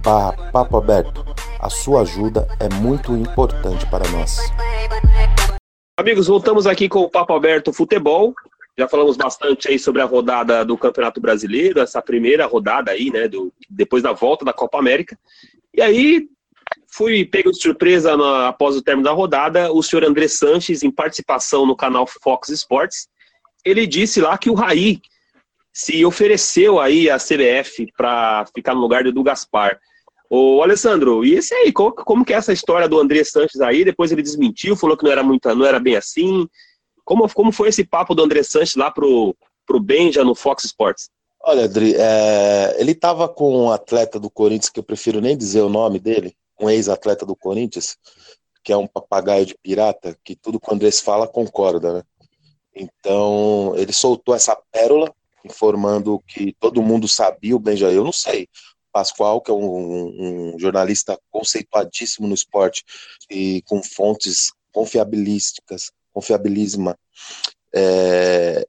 barra 0.03 0.51
papo 0.51 0.75
aberto. 0.75 1.25
A 1.61 1.69
sua 1.69 2.01
ajuda 2.01 2.45
é 2.59 2.67
muito 2.67 3.13
importante 3.13 3.85
para 3.85 4.05
nós. 4.09 4.37
Amigos, 5.97 6.27
voltamos 6.27 6.67
aqui 6.67 6.89
com 6.89 6.99
o 6.99 7.09
Papo 7.09 7.33
Aberto 7.33 7.71
Futebol. 7.71 8.35
Já 8.77 8.87
falamos 8.87 9.17
bastante 9.17 9.67
aí 9.67 9.79
sobre 9.79 10.01
a 10.01 10.05
rodada 10.05 10.63
do 10.63 10.77
Campeonato 10.77 11.19
Brasileiro, 11.19 11.79
essa 11.79 12.01
primeira 12.01 12.45
rodada 12.45 12.91
aí, 12.91 13.09
né, 13.09 13.27
do, 13.27 13.51
depois 13.69 14.03
da 14.03 14.13
volta 14.13 14.45
da 14.45 14.53
Copa 14.53 14.77
América. 14.77 15.17
E 15.73 15.81
aí, 15.81 16.27
Fui 16.87 17.25
pego 17.25 17.51
de 17.51 17.61
surpresa 17.61 18.17
na, 18.17 18.49
após 18.49 18.75
o 18.75 18.81
término 18.81 19.05
da 19.05 19.13
rodada, 19.13 19.71
o 19.71 19.81
senhor 19.83 20.03
André 20.03 20.27
Sanches, 20.27 20.83
em 20.83 20.91
participação 20.91 21.65
no 21.65 21.75
canal 21.75 22.07
Fox 22.07 22.49
Sports, 22.49 23.07
ele 23.63 23.85
disse 23.85 24.21
lá 24.21 24.37
que 24.37 24.49
o 24.49 24.53
Raí 24.53 24.99
se 25.71 26.03
ofereceu 26.05 26.79
aí 26.79 27.09
à 27.09 27.17
CBF 27.17 27.87
para 27.95 28.45
ficar 28.55 28.73
no 28.73 28.81
lugar 28.81 29.03
do 29.03 29.09
Edu 29.09 29.23
Gaspar. 29.23 29.79
Ô, 30.29 30.61
Alessandro, 30.61 31.23
e 31.23 31.35
esse 31.35 31.53
aí, 31.53 31.71
como, 31.71 31.91
como 31.93 32.25
que 32.25 32.33
é 32.33 32.37
essa 32.37 32.51
história 32.51 32.87
do 32.87 32.99
André 32.99 33.23
Sanches 33.23 33.61
aí? 33.61 33.85
Depois 33.85 34.11
ele 34.11 34.23
desmentiu, 34.23 34.75
falou 34.75 34.97
que 34.97 35.03
não 35.03 35.11
era 35.11 35.23
muito, 35.23 35.53
não 35.55 35.65
era 35.65 35.79
bem 35.79 35.95
assim. 35.95 36.47
Como, 37.07 37.33
como 37.33 37.53
foi 37.53 37.69
esse 37.69 37.85
papo 37.85 38.13
do 38.13 38.21
André 38.21 38.43
Sanches 38.43 38.75
lá 38.75 38.91
pro, 38.91 39.33
pro 39.65 39.79
Benja 39.79 40.25
no 40.25 40.35
Fox 40.35 40.65
Sports? 40.65 41.09
Olha, 41.41 41.63
Adri, 41.63 41.95
é, 41.95 42.75
ele 42.77 42.91
estava 42.91 43.29
com 43.29 43.63
um 43.63 43.71
atleta 43.71 44.19
do 44.19 44.29
Corinthians, 44.29 44.69
que 44.69 44.77
eu 44.77 44.83
prefiro 44.83 45.21
nem 45.21 45.37
dizer 45.37 45.61
o 45.61 45.69
nome 45.69 45.99
dele, 45.99 46.35
um 46.59 46.69
ex-atleta 46.69 47.25
do 47.25 47.33
Corinthians, 47.33 47.95
que 48.61 48.73
é 48.73 48.77
um 48.77 48.85
papagaio 48.85 49.45
de 49.45 49.55
pirata, 49.63 50.17
que 50.21 50.35
tudo 50.35 50.59
que 50.59 50.69
o 50.69 50.73
Andrés 50.73 50.99
fala 50.99 51.25
concorda, 51.25 51.93
né? 51.93 52.03
Então, 52.75 53.73
ele 53.77 53.93
soltou 53.93 54.35
essa 54.35 54.57
pérola, 54.69 55.09
informando 55.45 56.21
que 56.27 56.53
todo 56.59 56.83
mundo 56.83 57.07
sabia 57.07 57.55
o 57.55 57.59
Benjamin. 57.59 57.95
Eu 57.95 58.03
não 58.03 58.11
sei. 58.11 58.49
Pascoal, 58.91 59.39
que 59.39 59.49
é 59.49 59.53
um, 59.53 60.55
um, 60.55 60.59
jornalista 60.59 61.17
conceituadíssimo 61.31 62.27
no 62.27 62.33
esporte 62.33 62.83
e 63.31 63.61
com 63.61 63.81
fontes 63.81 64.51
confiabilísticas, 64.73 65.91
confiabilíssima, 66.17 66.97
é, 67.73 68.65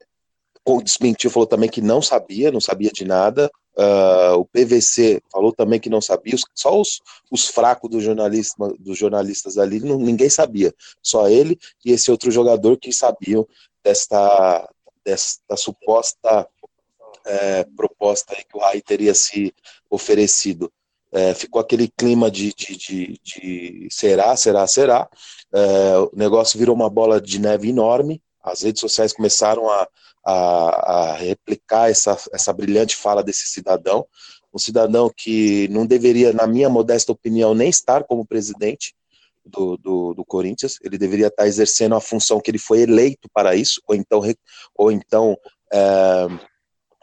desmentiu, 0.83 1.31
falou 1.31 1.47
também 1.47 1.67
que 1.67 1.81
não 1.81 1.99
sabia, 1.99 2.51
não 2.51 2.61
sabia 2.61 2.91
de 2.91 3.03
nada. 3.03 3.49
Uh, 3.75 4.35
o 4.37 4.45
PVC 4.45 5.19
falou 5.31 5.51
também 5.51 5.79
que 5.79 5.89
não 5.89 6.01
sabia, 6.01 6.35
só 6.53 6.79
os, 6.79 6.99
os 7.31 7.47
fracos 7.47 7.89
do 7.89 7.99
jornalista, 7.99 8.55
dos 8.77 8.97
jornalistas 8.97 9.57
ali, 9.57 9.79
não, 9.79 9.97
ninguém 9.97 10.29
sabia, 10.29 10.73
só 11.01 11.29
ele 11.29 11.57
e 11.83 11.91
esse 11.93 12.11
outro 12.11 12.29
jogador 12.29 12.77
que 12.77 12.91
sabiam 12.91 13.47
desta, 13.81 14.69
desta 15.03 15.55
suposta 15.55 16.47
é, 17.25 17.63
proposta 17.75 18.35
que 18.35 18.55
o 18.57 18.59
Rai 18.59 18.81
teria 18.81 19.15
se 19.15 19.53
oferecido. 19.89 20.71
É, 21.11 21.33
ficou 21.33 21.59
aquele 21.59 21.87
clima 21.87 22.29
de, 22.29 22.53
de, 22.53 22.75
de, 22.75 23.19
de 23.23 23.87
será, 23.89 24.35
será, 24.35 24.67
será. 24.67 25.09
É, 25.53 25.97
o 25.97 26.11
negócio 26.15 26.59
virou 26.59 26.75
uma 26.75 26.89
bola 26.89 27.19
de 27.19 27.39
neve 27.39 27.69
enorme. 27.69 28.21
As 28.41 28.61
redes 28.61 28.79
sociais 28.79 29.13
começaram 29.13 29.69
a, 29.69 29.87
a, 30.25 30.33
a 30.33 31.13
replicar 31.15 31.89
essa, 31.89 32.17
essa 32.31 32.53
brilhante 32.53 32.95
fala 32.95 33.23
desse 33.23 33.47
cidadão, 33.47 34.05
um 34.53 34.57
cidadão 34.57 35.11
que 35.15 35.67
não 35.69 35.85
deveria, 35.85 36.33
na 36.33 36.47
minha 36.47 36.69
modesta 36.69 37.11
opinião, 37.11 37.53
nem 37.53 37.69
estar 37.69 38.03
como 38.03 38.25
presidente 38.25 38.95
do, 39.45 39.77
do, 39.77 40.13
do, 40.13 40.25
Corinthians, 40.25 40.77
ele 40.83 40.97
deveria 40.97 41.27
estar 41.27 41.47
exercendo 41.47 41.95
a 41.95 42.01
função 42.01 42.39
que 42.39 42.51
ele 42.51 42.57
foi 42.57 42.81
eleito 42.81 43.29
para 43.33 43.55
isso, 43.55 43.81
ou 43.87 43.95
então, 43.95 44.21
ou 44.75 44.91
então 44.91 45.37
é, 45.71 46.27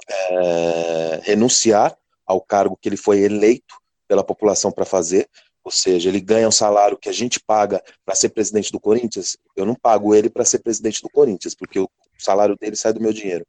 é, 0.09 1.21
renunciar 1.23 1.97
ao 2.27 2.41
cargo 2.41 2.79
que 2.81 2.89
ele 2.89 2.97
foi 2.97 3.21
eleito 3.21 3.75
pela 4.09 4.25
população 4.25 4.71
para 4.71 4.85
fazer, 4.85 5.29
ou 5.67 5.73
seja, 5.73 6.09
ele 6.09 6.21
ganha 6.21 6.47
um 6.47 6.53
salário 6.53 6.97
que 6.97 7.09
a 7.09 7.13
gente 7.13 7.41
paga 7.41 7.83
para 8.05 8.15
ser 8.15 8.29
presidente 8.29 8.71
do 8.71 8.79
Corinthians, 8.79 9.37
eu 9.57 9.67
não 9.67 9.75
pago 9.75 10.15
ele 10.15 10.31
para 10.31 10.45
ser 10.45 10.61
presidente 10.61 11.03
do 11.03 11.11
Corinthians, 11.11 11.57
porque 11.57 11.81
o 11.81 11.91
salário 12.17 12.57
dele 12.57 12.77
sai 12.77 12.93
do 12.93 13.01
meu 13.01 13.13
dinheiro. 13.13 13.45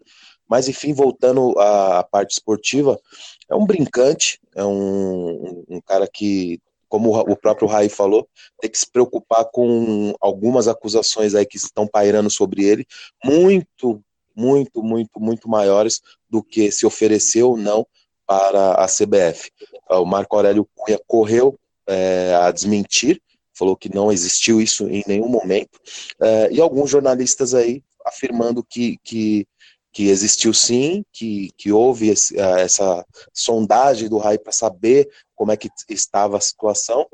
Mas, 0.50 0.68
enfim, 0.68 0.94
voltando 0.94 1.54
à 1.60 2.04
parte 2.04 2.32
esportiva, 2.32 3.00
é 3.48 3.54
um 3.54 3.68
brincante, 3.68 4.40
é 4.56 4.66
um, 4.66 5.64
um 5.70 5.80
cara 5.80 6.08
que, 6.12 6.60
como 6.90 7.16
o 7.16 7.36
próprio 7.36 7.68
Raí 7.68 7.88
falou, 7.88 8.28
tem 8.60 8.72
que 8.72 8.80
se 8.80 8.90
preocupar 8.90 9.46
com 9.52 10.16
algumas 10.20 10.68
acusações 10.68 11.36
aí 11.36 11.46
que 11.46 11.58
estão 11.58 11.86
pairando 11.86 12.32
sobre 12.32 12.66
ele, 12.66 12.84
muito, 13.24 14.04
muito, 14.36 14.82
muito, 14.82 15.20
muito 15.20 15.48
maiores 15.48 16.02
do 16.28 16.42
que 16.42 16.72
se 16.72 16.84
ofereceu 16.84 17.52
ou 17.52 17.58
não 17.58 17.86
para 18.26 18.74
a 18.74 18.88
CBF. 18.88 19.52
O 19.88 20.04
Marco 20.04 20.36
Aurélio 20.36 20.68
Cunha 20.74 21.00
correu 21.06 21.56
é, 21.88 22.36
a 22.36 22.52
desmentir, 22.52 23.22
falou 23.54 23.76
que 23.76 23.94
não 23.94 24.12
existiu 24.12 24.62
isso 24.62 24.88
em 24.88 25.04
nenhum 25.08 25.28
momento, 25.28 25.80
é, 26.22 26.52
e 26.52 26.62
alguns 26.62 26.90
jornalistas 26.90 27.54
aí 27.54 27.84
afirmando 28.06 28.64
que, 28.64 28.98
que, 29.04 29.48
que 29.92 30.10
existiu 30.10 30.54
sim, 30.54 31.04
que, 31.12 31.52
que 31.58 31.72
houve 31.72 32.10
esse, 32.10 32.40
é, 32.40 32.62
essa 32.62 33.06
sondagem 33.34 34.08
do 34.08 34.18
RAI 34.18 34.38
para 34.38 34.52
saber 34.52 35.10
como 35.36 35.52
é 35.52 35.58
que 35.58 35.70
estava 35.90 36.38
a 36.38 36.42
situação, 36.42 37.08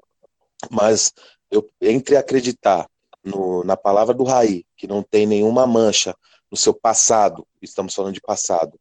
mas 0.70 1.14
eu, 1.50 1.70
entre 1.82 2.16
acreditar 2.16 2.88
no, 3.24 3.64
na 3.64 3.78
palavra 3.78 4.14
do 4.14 4.24
RAI, 4.24 4.66
que 4.76 4.88
não 4.88 5.02
tem 5.02 5.26
nenhuma 5.26 5.66
mancha 5.66 6.16
no 6.52 6.58
seu 6.58 6.74
passado, 6.74 7.48
estamos 7.62 7.94
falando 7.96 8.14
de 8.14 8.22
passado, 8.22 8.78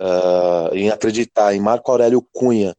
uh, 0.00 0.74
em 0.74 0.90
acreditar 0.90 1.54
em 1.54 1.60
Marco 1.60 1.90
Aurélio 1.90 2.22
Cunha, 2.32 2.76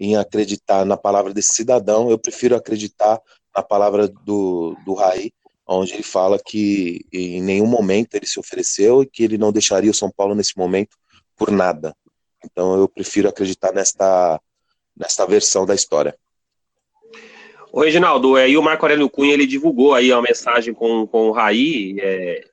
em 0.00 0.16
acreditar 0.16 0.86
na 0.86 0.96
palavra 0.96 1.34
desse 1.34 1.52
cidadão, 1.54 2.10
eu 2.10 2.18
prefiro 2.18 2.56
acreditar 2.56 3.20
na 3.54 3.62
palavra 3.62 4.08
do, 4.08 4.74
do 4.84 4.94
Raí, 4.94 5.30
onde 5.68 5.92
ele 5.92 6.02
fala 6.02 6.38
que 6.38 7.04
em 7.12 7.42
nenhum 7.42 7.66
momento 7.66 8.14
ele 8.14 8.26
se 8.26 8.40
ofereceu 8.40 9.02
e 9.02 9.06
que 9.06 9.22
ele 9.22 9.36
não 9.36 9.52
deixaria 9.52 9.90
o 9.90 9.94
São 9.94 10.10
Paulo 10.10 10.34
nesse 10.34 10.56
momento 10.56 10.96
por 11.36 11.50
nada. 11.50 11.94
Então 12.42 12.78
eu 12.78 12.88
prefiro 12.88 13.28
acreditar 13.28 13.72
nesta, 13.72 14.40
nesta 14.96 15.26
versão 15.26 15.66
da 15.66 15.74
história. 15.74 16.16
O 17.70 17.82
Reginaldo, 17.82 18.36
aí 18.36 18.56
o 18.56 18.62
Marco 18.62 18.84
Aurélio 18.84 19.10
Cunha 19.10 19.34
ele 19.34 19.46
divulgou 19.46 19.94
aí 19.94 20.10
uma 20.10 20.22
mensagem 20.22 20.72
com, 20.72 21.06
com 21.06 21.28
o 21.28 21.32
Raí, 21.32 21.94
é, 22.00 22.44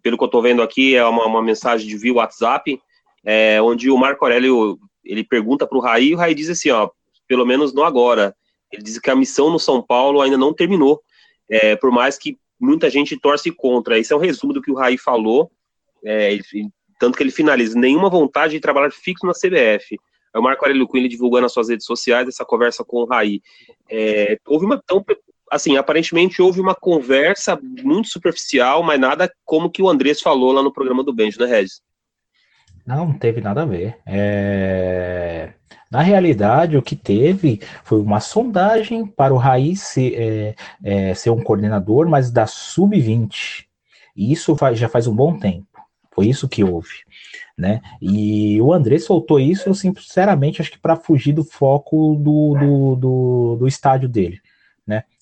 pelo 0.00 0.16
que 0.16 0.22
eu 0.22 0.26
estou 0.26 0.40
vendo 0.40 0.62
aqui, 0.62 0.94
é 0.94 1.04
uma, 1.04 1.26
uma 1.26 1.42
mensagem 1.42 1.86
de 1.86 1.98
via 1.98 2.14
WhatsApp, 2.14 2.80
é, 3.24 3.60
onde 3.60 3.90
o 3.90 3.98
Marco 3.98 4.24
Aurélio 4.24 4.78
ele 5.04 5.24
pergunta 5.24 5.66
para 5.66 5.78
o 5.78 5.80
Raí 5.80 6.08
e 6.08 6.14
o 6.14 6.18
Raí 6.18 6.34
diz 6.34 6.48
assim, 6.48 6.70
ó, 6.70 6.90
pelo 7.26 7.44
menos 7.44 7.72
não 7.72 7.84
agora. 7.84 8.34
Ele 8.72 8.82
diz 8.82 8.98
que 8.98 9.10
a 9.10 9.16
missão 9.16 9.50
no 9.50 9.58
São 9.58 9.82
Paulo 9.82 10.20
ainda 10.20 10.36
não 10.36 10.52
terminou, 10.52 11.00
é, 11.48 11.76
por 11.76 11.90
mais 11.90 12.18
que 12.18 12.38
muita 12.60 12.88
gente 12.90 13.18
torce 13.18 13.50
contra. 13.50 13.98
Esse 13.98 14.12
é 14.12 14.16
um 14.16 14.20
resumo 14.20 14.52
do 14.52 14.62
que 14.62 14.70
o 14.70 14.74
Raí 14.74 14.98
falou, 14.98 15.50
é, 16.04 16.38
tanto 16.98 17.16
que 17.16 17.22
ele 17.22 17.30
finaliza, 17.30 17.78
nenhuma 17.78 18.08
vontade 18.08 18.54
de 18.54 18.60
trabalhar 18.60 18.90
fixo 18.90 19.26
na 19.26 19.32
CBF. 19.32 19.98
É 20.34 20.38
o 20.38 20.42
Marco 20.42 20.64
Aurélio 20.64 20.88
Cunha 20.88 21.08
divulgou 21.08 21.40
nas 21.40 21.52
suas 21.52 21.68
redes 21.68 21.86
sociais 21.86 22.26
essa 22.26 22.44
conversa 22.44 22.84
com 22.84 22.98
o 22.98 23.06
Raí. 23.06 23.40
É, 23.88 24.38
houve 24.46 24.66
uma 24.66 24.82
tão 24.84 25.04
assim, 25.50 25.76
aparentemente 25.76 26.42
houve 26.42 26.60
uma 26.60 26.74
conversa 26.74 27.58
muito 27.82 28.08
superficial, 28.08 28.82
mas 28.82 28.98
nada 28.98 29.32
como 29.44 29.70
que 29.70 29.82
o 29.82 29.88
Andrés 29.88 30.20
falou 30.20 30.52
lá 30.52 30.62
no 30.62 30.72
programa 30.72 31.04
do 31.04 31.12
Benjo, 31.12 31.38
né, 31.38 31.46
Regis? 31.46 31.80
Não, 32.86 33.06
não 33.06 33.14
teve 33.14 33.40
nada 33.40 33.62
a 33.62 33.66
ver. 33.66 33.98
É... 34.06 35.52
Na 35.90 36.02
realidade, 36.02 36.76
o 36.76 36.82
que 36.82 36.96
teve 36.96 37.60
foi 37.84 38.00
uma 38.00 38.20
sondagem 38.20 39.06
para 39.06 39.32
o 39.32 39.36
Raiz 39.36 39.80
ser, 39.80 40.14
é, 40.16 40.54
é, 40.82 41.14
ser 41.14 41.30
um 41.30 41.42
coordenador, 41.42 42.08
mas 42.08 42.30
da 42.30 42.46
sub-20. 42.46 43.64
E 44.16 44.32
isso 44.32 44.56
faz, 44.56 44.78
já 44.78 44.88
faz 44.88 45.06
um 45.06 45.14
bom 45.14 45.38
tempo. 45.38 45.66
Foi 46.10 46.26
isso 46.26 46.48
que 46.48 46.64
houve. 46.64 47.04
Né? 47.56 47.80
E 48.02 48.60
o 48.60 48.72
André 48.72 48.98
soltou 48.98 49.38
isso, 49.38 49.68
eu 49.68 49.74
sinceramente 49.74 50.60
acho 50.60 50.70
que 50.70 50.78
para 50.78 50.96
fugir 50.96 51.32
do 51.32 51.44
foco 51.44 52.16
do, 52.16 52.54
do, 52.58 52.96
do, 52.96 53.56
do 53.60 53.68
estádio 53.68 54.08
dele? 54.08 54.40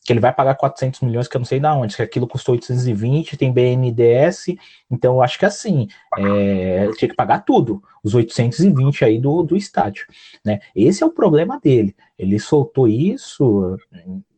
Que 0.05 0.13
ele 0.13 0.21
vai 0.21 0.33
pagar 0.33 0.57
400 0.57 1.01
milhões, 1.01 1.29
que 1.29 1.37
eu 1.37 1.39
não 1.39 1.47
sei 1.47 1.61
da 1.61 1.75
onde, 1.75 1.97
que 1.97 2.03
aquilo 2.03 2.27
custou 2.27 2.55
820, 2.55 3.37
tem 3.37 3.53
BNDS, 3.53 4.57
então 4.91 5.15
eu 5.15 5.23
acho 5.23 5.39
que 5.39 5.45
assim, 5.45 5.89
é, 6.19 6.91
tinha 6.97 7.09
que 7.09 7.15
pagar 7.15 7.45
tudo, 7.45 7.83
os 8.03 8.15
820 8.15 9.05
aí 9.05 9.19
do, 9.19 9.43
do 9.43 9.57
estádio, 9.57 10.07
né? 10.45 10.61
Esse 10.75 11.03
é 11.03 11.07
o 11.07 11.11
problema 11.11 11.61
dele, 11.61 11.95
ele 12.19 12.39
soltou 12.39 12.89
isso, 12.89 13.77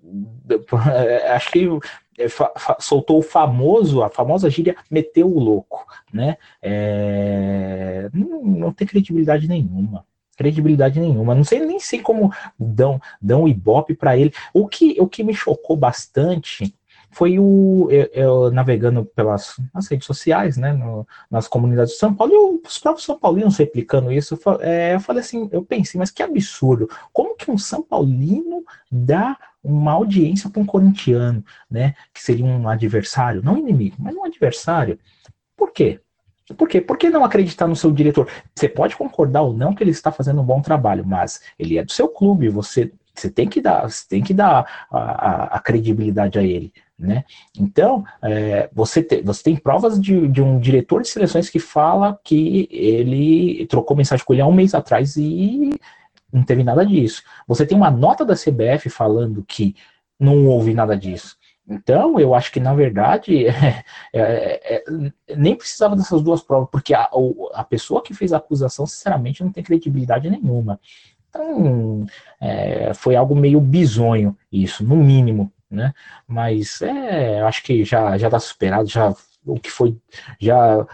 acho 1.35 1.51
que 1.51 1.67
é, 2.19 2.27
soltou 2.79 3.19
o 3.19 3.23
famoso, 3.23 4.03
a 4.03 4.11
famosa 4.11 4.51
gíria 4.51 4.77
meteu 4.91 5.29
o 5.29 5.41
louco, 5.41 5.87
né? 6.13 6.37
É, 6.61 8.09
não, 8.13 8.45
não 8.45 8.73
tem 8.73 8.87
credibilidade 8.87 9.49
nenhuma 9.49 10.05
credibilidade 10.35 11.01
nenhuma. 11.01 11.35
Não 11.35 11.45
sei 11.45 11.61
nem 11.61 11.81
sei 11.81 12.01
como 12.01 12.33
dão 12.59 13.01
dão 13.21 13.49
ibope 13.49 13.95
para 13.95 14.17
ele. 14.17 14.33
O 14.53 14.69
que 14.69 14.97
o 15.01 15.07
que 15.07 15.25
me 15.25 15.35
chocou 15.35 15.77
bastante 15.77 16.75
foi 17.15 17.39
o 17.39 17.89
eu, 17.91 18.11
eu 18.13 18.51
navegando 18.51 19.05
pelas 19.05 19.55
nas 19.73 19.87
redes 19.87 20.07
sociais, 20.07 20.57
né, 20.57 20.73
no, 20.73 21.07
nas 21.31 21.47
comunidades 21.47 21.93
de 21.95 21.99
São 21.99 22.13
Paulo, 22.13 22.33
e 22.33 22.67
os 22.67 22.79
próprios 22.79 23.07
São 23.07 23.19
Paulinos 23.19 23.57
replicando 23.57 24.11
isso. 24.13 24.39
Eu, 24.45 24.61
é, 24.61 24.95
eu 24.95 25.01
falei 25.01 25.21
assim, 25.21 25.49
eu 25.53 25.65
pensei, 25.65 25.99
mas 25.99 26.11
que 26.11 26.23
absurdo! 26.23 26.89
Como 27.13 27.37
que 27.37 27.51
um 27.51 27.57
São 27.57 27.83
Paulino 27.83 28.65
dá 28.91 29.39
uma 29.63 29.93
audiência 29.93 30.51
para 30.51 30.61
um 30.61 30.67
corintiano, 30.67 31.43
né, 31.71 31.95
que 32.13 32.23
seria 32.23 32.45
um 32.45 32.69
adversário, 32.69 33.43
não 33.43 33.57
inimigo, 33.57 33.97
mas 33.99 34.15
um 34.15 34.25
adversário? 34.25 34.99
Por 35.57 35.73
quê? 35.73 36.01
Por 36.57 36.69
quê? 36.69 36.81
Por 36.81 36.99
que 36.99 37.09
não 37.09 37.25
acreditar 37.25 37.67
no 37.67 37.77
seu 37.77 37.91
diretor? 37.91 38.29
Você 38.55 38.69
pode 38.69 38.97
concordar 38.97 39.43
ou 39.43 39.55
não 39.55 39.75
que 39.75 39.83
ele 39.83 39.91
está 39.91 40.13
fazendo 40.13 40.43
um 40.43 40.45
bom 40.45 40.61
trabalho, 40.61 41.05
mas 41.07 41.41
ele 41.59 41.79
é 41.79 41.85
do 41.85 41.93
seu 41.93 42.09
clube, 42.09 42.51
você, 42.51 42.93
você 43.15 43.31
tem 43.31 43.49
que 43.49 43.63
dar, 43.63 43.89
você 43.89 44.07
tem 44.07 44.23
que 44.23 44.35
dar 44.35 44.87
a, 44.91 44.99
a, 44.99 45.45
a 45.57 45.61
credibilidade 45.61 46.39
a 46.39 46.43
ele. 46.43 46.73
Né? 46.99 47.25
Então, 47.59 48.05
é, 48.23 48.69
você, 48.73 49.03
te, 49.03 49.21
você 49.23 49.43
tem 49.43 49.57
provas 49.57 50.01
de, 50.01 50.29
de, 50.29 50.41
um 50.41 50.61
diretor 50.61 51.03
de 51.03 51.09
seleções 51.09 51.51
que 51.51 51.59
fala 51.59 52.19
que 52.23 52.69
ele 52.71 53.67
trocou 53.67 53.97
mensagem 53.97 54.25
com 54.25 54.33
ele 54.33 54.43
há 54.43 54.47
um 54.47 54.53
mês 54.53 54.75
atrás 54.75 55.17
e 55.17 55.71
não 56.33 56.45
teve 56.45 56.63
nada 56.63 56.85
disso. 56.85 57.23
Você 57.49 57.67
tem 57.67 57.77
uma 57.77 57.91
nota 57.91 58.25
da 58.25 58.35
CBF 58.35 58.91
falando 58.91 59.45
que 59.47 59.75
não 60.21 60.47
houve 60.47 60.73
nada 60.73 60.97
disso. 60.97 61.37
Então, 61.67 62.21
eu 62.21 62.35
acho 62.35 62.53
que, 62.53 62.61
na 62.61 62.75
verdade, 62.75 63.47
é, 63.49 63.85
é, 64.13 64.75
é, 64.77 64.85
nem 65.37 65.57
precisava 65.57 65.97
dessas 65.97 66.23
duas 66.23 66.43
provas, 66.43 66.69
porque 66.71 66.95
a, 66.95 67.09
a 67.55 67.65
pessoa 67.65 68.03
que 68.03 68.15
fez 68.15 68.33
a 68.33 68.37
acusação, 68.37 68.87
sinceramente, 68.87 69.43
não 69.43 69.51
tem 69.51 69.65
credibilidade 69.65 70.29
nenhuma. 70.29 70.79
Então, 71.29 72.07
é, 72.41 72.93
foi 72.95 73.17
algo 73.17 73.35
meio 73.35 73.61
bizonho, 73.61 74.37
isso, 74.53 74.85
no 74.85 74.97
mínimo, 74.97 75.51
né? 75.71 75.93
Mas, 76.27 76.81
é, 76.83 77.41
acho 77.43 77.63
que 77.63 77.85
já 77.85 78.17
já 78.19 78.29
está 78.29 78.39
superado, 78.39 78.89
já 78.89 79.15
o 79.45 79.59
que 79.59 79.71
foi, 79.71 79.97
já 80.39 80.87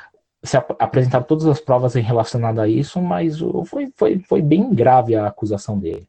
se 0.43 0.57
ap 0.57 0.75
apresentaram 0.79 1.25
todas 1.25 1.47
as 1.47 1.61
provas 1.61 1.95
relacionadas 1.95 2.65
a 2.65 2.69
isso, 2.69 3.01
mas 3.03 3.39
foi, 3.67 3.93
foi, 3.97 4.19
foi 4.21 4.43
bem 4.43 4.73
grave 4.75 5.15
a 5.15 5.27
acusação 5.27 5.79
dele. 5.79 6.09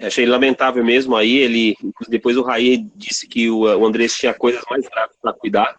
Achei 0.00 0.24
lamentável 0.26 0.84
mesmo 0.84 1.16
aí, 1.16 1.38
ele, 1.38 1.76
depois 2.08 2.36
o 2.36 2.42
Raí 2.42 2.86
disse 2.94 3.26
que 3.26 3.50
o, 3.50 3.62
o 3.62 3.86
Andrés 3.86 4.14
tinha 4.14 4.32
coisas 4.32 4.62
mais 4.70 4.86
graves 4.88 5.16
para 5.20 5.32
cuidar. 5.32 5.76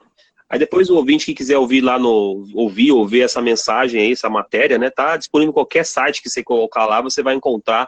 Aí 0.49 0.59
depois 0.59 0.89
o 0.89 0.95
ouvinte 0.95 1.27
que 1.27 1.35
quiser 1.35 1.57
ouvir 1.57 1.79
lá 1.79 1.97
no, 1.97 2.45
ouvir 2.53 2.91
ou 2.91 3.07
ver 3.07 3.21
essa 3.21 3.41
mensagem 3.41 4.01
aí, 4.01 4.11
essa 4.11 4.29
matéria, 4.29 4.77
né, 4.77 4.89
tá 4.89 5.15
disponível 5.15 5.51
em 5.51 5.53
qualquer 5.53 5.85
site 5.85 6.21
que 6.21 6.29
você 6.29 6.43
colocar 6.43 6.85
lá, 6.85 7.01
você 7.01 7.21
vai 7.21 7.35
encontrar 7.35 7.87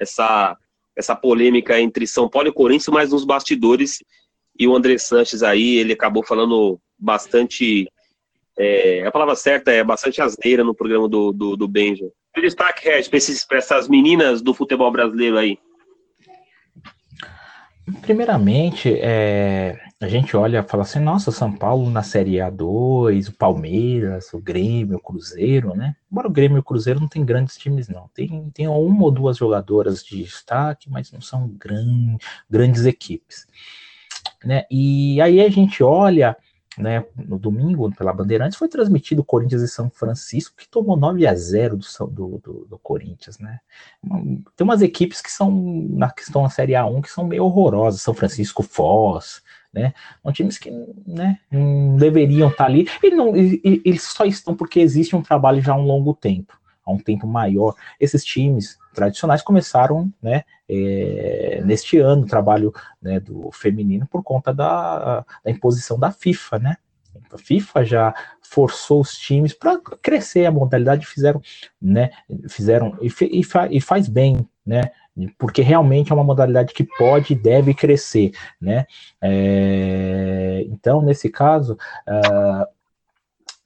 essa, 0.00 0.56
essa 0.96 1.14
polêmica 1.14 1.78
entre 1.78 2.06
São 2.06 2.28
Paulo 2.28 2.48
e 2.48 2.52
Corinthians, 2.52 2.88
mas 2.88 3.12
nos 3.12 3.24
bastidores, 3.24 4.02
e 4.58 4.66
o 4.66 4.74
André 4.74 4.98
Sanches 4.98 5.42
aí, 5.42 5.76
ele 5.76 5.92
acabou 5.92 6.24
falando 6.24 6.80
bastante, 6.98 7.88
é, 8.58 9.06
a 9.06 9.12
palavra 9.12 9.36
certa 9.36 9.70
é 9.70 9.84
bastante 9.84 10.20
asneira 10.20 10.64
no 10.64 10.74
programa 10.74 11.08
do, 11.08 11.30
do, 11.30 11.56
do 11.56 11.68
Benja. 11.68 12.10
O 12.36 12.40
destaque, 12.40 12.88
Red, 12.88 13.04
para 13.46 13.58
essas 13.58 13.86
meninas 13.86 14.42
do 14.42 14.54
futebol 14.54 14.90
brasileiro 14.90 15.38
aí? 15.38 15.58
Primeiramente, 18.02 18.92
é, 19.00 19.78
a 20.00 20.08
gente 20.08 20.36
olha 20.36 20.58
e 20.58 20.68
fala 20.68 20.82
assim, 20.82 20.98
nossa, 20.98 21.30
São 21.30 21.52
Paulo 21.52 21.90
na 21.90 22.02
Série 22.02 22.36
A2, 22.36 23.28
o 23.28 23.32
Palmeiras, 23.32 24.32
o 24.32 24.38
Grêmio, 24.38 24.98
o 24.98 25.02
Cruzeiro, 25.02 25.74
né? 25.74 25.96
Embora 26.10 26.28
o 26.28 26.32
Grêmio 26.32 26.56
e 26.56 26.60
o 26.60 26.64
Cruzeiro 26.64 27.00
não 27.00 27.08
tem 27.08 27.24
grandes 27.24 27.56
times, 27.56 27.88
não. 27.88 28.08
Tem, 28.14 28.50
tem 28.54 28.68
uma 28.68 29.04
ou 29.04 29.10
duas 29.10 29.36
jogadoras 29.36 30.04
de 30.04 30.22
destaque, 30.22 30.90
mas 30.90 31.10
não 31.12 31.20
são 31.20 31.48
gran, 31.48 32.16
grandes 32.48 32.84
equipes. 32.84 33.46
Né? 34.44 34.64
E 34.70 35.20
aí 35.20 35.40
a 35.40 35.48
gente 35.48 35.82
olha 35.82 36.36
né, 36.78 37.04
no 37.16 37.38
domingo, 37.38 37.92
pela 37.94 38.12
Bandeirantes, 38.12 38.56
foi 38.56 38.68
transmitido 38.68 39.24
Corinthians 39.24 39.62
e 39.62 39.68
São 39.68 39.90
Francisco, 39.90 40.56
que 40.56 40.68
tomou 40.68 40.96
9 40.96 41.26
a 41.26 41.34
0 41.34 41.76
do, 41.76 42.06
do, 42.06 42.38
do, 42.38 42.66
do 42.66 42.78
Corinthians, 42.78 43.38
né? 43.38 43.58
Tem 44.56 44.64
umas 44.64 44.80
equipes 44.80 45.20
que 45.20 45.30
são 45.30 45.50
na 45.90 46.10
que 46.10 46.22
estão 46.22 46.42
na 46.42 46.50
Série 46.50 46.72
A1 46.72 47.02
que 47.02 47.10
são 47.10 47.26
meio 47.26 47.44
horrorosas, 47.44 48.00
São 48.00 48.14
Francisco 48.14 48.62
Foz, 48.62 49.42
né? 49.72 49.92
São 50.22 50.32
times 50.32 50.58
que 50.58 50.70
né, 51.06 51.38
não 51.50 51.96
deveriam 51.96 52.48
estar 52.48 52.66
ali, 52.66 52.88
e, 53.02 53.10
não, 53.10 53.36
e, 53.36 53.60
e, 53.64 53.82
eles 53.84 54.02
só 54.02 54.24
estão 54.24 54.54
porque 54.54 54.80
existe 54.80 55.16
um 55.16 55.22
trabalho 55.22 55.60
já 55.60 55.72
há 55.72 55.76
um 55.76 55.84
longo 55.84 56.14
tempo, 56.14 56.58
há 56.88 56.92
um 56.92 56.98
tempo 56.98 57.26
maior. 57.26 57.74
Esses 58.00 58.24
times 58.24 58.78
tradicionais 58.94 59.42
começaram 59.42 60.10
né, 60.22 60.42
é, 60.68 61.60
neste 61.64 61.98
ano 61.98 62.22
o 62.22 62.26
trabalho 62.26 62.72
né, 63.00 63.20
do 63.20 63.50
feminino 63.52 64.06
por 64.06 64.22
conta 64.22 64.52
da, 64.52 65.24
da, 65.44 65.50
imposição 65.50 65.98
da 65.98 66.10
FIFA, 66.10 66.58
né? 66.58 66.76
A 67.30 67.36
FIFA 67.36 67.84
já 67.84 68.14
forçou 68.40 69.00
os 69.00 69.14
times 69.14 69.52
para 69.52 69.78
crescer 70.00 70.46
a 70.46 70.50
modalidade, 70.50 71.06
fizeram, 71.06 71.42
né? 71.80 72.10
Fizeram 72.48 72.96
e, 73.02 73.12
e, 73.38 73.44
fa, 73.44 73.68
e 73.70 73.80
faz 73.80 74.08
bem, 74.08 74.48
né? 74.64 74.90
Porque 75.36 75.60
realmente 75.60 76.12
é 76.12 76.14
uma 76.14 76.24
modalidade 76.24 76.72
que 76.72 76.84
pode 76.84 77.32
e 77.32 77.36
deve 77.36 77.74
crescer, 77.74 78.30
né? 78.60 78.86
É, 79.20 80.64
então, 80.68 81.02
nesse 81.02 81.28
caso, 81.28 81.76
uh, 82.06 82.77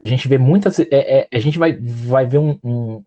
a 0.04 0.08
gente 0.08 0.26
vê 0.26 0.36
muitas. 0.36 0.80
É, 0.80 0.86
é, 0.90 1.28
a 1.32 1.38
gente 1.38 1.58
vai, 1.58 1.78
vai 1.80 2.26
ver 2.26 2.38
um, 2.38 2.58
um, 2.64 3.04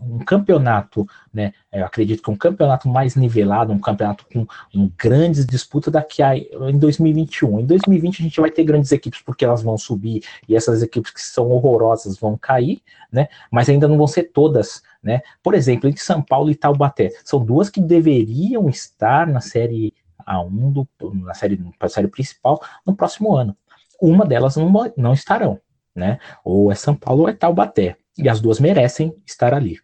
um, 0.00 0.18
campeonato, 0.20 1.06
né? 1.32 1.52
Eu 1.70 1.84
acredito 1.84 2.22
que 2.22 2.30
um 2.30 2.36
campeonato 2.36 2.88
mais 2.88 3.14
nivelado, 3.14 3.72
um 3.72 3.78
campeonato 3.78 4.24
com 4.32 4.46
um, 4.74 4.90
grandes 4.96 5.44
disputas 5.44 5.92
daqui 5.92 6.22
a 6.22 6.34
em 6.36 6.78
2021. 6.78 7.60
Em 7.60 7.66
2020 7.66 8.20
a 8.20 8.22
gente 8.22 8.40
vai 8.40 8.50
ter 8.50 8.64
grandes 8.64 8.90
equipes 8.92 9.20
porque 9.20 9.44
elas 9.44 9.62
vão 9.62 9.76
subir 9.76 10.22
e 10.48 10.56
essas 10.56 10.82
equipes 10.82 11.12
que 11.12 11.20
são 11.20 11.50
horrorosas 11.50 12.18
vão 12.18 12.36
cair, 12.38 12.80
né? 13.12 13.28
Mas 13.50 13.68
ainda 13.68 13.86
não 13.86 13.98
vão 13.98 14.06
ser 14.06 14.24
todas, 14.24 14.82
né? 15.02 15.20
Por 15.42 15.54
exemplo, 15.54 15.86
entre 15.86 16.02
São 16.02 16.22
Paulo 16.22 16.50
e 16.50 16.54
Taubaté, 16.54 17.10
são 17.24 17.44
duas 17.44 17.68
que 17.68 17.80
deveriam 17.80 18.70
estar 18.70 19.26
na 19.26 19.42
série 19.42 19.92
A1 20.26 20.72
do, 20.72 20.88
na 21.12 21.34
série, 21.34 21.60
na 21.78 21.88
série 21.90 22.08
principal 22.08 22.58
no 22.86 22.96
próximo 22.96 23.36
ano. 23.36 23.54
Uma 24.00 24.24
delas 24.24 24.56
não, 24.56 24.72
não 24.96 25.12
estarão 25.12 25.60
né? 25.98 26.18
Ou 26.44 26.72
é 26.72 26.74
São 26.74 26.94
Paulo 26.94 27.22
ou 27.22 27.28
é 27.28 27.32
Taubaté. 27.32 27.96
E 28.16 28.28
as 28.28 28.40
duas 28.40 28.58
merecem 28.58 29.14
estar 29.26 29.52
ali. 29.52 29.78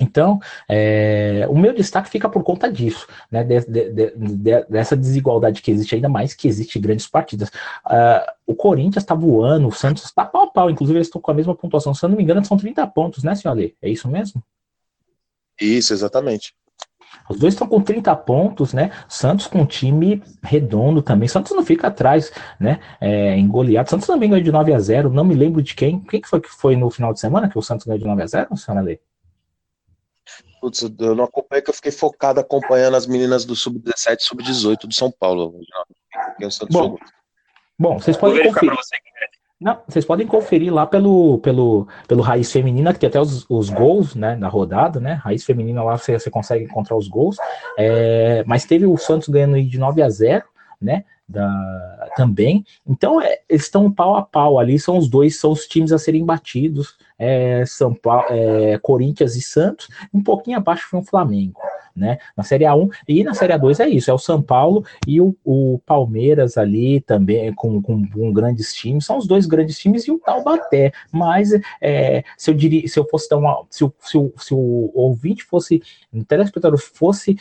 Então, 0.00 0.40
é, 0.68 1.46
o 1.48 1.56
meu 1.56 1.72
destaque 1.72 2.08
fica 2.10 2.28
por 2.28 2.42
conta 2.42 2.70
disso, 2.70 3.06
né, 3.30 3.44
de, 3.44 3.60
de, 3.60 3.90
de, 4.16 4.64
dessa 4.68 4.96
desigualdade 4.96 5.62
que 5.62 5.70
existe, 5.70 5.94
ainda 5.94 6.08
mais 6.08 6.34
que 6.34 6.48
existe 6.48 6.78
grandes 6.78 7.06
partidas. 7.06 7.48
Uh, 7.86 8.32
o 8.46 8.54
Corinthians 8.54 9.04
está 9.04 9.14
voando, 9.14 9.68
o 9.68 9.72
Santos 9.72 10.04
está 10.04 10.24
pau 10.24 10.42
a 10.42 10.46
pau, 10.50 10.68
inclusive 10.68 10.98
eles 10.98 11.06
estão 11.06 11.20
com 11.20 11.30
a 11.30 11.34
mesma 11.34 11.54
pontuação. 11.54 11.94
Se 11.94 12.04
eu 12.04 12.08
não 12.08 12.16
me 12.16 12.22
engano, 12.22 12.44
são 12.44 12.56
30 12.56 12.86
pontos, 12.88 13.22
né, 13.22 13.34
senhor 13.34 13.52
Ale? 13.52 13.76
É 13.80 13.88
isso 13.88 14.08
mesmo? 14.08 14.42
Isso, 15.60 15.92
exatamente. 15.92 16.52
Os 17.28 17.38
dois 17.38 17.54
estão 17.54 17.66
com 17.66 17.80
30 17.80 18.14
pontos, 18.16 18.72
né? 18.72 18.90
Santos 19.08 19.46
com 19.46 19.60
um 19.60 19.66
time 19.66 20.22
redondo 20.42 21.02
também. 21.02 21.28
Santos 21.28 21.52
não 21.52 21.64
fica 21.64 21.88
atrás, 21.88 22.32
né? 22.58 22.80
É, 23.00 23.36
em 23.36 23.46
goleado. 23.48 23.88
Santos 23.88 24.06
também 24.06 24.28
ganhou 24.28 24.44
de 24.44 24.52
9 24.52 24.74
a 24.74 24.78
0 24.78 25.10
Não 25.10 25.24
me 25.24 25.34
lembro 25.34 25.62
de 25.62 25.74
quem. 25.74 26.00
Quem 26.00 26.20
que 26.20 26.28
foi 26.28 26.40
que 26.40 26.48
foi 26.48 26.76
no 26.76 26.90
final 26.90 27.12
de 27.12 27.20
semana 27.20 27.48
que 27.48 27.58
o 27.58 27.62
Santos 27.62 27.86
ganhou 27.86 27.98
de 27.98 28.06
9 28.06 28.22
a 28.22 28.26
0 28.26 28.56
senhora 28.56 28.84
Lê? 28.84 29.00
Putz, 30.60 30.82
eu 30.98 31.14
não 31.14 31.24
acompanhei 31.24 31.62
que 31.62 31.68
eu 31.68 31.74
fiquei 31.74 31.92
focado 31.92 32.40
acompanhando 32.40 32.96
as 32.96 33.06
meninas 33.06 33.44
do 33.44 33.54
Sub-17 33.54 34.16
e 34.18 34.24
Sub-18 34.24 34.86
do 34.86 34.94
São 34.94 35.10
Paulo. 35.10 35.60
Bom, 36.70 36.96
bom, 37.78 37.98
vocês 37.98 38.16
podem 38.16 38.44
conferir. 38.44 38.72
Não, 39.60 39.78
vocês 39.86 40.04
podem 40.04 40.26
conferir 40.26 40.72
lá 40.72 40.86
pelo, 40.86 41.38
pelo, 41.38 41.86
pelo 42.08 42.22
Raiz 42.22 42.50
Feminina, 42.50 42.92
que 42.92 42.98
tem 42.98 43.08
até 43.08 43.20
os, 43.20 43.46
os 43.48 43.70
gols 43.70 44.14
né, 44.14 44.34
na 44.36 44.48
rodada, 44.48 45.00
né? 45.00 45.14
Raiz 45.14 45.44
Feminina 45.44 45.82
lá 45.82 45.96
você, 45.96 46.18
você 46.18 46.30
consegue 46.30 46.64
encontrar 46.64 46.96
os 46.96 47.08
gols. 47.08 47.36
É, 47.78 48.44
mas 48.46 48.64
teve 48.64 48.84
o 48.84 48.96
Santos 48.96 49.28
ganhando 49.28 49.62
de 49.62 49.78
9 49.78 50.02
a 50.02 50.08
0, 50.08 50.44
né? 50.80 51.04
Da, 51.26 52.10
também. 52.16 52.64
Então, 52.86 53.20
é, 53.20 53.38
eles 53.48 53.62
estão 53.62 53.90
pau 53.90 54.16
a 54.16 54.22
pau 54.22 54.58
ali, 54.58 54.78
são 54.78 54.98
os 54.98 55.08
dois, 55.08 55.38
são 55.38 55.52
os 55.52 55.66
times 55.66 55.92
a 55.92 55.98
serem 55.98 56.24
batidos. 56.24 56.96
É, 57.18 57.64
São 57.66 57.94
Paulo, 57.94 58.26
é, 58.30 58.78
Corinthians 58.78 59.36
e 59.36 59.42
Santos, 59.42 59.88
um 60.12 60.22
pouquinho 60.22 60.58
abaixo 60.58 60.88
foi 60.88 61.00
o 61.00 61.04
Flamengo 61.04 61.60
né? 61.94 62.18
Na 62.36 62.42
Série 62.42 62.64
A1 62.64 62.90
e 63.06 63.22
na 63.22 63.34
Série 63.34 63.52
A2 63.52 63.80
é 63.80 63.88
isso, 63.88 64.10
é 64.10 64.14
o 64.14 64.18
São 64.18 64.42
Paulo 64.42 64.84
e 65.06 65.20
o, 65.20 65.36
o 65.44 65.78
Palmeiras 65.86 66.58
ali 66.58 67.00
também 67.00 67.52
com, 67.54 67.80
com, 67.80 68.06
com, 68.08 68.32
grandes 68.32 68.74
times, 68.74 69.06
são 69.06 69.18
os 69.18 69.26
dois 69.26 69.46
grandes 69.46 69.78
times 69.78 70.06
e 70.06 70.10
o 70.10 70.18
Taubaté. 70.18 70.92
Mas 71.12 71.50
é, 71.80 72.24
se 72.36 72.50
eu 72.50 72.54
diria, 72.54 72.86
se 72.88 72.98
eu 72.98 73.06
fosse 73.08 73.28
dar 73.28 73.36
uma, 73.36 73.64
se 73.70 73.84
o, 73.84 73.94
se 74.00 74.18
o, 74.18 74.32
se 74.36 74.54
o 74.54 74.90
ouvinte 74.94 75.44
fosse, 75.44 75.82
o 76.12 76.24
telespectador 76.24 76.78
fosse 76.78 77.36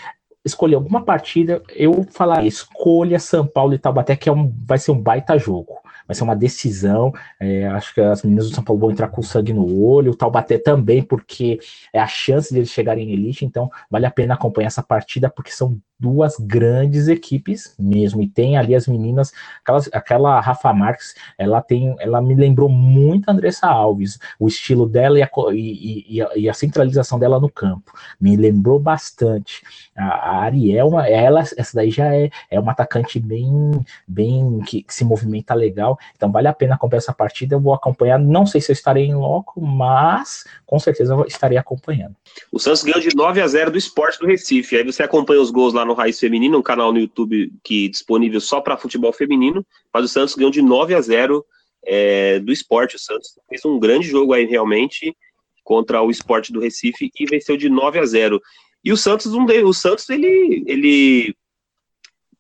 escolher 0.46 0.76
alguma 0.76 1.04
partida, 1.04 1.64
eu 1.70 2.06
falaria 2.12 2.48
escolha 2.48 3.18
São 3.18 3.48
Paulo 3.48 3.74
e 3.74 3.80
Taubaté, 3.80 4.16
que 4.16 4.28
é 4.28 4.32
um, 4.32 4.54
vai 4.66 4.78
ser 4.78 4.92
um 4.92 5.02
baita 5.02 5.38
jogo 5.38 5.83
vai 6.08 6.16
ser 6.16 6.24
uma 6.24 6.36
decisão. 6.36 7.12
É, 7.40 7.68
acho 7.68 7.94
que 7.94 8.02
as 8.02 8.24
meninas 8.24 8.50
do 8.50 8.56
São 8.56 8.64
Paulo 8.64 8.80
vão 8.80 8.92
entrar 8.92 9.08
com 9.10 9.22
sangue 9.22 9.54
no 9.54 9.82
olho, 9.82 10.12
o 10.12 10.16
Taubaté 10.16 10.58
também, 10.58 11.02
porque 11.02 11.60
é 11.94 12.00
a 12.00 12.08
chance 12.08 12.54
de 12.54 12.60
eles 12.60 12.70
chegarem 12.70 13.10
em 13.10 13.14
elite, 13.14 13.46
então 13.46 13.70
vale 13.90 14.06
a 14.06 14.12
pena 14.12 14.34
acompanhar 14.34 14.68
essa 14.68 14.84
partida, 14.84 15.30
porque 15.30 15.52
são 15.52 15.80
duas 16.04 16.36
grandes 16.38 17.08
equipes 17.08 17.74
mesmo. 17.80 18.22
E 18.22 18.28
tem 18.28 18.58
ali 18.58 18.76
as 18.76 18.88
meninas, 18.88 19.32
aquelas, 19.62 19.90
aquela 19.94 20.42
Rafa 20.42 20.74
Marques, 20.74 21.16
ela 21.38 21.62
tem, 21.62 21.96
ela 21.98 22.22
me 22.22 22.36
lembrou 22.36 22.68
muito 22.68 23.30
a 23.30 23.32
Andressa 23.32 23.68
Alves, 23.68 24.20
o 24.38 24.50
estilo 24.50 24.86
dela 24.86 25.18
e 25.18 25.24
a, 25.24 25.30
e, 25.54 26.20
e, 26.20 26.42
e 26.42 26.50
a, 26.50 26.54
centralização 26.54 27.18
dela 27.18 27.40
no 27.40 27.50
campo. 27.50 27.94
Me 28.20 28.36
lembrou 28.36 28.78
bastante. 28.80 29.64
A, 29.96 30.04
a 30.04 30.44
Ariel, 30.44 31.00
ela, 31.00 31.40
essa 31.40 31.72
daí 31.74 31.90
já 31.90 32.14
é, 32.14 32.30
é 32.52 32.60
uma 32.60 32.74
atacante 32.74 33.18
bem, 33.18 33.72
bem 34.06 34.60
que, 34.66 34.84
que, 34.84 34.94
se 34.94 35.06
movimenta 35.06 35.54
legal. 35.54 35.98
Então 36.18 36.30
vale 36.30 36.50
a 36.50 36.54
pena 36.54 36.76
acompanhar 36.76 36.98
essa 36.98 37.14
partida. 37.14 37.56
Eu 37.56 37.62
vou 37.62 37.74
acompanhar, 37.74 38.20
não 38.20 38.46
sei 38.46 38.60
se 38.60 38.72
eu 38.72 38.74
estarei 38.74 39.06
em 39.06 39.16
loco, 39.16 39.62
mas 39.62 40.44
com 40.66 40.78
certeza 40.80 41.16
estarei 41.28 41.58
acompanhando. 41.58 42.16
O 42.52 42.60
Santos 42.60 42.84
ganhou 42.84 43.00
de 43.00 43.16
9 43.16 43.42
a 43.42 43.48
0 43.48 43.72
do 43.72 43.78
esporte 43.78 44.20
do 44.20 44.26
Recife. 44.26 44.76
Aí 44.76 44.84
você 44.84 45.04
acompanha 45.04 45.40
os 45.40 45.52
gols 45.52 45.74
lá 45.74 45.86
no 45.86 45.93
Raiz 45.94 46.20
Feminino, 46.20 46.58
um 46.58 46.64
canal 46.64 46.92
no 46.92 47.00
YouTube 47.00 47.52
que 47.64 47.86
é 47.86 47.90
disponível 47.90 48.40
só 48.42 48.62
para 48.62 48.78
futebol 48.78 49.14
feminino, 49.14 49.66
mas 49.94 50.06
o 50.06 50.08
Santos 50.08 50.36
ganhou 50.36 50.52
de 50.52 50.62
9 50.62 50.96
a 50.96 51.02
0 51.02 51.46
é, 51.86 52.40
do 52.40 52.52
esporte. 52.52 52.96
O 52.96 53.00
Santos 53.00 53.38
fez 53.50 53.64
um 53.66 53.80
grande 53.80 54.08
jogo 54.08 54.34
aí 54.34 54.46
realmente. 54.46 55.16
contra 55.64 56.02
o 56.02 56.12
Esporte 56.12 56.52
do 56.52 56.60
Recife 56.60 57.10
e 57.18 57.26
venceu 57.26 57.56
de 57.56 57.70
9 57.70 58.00
a 58.00 58.06
0. 58.06 58.42
E 58.84 58.92
o 58.92 58.98
Santos, 58.98 59.34
um 59.34 59.46
o 59.46 59.74
Santos 59.74 60.10
ele, 60.10 60.64
ele 60.68 61.36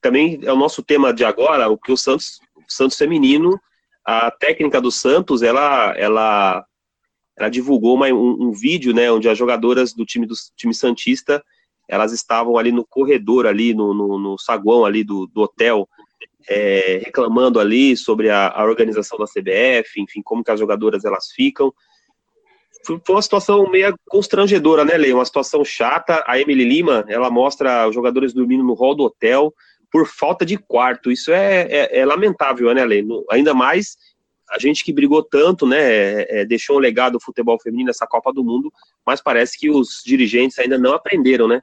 também 0.01 0.39
é 0.43 0.51
o 0.51 0.57
nosso 0.57 0.83
tema 0.83 1.13
de 1.13 1.23
agora, 1.23 1.69
o 1.69 1.77
que 1.77 1.91
o 1.91 1.97
Santos, 1.97 2.39
Santos 2.67 2.97
feminino, 2.97 3.57
a 4.05 4.29
técnica 4.29 4.81
do 4.81 4.91
Santos, 4.91 5.41
ela, 5.41 5.93
ela, 5.97 6.65
ela 7.37 7.49
divulgou 7.49 7.95
uma, 7.95 8.07
um, 8.07 8.49
um, 8.49 8.51
vídeo, 8.51 8.93
né, 8.93 9.09
onde 9.09 9.29
as 9.29 9.37
jogadoras 9.37 9.93
do 9.93 10.05
time 10.05 10.25
do 10.25 10.35
time 10.57 10.73
santista, 10.73 11.41
elas 11.87 12.11
estavam 12.11 12.57
ali 12.57 12.71
no 12.71 12.85
corredor 12.85 13.45
ali, 13.45 13.73
no, 13.73 13.93
no, 13.93 14.19
no 14.19 14.37
saguão 14.37 14.85
ali 14.85 15.03
do, 15.03 15.27
do 15.27 15.41
hotel, 15.41 15.87
é, 16.47 17.01
reclamando 17.03 17.59
ali 17.59 17.95
sobre 17.95 18.29
a, 18.29 18.49
a, 18.49 18.63
organização 18.63 19.17
da 19.17 19.25
CBF, 19.25 20.01
enfim, 20.01 20.21
como 20.21 20.43
que 20.43 20.51
as 20.51 20.59
jogadoras 20.59 21.05
elas 21.05 21.31
ficam. 21.31 21.73
Foi 22.85 22.99
uma 23.07 23.21
situação 23.21 23.69
meio 23.69 23.95
constrangedora, 24.09 24.83
né, 24.83 24.97
Lei? 24.97 25.13
Uma 25.13 25.23
situação 25.23 25.63
chata. 25.63 26.21
A 26.27 26.37
Emily 26.37 26.65
Lima, 26.65 27.05
ela 27.07 27.29
mostra 27.29 27.87
os 27.87 27.95
jogadores 27.95 28.33
dormindo 28.33 28.63
no 28.63 28.73
hall 28.73 28.93
do 28.93 29.03
hotel 29.03 29.53
por 29.89 30.05
falta 30.05 30.45
de 30.45 30.57
quarto. 30.57 31.09
Isso 31.09 31.31
é, 31.31 31.61
é, 31.69 31.99
é 31.99 32.05
lamentável, 32.05 32.73
né, 32.73 32.83
Lei? 32.83 33.05
Ainda 33.31 33.53
mais 33.53 33.95
a 34.49 34.59
gente 34.59 34.83
que 34.83 34.93
brigou 34.93 35.23
tanto, 35.23 35.65
né, 35.65 35.79
é, 35.79 36.41
é, 36.41 36.45
deixou 36.45 36.75
um 36.75 36.79
legado 36.79 37.13
do 37.13 37.19
futebol 37.19 37.59
feminino 37.59 37.87
nessa 37.87 38.05
Copa 38.05 38.31
do 38.31 38.43
Mundo, 38.43 38.71
mas 39.05 39.21
parece 39.21 39.57
que 39.57 39.69
os 39.69 40.01
dirigentes 40.05 40.59
ainda 40.59 40.77
não 40.77 40.93
aprenderam, 40.93 41.47
né? 41.47 41.59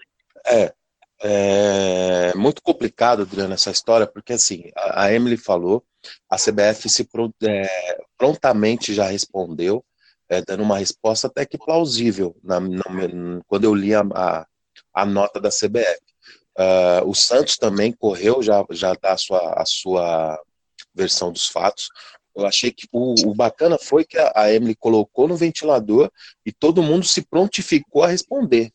É, 0.46 0.72
é 1.22 2.32
muito 2.34 2.62
complicado, 2.62 3.22
Adriano, 3.22 3.54
essa 3.54 3.70
história, 3.70 4.06
porque 4.06 4.32
assim, 4.32 4.70
a, 4.76 5.12
Emily 5.12 5.36
falou, 5.36 5.84
a 6.28 6.36
CBF 6.36 6.88
se 6.88 7.06
é, 7.42 7.98
prontamente 8.16 8.94
já 8.94 9.06
respondeu, 9.06 9.84
é, 10.28 10.40
dando 10.42 10.62
uma 10.62 10.78
resposta 10.78 11.26
até 11.26 11.44
que 11.44 11.58
plausível 11.58 12.36
na, 12.42 12.60
na, 12.60 12.84
quando 13.46 13.64
eu 13.64 13.74
li 13.74 13.94
a, 13.94 14.02
a, 14.14 14.46
a 14.94 15.04
nota 15.04 15.40
da 15.40 15.50
CBF. 15.50 16.00
Uh, 16.58 17.08
o 17.08 17.14
Santos 17.14 17.56
também 17.56 17.92
correu 17.92 18.42
já 18.42 18.64
já 18.70 18.94
dá 18.94 19.12
a 19.12 19.16
sua, 19.16 19.54
a 19.54 19.64
sua 19.64 20.38
versão 20.94 21.32
dos 21.32 21.46
fatos. 21.46 21.88
Eu 22.34 22.46
achei 22.46 22.70
que 22.70 22.86
o, 22.92 23.14
o 23.26 23.34
bacana 23.34 23.78
foi 23.78 24.04
que 24.04 24.18
a, 24.18 24.32
a 24.34 24.52
Emily 24.52 24.74
colocou 24.74 25.26
no 25.26 25.36
ventilador 25.36 26.10
e 26.44 26.52
todo 26.52 26.82
mundo 26.82 27.06
se 27.06 27.22
prontificou 27.22 28.02
a 28.02 28.08
responder. 28.08 28.70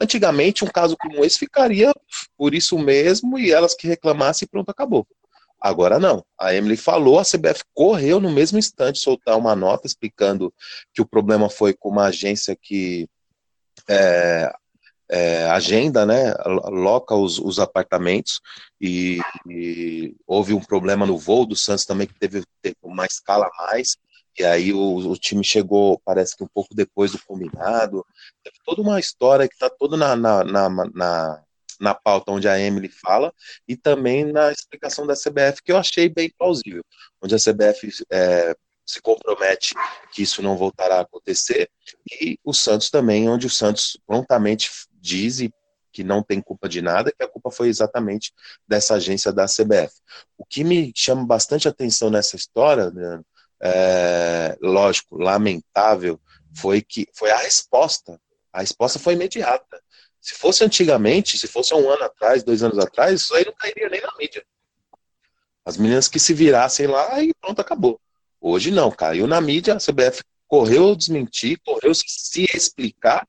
Antigamente, 0.00 0.64
um 0.64 0.68
caso 0.68 0.96
como 0.96 1.24
esse 1.24 1.38
ficaria 1.38 1.92
por 2.36 2.54
isso 2.54 2.78
mesmo 2.78 3.38
e 3.38 3.52
elas 3.52 3.74
que 3.74 3.86
reclamassem 3.86 4.48
pronto, 4.48 4.70
acabou. 4.70 5.06
Agora 5.60 5.98
não. 5.98 6.24
A 6.38 6.54
Emily 6.54 6.76
falou, 6.76 7.18
a 7.18 7.24
CBF 7.24 7.62
correu 7.72 8.20
no 8.20 8.30
mesmo 8.30 8.58
instante 8.58 8.98
soltar 8.98 9.38
uma 9.38 9.56
nota 9.56 9.86
explicando 9.86 10.52
que 10.92 11.00
o 11.00 11.06
problema 11.06 11.48
foi 11.48 11.72
com 11.72 11.88
uma 11.88 12.06
agência 12.06 12.56
que 12.60 13.08
é, 13.88 14.52
é, 15.10 15.46
agenda, 15.50 16.04
né, 16.04 16.34
loca 16.66 17.14
os, 17.14 17.38
os 17.38 17.58
apartamentos 17.58 18.40
e, 18.80 19.20
e, 19.48 20.14
houve 20.26 20.54
um 20.54 20.60
problema 20.60 21.06
no 21.06 21.16
voo 21.16 21.46
do 21.46 21.56
Santos 21.56 21.84
também 21.84 22.06
que 22.06 22.18
teve, 22.18 22.42
teve 22.60 22.76
uma 22.82 23.06
escala 23.06 23.46
a 23.46 23.66
mais 23.66 23.96
e 24.38 24.44
aí 24.44 24.72
o, 24.72 24.96
o, 24.96 25.16
time 25.16 25.44
chegou, 25.44 26.00
parece 26.04 26.36
que 26.36 26.42
um 26.42 26.48
pouco 26.48 26.74
depois 26.74 27.12
do 27.12 27.22
combinado. 27.24 28.04
Teve 28.42 28.56
toda 28.64 28.82
uma 28.82 28.98
história 28.98 29.46
que 29.48 29.54
está 29.54 29.70
toda 29.70 29.96
na, 29.96 30.16
na, 30.16 30.44
na, 30.44 30.68
na, 30.68 31.42
na 31.80 31.94
pauta 31.94 32.32
onde 32.32 32.48
a 32.48 32.58
Emily 32.58 32.88
fala 32.88 33.32
e 33.68 33.76
também 33.76 34.24
na 34.24 34.50
explicação 34.50 35.06
da 35.06 35.14
CBF, 35.14 35.62
que 35.62 35.70
eu 35.70 35.76
achei 35.76 36.08
bem 36.08 36.32
plausível, 36.36 36.84
onde 37.22 37.34
a 37.34 37.38
CBF 37.38 37.90
é, 38.10 38.56
se 38.84 39.00
compromete 39.00 39.74
que 40.12 40.22
isso 40.22 40.42
não 40.42 40.56
voltará 40.56 40.96
a 40.96 41.02
acontecer, 41.02 41.70
e 42.20 42.38
o 42.44 42.52
Santos 42.52 42.90
também, 42.90 43.28
onde 43.28 43.46
o 43.46 43.50
Santos 43.50 43.98
prontamente 44.06 44.70
diz 45.00 45.40
que 45.92 46.02
não 46.02 46.22
tem 46.22 46.40
culpa 46.40 46.68
de 46.68 46.82
nada, 46.82 47.12
que 47.12 47.22
a 47.22 47.28
culpa 47.28 47.50
foi 47.50 47.68
exatamente 47.68 48.32
dessa 48.66 48.94
agência 48.94 49.32
da 49.32 49.46
CBF. 49.46 49.94
O 50.36 50.44
que 50.44 50.64
me 50.64 50.92
chama 50.94 51.24
bastante 51.24 51.68
atenção 51.68 52.10
nessa 52.10 52.34
história, 52.34 52.90
né, 52.90 53.20
é, 53.62 54.56
lógico, 54.60 55.16
lamentável, 55.16 56.20
foi 56.54 56.80
que 56.80 57.08
foi 57.12 57.30
a 57.30 57.38
resposta. 57.38 58.20
A 58.52 58.60
resposta 58.60 58.98
foi 58.98 59.14
imediata. 59.14 59.82
Se 60.20 60.34
fosse 60.34 60.64
antigamente, 60.64 61.38
se 61.38 61.46
fosse 61.46 61.74
um 61.74 61.90
ano 61.90 62.04
atrás, 62.04 62.42
dois 62.42 62.62
anos 62.62 62.78
atrás, 62.78 63.20
isso 63.20 63.34
aí 63.34 63.44
não 63.44 63.54
cairia 63.54 63.88
nem 63.88 64.00
na 64.00 64.12
mídia. 64.18 64.44
As 65.64 65.76
meninas 65.76 66.08
que 66.08 66.18
se 66.18 66.32
virassem 66.32 66.86
lá 66.86 67.22
e 67.22 67.32
pronto, 67.40 67.60
acabou. 67.60 68.00
Hoje 68.40 68.70
não, 68.70 68.90
caiu 68.90 69.26
na 69.26 69.40
mídia, 69.40 69.74
a 69.74 69.78
CBF 69.78 70.22
correu 70.46 70.94
desmentir, 70.94 71.58
correu 71.64 71.94
se 71.94 72.46
explicar 72.54 73.26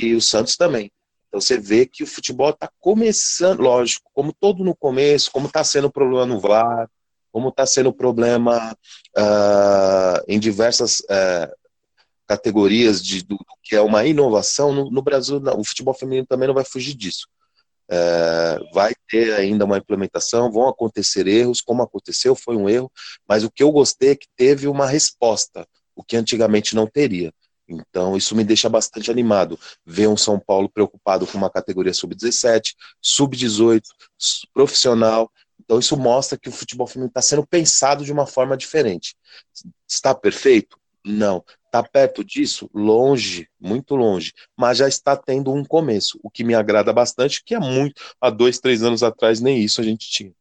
e 0.00 0.14
o 0.14 0.20
Santos 0.20 0.56
também. 0.56 0.90
Então 1.28 1.40
você 1.40 1.58
vê 1.58 1.86
que 1.86 2.02
o 2.02 2.06
futebol 2.06 2.50
está 2.50 2.70
começando, 2.78 3.60
lógico, 3.60 4.10
como 4.14 4.32
todo 4.32 4.62
no 4.62 4.74
começo, 4.74 5.30
como 5.30 5.46
está 5.46 5.64
sendo 5.64 5.88
o 5.88 5.92
problema 5.92 6.26
no 6.26 6.38
VAR, 6.38 6.88
como 7.32 7.48
está 7.48 7.66
sendo 7.66 7.88
o 7.88 7.94
problema 7.94 8.76
uh, 9.16 10.22
em 10.28 10.38
diversas 10.38 11.00
uh, 11.00 11.50
categorias 12.26 13.02
de, 13.02 13.24
do, 13.24 13.38
que 13.62 13.74
é 13.74 13.80
uma 13.80 14.04
inovação, 14.04 14.72
no, 14.72 14.90
no 14.90 15.02
Brasil 15.02 15.40
não, 15.40 15.58
o 15.58 15.64
futebol 15.64 15.94
feminino 15.94 16.26
também 16.26 16.46
não 16.46 16.54
vai 16.54 16.64
fugir 16.64 16.94
disso. 16.94 17.26
Uh, 17.90 18.72
vai 18.72 18.94
ter 19.08 19.34
ainda 19.34 19.64
uma 19.64 19.78
implementação, 19.78 20.52
vão 20.52 20.68
acontecer 20.68 21.26
erros, 21.26 21.60
como 21.60 21.82
aconteceu, 21.82 22.34
foi 22.34 22.56
um 22.56 22.68
erro, 22.68 22.90
mas 23.28 23.44
o 23.44 23.50
que 23.50 23.62
eu 23.62 23.72
gostei 23.72 24.10
é 24.10 24.16
que 24.16 24.26
teve 24.36 24.68
uma 24.68 24.86
resposta, 24.86 25.66
o 25.94 26.02
que 26.02 26.16
antigamente 26.16 26.74
não 26.74 26.86
teria. 26.86 27.32
Então, 27.68 28.16
isso 28.16 28.34
me 28.34 28.44
deixa 28.44 28.68
bastante 28.68 29.10
animado. 29.10 29.58
Ver 29.84 30.08
um 30.08 30.16
São 30.16 30.38
Paulo 30.38 30.68
preocupado 30.68 31.26
com 31.26 31.38
uma 31.38 31.50
categoria 31.50 31.94
sub-17, 31.94 32.74
sub-18, 33.00 33.82
profissional, 34.52 35.30
então 35.64 35.78
isso 35.78 35.96
mostra 35.96 36.38
que 36.38 36.48
o 36.48 36.52
futebol 36.52 36.86
feminino 36.86 37.08
está 37.08 37.22
sendo 37.22 37.46
pensado 37.46 38.04
de 38.04 38.12
uma 38.12 38.26
forma 38.26 38.56
diferente. 38.56 39.14
Está 39.88 40.14
perfeito? 40.14 40.78
Não. 41.04 41.44
Está 41.66 41.82
perto 41.82 42.22
disso? 42.22 42.68
Longe, 42.74 43.48
muito 43.60 43.96
longe. 43.96 44.32
Mas 44.56 44.78
já 44.78 44.88
está 44.88 45.16
tendo 45.16 45.52
um 45.52 45.64
começo, 45.64 46.18
o 46.22 46.30
que 46.30 46.44
me 46.44 46.54
agrada 46.54 46.92
bastante, 46.92 47.42
que 47.44 47.54
há 47.54 47.60
muito, 47.60 48.02
há 48.20 48.28
dois, 48.28 48.58
três 48.58 48.82
anos 48.82 49.02
atrás, 49.02 49.40
nem 49.40 49.58
isso 49.58 49.80
a 49.80 49.84
gente 49.84 50.10
tinha. 50.10 50.32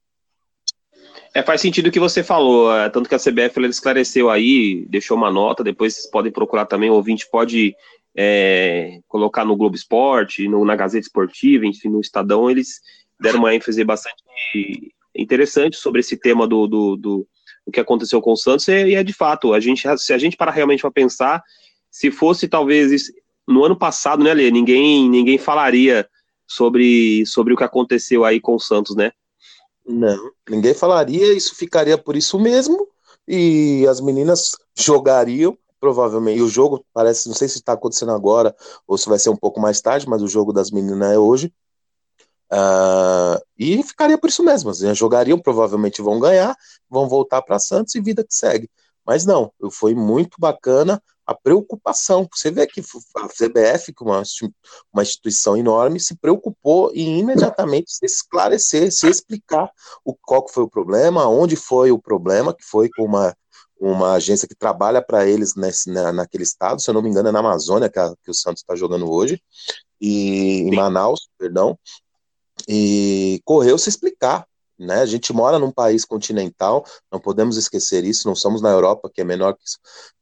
É, 1.33 1.41
faz 1.41 1.61
sentido 1.61 1.87
o 1.87 1.91
que 1.91 1.99
você 1.99 2.21
falou, 2.21 2.75
é, 2.75 2.89
tanto 2.89 3.07
que 3.07 3.15
a 3.15 3.19
CBF 3.19 3.57
ela 3.57 3.67
esclareceu 3.67 4.29
aí, 4.29 4.85
deixou 4.89 5.15
uma 5.15 5.31
nota, 5.31 5.63
depois 5.63 5.93
vocês 5.93 6.11
podem 6.11 6.29
procurar 6.29 6.65
também, 6.65 6.89
o 6.89 6.95
ouvinte 6.95 7.25
pode 7.31 7.73
é, 8.13 8.99
colocar 9.07 9.45
no 9.45 9.55
Globo 9.55 9.75
Esporte, 9.75 10.49
no, 10.49 10.65
na 10.65 10.75
Gazeta 10.75 11.05
Esportiva, 11.05 11.65
enfim, 11.65 11.87
no 11.87 12.01
Estadão, 12.01 12.51
eles 12.51 12.81
deram 13.17 13.39
uma 13.39 13.55
ênfase 13.55 13.81
bastante 13.85 14.93
interessante 15.15 15.77
sobre 15.77 16.01
esse 16.01 16.17
tema 16.17 16.47
do, 16.47 16.67
do, 16.67 16.95
do, 16.95 17.27
do 17.65 17.71
que 17.71 17.79
aconteceu 17.79 18.21
com 18.21 18.33
o 18.33 18.37
Santos, 18.37 18.67
e, 18.67 18.95
é 18.95 19.03
de 19.03 19.13
fato, 19.13 19.53
a 19.53 19.59
gente, 19.59 19.87
se 19.97 20.13
a 20.13 20.17
gente 20.17 20.37
parar 20.37 20.51
realmente 20.51 20.81
para 20.81 20.91
pensar, 20.91 21.43
se 21.89 22.09
fosse 22.09 22.47
talvez 22.47 23.11
no 23.47 23.63
ano 23.63 23.75
passado, 23.75 24.23
né, 24.23 24.33
Lê, 24.33 24.49
ninguém, 24.49 25.09
ninguém 25.09 25.37
falaria 25.37 26.07
sobre, 26.47 27.25
sobre 27.25 27.53
o 27.53 27.57
que 27.57 27.63
aconteceu 27.63 28.23
aí 28.23 28.39
com 28.39 28.55
o 28.55 28.59
Santos, 28.59 28.95
né? 28.95 29.11
Não, 29.85 30.31
ninguém 30.49 30.73
falaria, 30.73 31.33
isso 31.33 31.55
ficaria 31.55 31.97
por 31.97 32.15
isso 32.15 32.39
mesmo, 32.39 32.87
e 33.27 33.85
as 33.87 33.99
meninas 33.99 34.57
jogariam, 34.77 35.57
provavelmente, 35.79 36.39
e 36.39 36.43
o 36.43 36.47
jogo 36.47 36.85
parece, 36.93 37.27
não 37.27 37.35
sei 37.35 37.47
se 37.47 37.57
está 37.57 37.73
acontecendo 37.73 38.11
agora, 38.11 38.55
ou 38.87 38.97
se 38.97 39.09
vai 39.09 39.17
ser 39.17 39.29
um 39.29 39.35
pouco 39.35 39.59
mais 39.59 39.81
tarde, 39.81 40.07
mas 40.07 40.21
o 40.21 40.27
jogo 40.27 40.53
das 40.53 40.71
meninas 40.71 41.11
é 41.11 41.17
hoje, 41.17 41.51
Uh, 42.51 43.41
e 43.57 43.81
ficaria 43.83 44.17
por 44.17 44.29
isso 44.29 44.43
mesmo. 44.43 44.69
Assim, 44.69 44.93
jogariam, 44.93 45.39
provavelmente 45.39 46.01
vão 46.01 46.19
ganhar, 46.19 46.55
vão 46.89 47.07
voltar 47.07 47.41
para 47.41 47.59
Santos 47.59 47.95
e 47.95 48.01
vida 48.01 48.23
que 48.23 48.33
segue. 48.33 48.69
Mas 49.05 49.25
não, 49.25 49.51
foi 49.71 49.95
muito 49.95 50.35
bacana 50.39 51.01
a 51.25 51.33
preocupação. 51.33 52.27
Você 52.33 52.51
vê 52.51 52.67
que 52.67 52.81
a 52.81 53.27
CBF, 53.27 53.93
que 53.93 54.03
é 54.03 54.05
uma, 54.05 54.23
uma 54.93 55.01
instituição 55.01 55.55
enorme, 55.55 55.99
se 55.99 56.15
preocupou 56.15 56.91
em 56.93 57.19
imediatamente 57.19 57.91
se 57.93 58.05
esclarecer, 58.05 58.91
se 58.91 59.07
explicar 59.07 59.71
o, 60.03 60.13
qual 60.13 60.47
foi 60.47 60.63
o 60.63 60.69
problema, 60.69 61.27
onde 61.27 61.55
foi 61.55 61.91
o 61.91 61.99
problema, 61.99 62.53
que 62.53 62.63
foi 62.63 62.89
com 62.89 63.03
uma, 63.05 63.35
uma 63.79 64.13
agência 64.13 64.47
que 64.47 64.55
trabalha 64.55 65.01
para 65.01 65.25
eles 65.25 65.55
nesse, 65.55 65.89
na, 65.89 66.11
naquele 66.11 66.43
estado, 66.43 66.81
se 66.81 66.89
eu 66.89 66.93
não 66.93 67.01
me 67.01 67.09
engano, 67.09 67.29
é 67.29 67.31
na 67.31 67.39
Amazônia 67.39 67.89
que, 67.89 67.99
a, 67.99 68.13
que 68.23 68.29
o 68.29 68.33
Santos 68.33 68.61
está 68.61 68.75
jogando 68.75 69.11
hoje, 69.11 69.41
e 69.99 70.61
em 70.61 70.75
Manaus, 70.75 71.29
perdão, 71.37 71.77
e 72.67 73.41
correu 73.45 73.77
se 73.77 73.89
explicar. 73.89 74.45
Né? 74.77 75.01
A 75.01 75.05
gente 75.05 75.31
mora 75.31 75.59
num 75.59 75.71
país 75.71 76.03
continental, 76.03 76.83
não 77.11 77.19
podemos 77.19 77.55
esquecer 77.55 78.03
isso, 78.03 78.27
não 78.27 78.35
somos 78.35 78.61
na 78.61 78.69
Europa, 78.69 79.11
que 79.13 79.21
é 79.21 79.23
menor 79.23 79.53
que, 79.53 79.61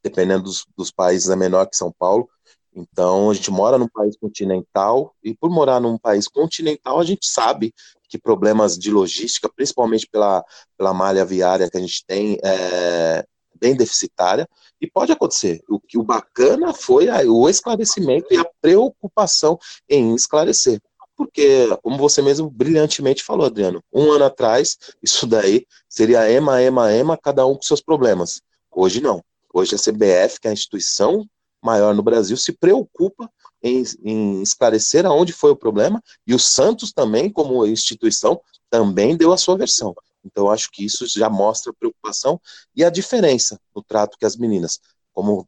dependendo 0.03 0.43
dos, 0.43 0.65
dos 0.77 0.91
países, 0.91 1.29
é 1.29 1.35
menor 1.35 1.65
que 1.65 1.77
São 1.77 1.93
Paulo. 1.97 2.27
Então, 2.73 3.29
a 3.29 3.33
gente 3.33 3.49
mora 3.49 3.77
num 3.77 3.87
país 3.87 4.17
continental, 4.17 5.15
e 5.23 5.33
por 5.33 5.49
morar 5.49 5.79
num 5.79 5.97
país 5.97 6.27
continental, 6.27 6.99
a 6.99 7.05
gente 7.05 7.25
sabe 7.25 7.73
que 8.07 8.17
problemas 8.17 8.77
de 8.77 8.91
logística, 8.91 9.49
principalmente 9.55 10.07
pela, 10.11 10.43
pela 10.77 10.93
malha 10.93 11.23
viária 11.23 11.69
que 11.69 11.77
a 11.77 11.81
gente 11.81 12.03
tem, 12.05 12.37
é, 12.43 13.25
bem 13.59 13.75
deficitária, 13.75 14.47
e 14.81 14.89
pode 14.89 15.11
acontecer. 15.11 15.61
O 15.69 15.79
que 15.79 15.97
o 15.97 16.03
bacana 16.03 16.73
foi 16.73 17.09
a, 17.09 17.21
o 17.21 17.49
esclarecimento 17.49 18.33
e 18.33 18.37
a 18.37 18.49
preocupação 18.61 19.57
em 19.87 20.15
esclarecer. 20.15 20.81
Porque, 21.19 21.67
como 21.83 21.97
você 21.97 22.21
mesmo 22.21 22.49
brilhantemente 22.49 23.25
falou, 23.25 23.45
Adriano, 23.45 23.83
um 23.91 24.09
ano 24.09 24.23
atrás, 24.23 24.77
isso 25.03 25.27
daí 25.27 25.67
seria 25.89 26.31
ema, 26.31 26.61
ema, 26.61 26.93
ema, 26.93 27.17
cada 27.17 27.45
um 27.45 27.55
com 27.55 27.61
seus 27.61 27.81
problemas. 27.81 28.41
Hoje 28.71 29.01
não. 29.01 29.21
Hoje 29.53 29.75
a 29.75 29.77
CBF, 29.77 30.39
que 30.39 30.47
é 30.47 30.51
a 30.51 30.53
instituição 30.53 31.27
maior 31.61 31.93
no 31.93 32.01
Brasil, 32.01 32.37
se 32.37 32.53
preocupa 32.53 33.29
em, 33.61 33.83
em, 34.01 34.41
esclarecer 34.41 35.05
aonde 35.05 35.33
foi 35.33 35.51
o 35.51 35.57
problema, 35.57 36.01
e 36.25 36.33
o 36.33 36.39
Santos 36.39 36.93
também, 36.93 37.29
como 37.29 37.65
instituição, 37.65 38.39
também 38.69 39.17
deu 39.17 39.33
a 39.33 39.37
sua 39.37 39.57
versão. 39.57 39.93
Então, 40.23 40.49
acho 40.49 40.71
que 40.71 40.85
isso 40.85 41.05
já 41.05 41.29
mostra 41.29 41.71
a 41.71 41.75
preocupação 41.75 42.39
e 42.73 42.81
a 42.81 42.89
diferença 42.89 43.59
no 43.75 43.83
trato 43.83 44.17
que 44.17 44.25
as 44.25 44.37
meninas, 44.37 44.79
como 45.11 45.45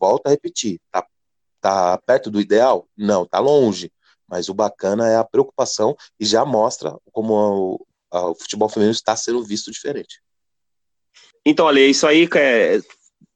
volta 0.00 0.30
a 0.30 0.32
repetir, 0.32 0.80
tá, 0.90 1.06
tá 1.60 1.98
perto 1.98 2.30
do 2.30 2.40
ideal? 2.40 2.88
Não, 2.96 3.26
tá 3.26 3.40
longe. 3.40 3.92
Mas 4.32 4.48
o 4.48 4.54
bacana 4.54 5.10
é 5.10 5.16
a 5.16 5.24
preocupação 5.24 5.94
e 6.18 6.24
já 6.24 6.42
mostra 6.42 6.96
como 7.12 7.34
o, 7.34 7.86
a, 8.10 8.30
o 8.30 8.34
futebol 8.34 8.66
feminino 8.66 8.92
está 8.92 9.14
sendo 9.14 9.44
visto 9.44 9.70
diferente. 9.70 10.22
Então, 11.44 11.68
Ale, 11.68 11.86
isso 11.86 12.06
aí 12.06 12.26
é 12.36 12.80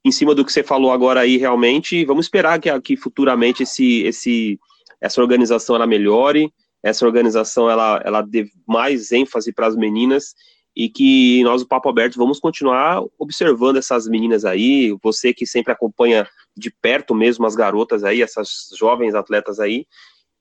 em 0.02 0.10
cima 0.10 0.34
do 0.34 0.42
que 0.42 0.50
você 0.50 0.62
falou 0.62 0.90
agora 0.90 1.20
aí, 1.20 1.36
realmente, 1.36 2.02
vamos 2.06 2.24
esperar 2.24 2.58
que, 2.58 2.80
que 2.80 2.96
futuramente 2.96 3.64
esse, 3.64 4.04
esse, 4.04 4.58
essa 4.98 5.20
organização 5.20 5.76
ela 5.76 5.86
melhore, 5.86 6.50
essa 6.82 7.04
organização 7.04 7.68
ela, 7.68 8.00
ela 8.02 8.22
dê 8.22 8.48
mais 8.66 9.12
ênfase 9.12 9.52
para 9.52 9.66
as 9.66 9.76
meninas 9.76 10.34
e 10.74 10.88
que 10.88 11.44
nós, 11.44 11.60
o 11.60 11.68
Papo 11.68 11.90
Aberto, 11.90 12.16
vamos 12.16 12.40
continuar 12.40 13.02
observando 13.18 13.76
essas 13.76 14.08
meninas 14.08 14.46
aí, 14.46 14.96
você 15.02 15.34
que 15.34 15.44
sempre 15.44 15.74
acompanha 15.74 16.26
de 16.56 16.70
perto 16.70 17.14
mesmo 17.14 17.44
as 17.44 17.54
garotas 17.54 18.02
aí, 18.02 18.22
essas 18.22 18.70
jovens 18.78 19.14
atletas 19.14 19.60
aí, 19.60 19.86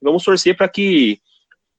vamos 0.05 0.23
torcer 0.23 0.55
para 0.55 0.69
que 0.69 1.19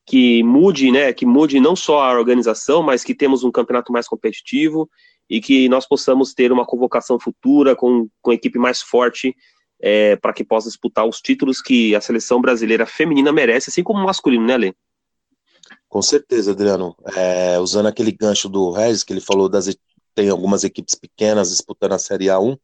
que 0.09 0.41
mude, 0.45 0.93
né, 0.93 1.13
que 1.13 1.27
mude 1.27 1.59
não 1.59 1.75
só 1.75 2.05
a 2.05 2.17
organização, 2.17 2.81
mas 2.81 3.03
que 3.03 3.13
temos 3.13 3.43
um 3.43 3.51
campeonato 3.51 3.93
mais 3.93 4.07
competitivo 4.07 4.89
e 5.29 5.41
que 5.41 5.69
nós 5.69 5.85
possamos 5.85 6.33
ter 6.33 6.53
uma 6.53 6.65
convocação 6.65 7.19
futura 7.19 7.75
com, 7.75 8.09
com 8.23 8.33
equipe 8.33 8.57
mais 8.57 8.81
forte 8.81 9.35
é, 9.81 10.15
para 10.15 10.33
que 10.33 10.45
possa 10.45 10.69
disputar 10.69 11.05
os 11.05 11.21
títulos 11.21 11.61
que 11.61 11.93
a 11.97 12.01
seleção 12.01 12.41
brasileira 12.41 12.87
feminina 12.87 13.33
merece, 13.33 13.69
assim 13.69 13.83
como 13.83 13.99
o 13.99 14.05
masculino, 14.05 14.47
né, 14.47 14.57
Lê? 14.57 14.75
Com 15.89 16.01
certeza, 16.01 16.53
Adriano. 16.53 16.95
É, 17.17 17.59
usando 17.59 17.87
aquele 17.87 18.13
gancho 18.13 18.49
do 18.49 18.71
Regis, 18.71 19.03
que 19.03 19.13
ele 19.13 19.21
falou 19.21 19.49
das 19.49 19.67
tem 20.15 20.31
algumas 20.31 20.65
equipes 20.65 20.95
pequenas 20.95 21.51
disputando 21.51 21.93
a 21.93 21.99
Série 21.99 22.27
A1. 22.27 22.59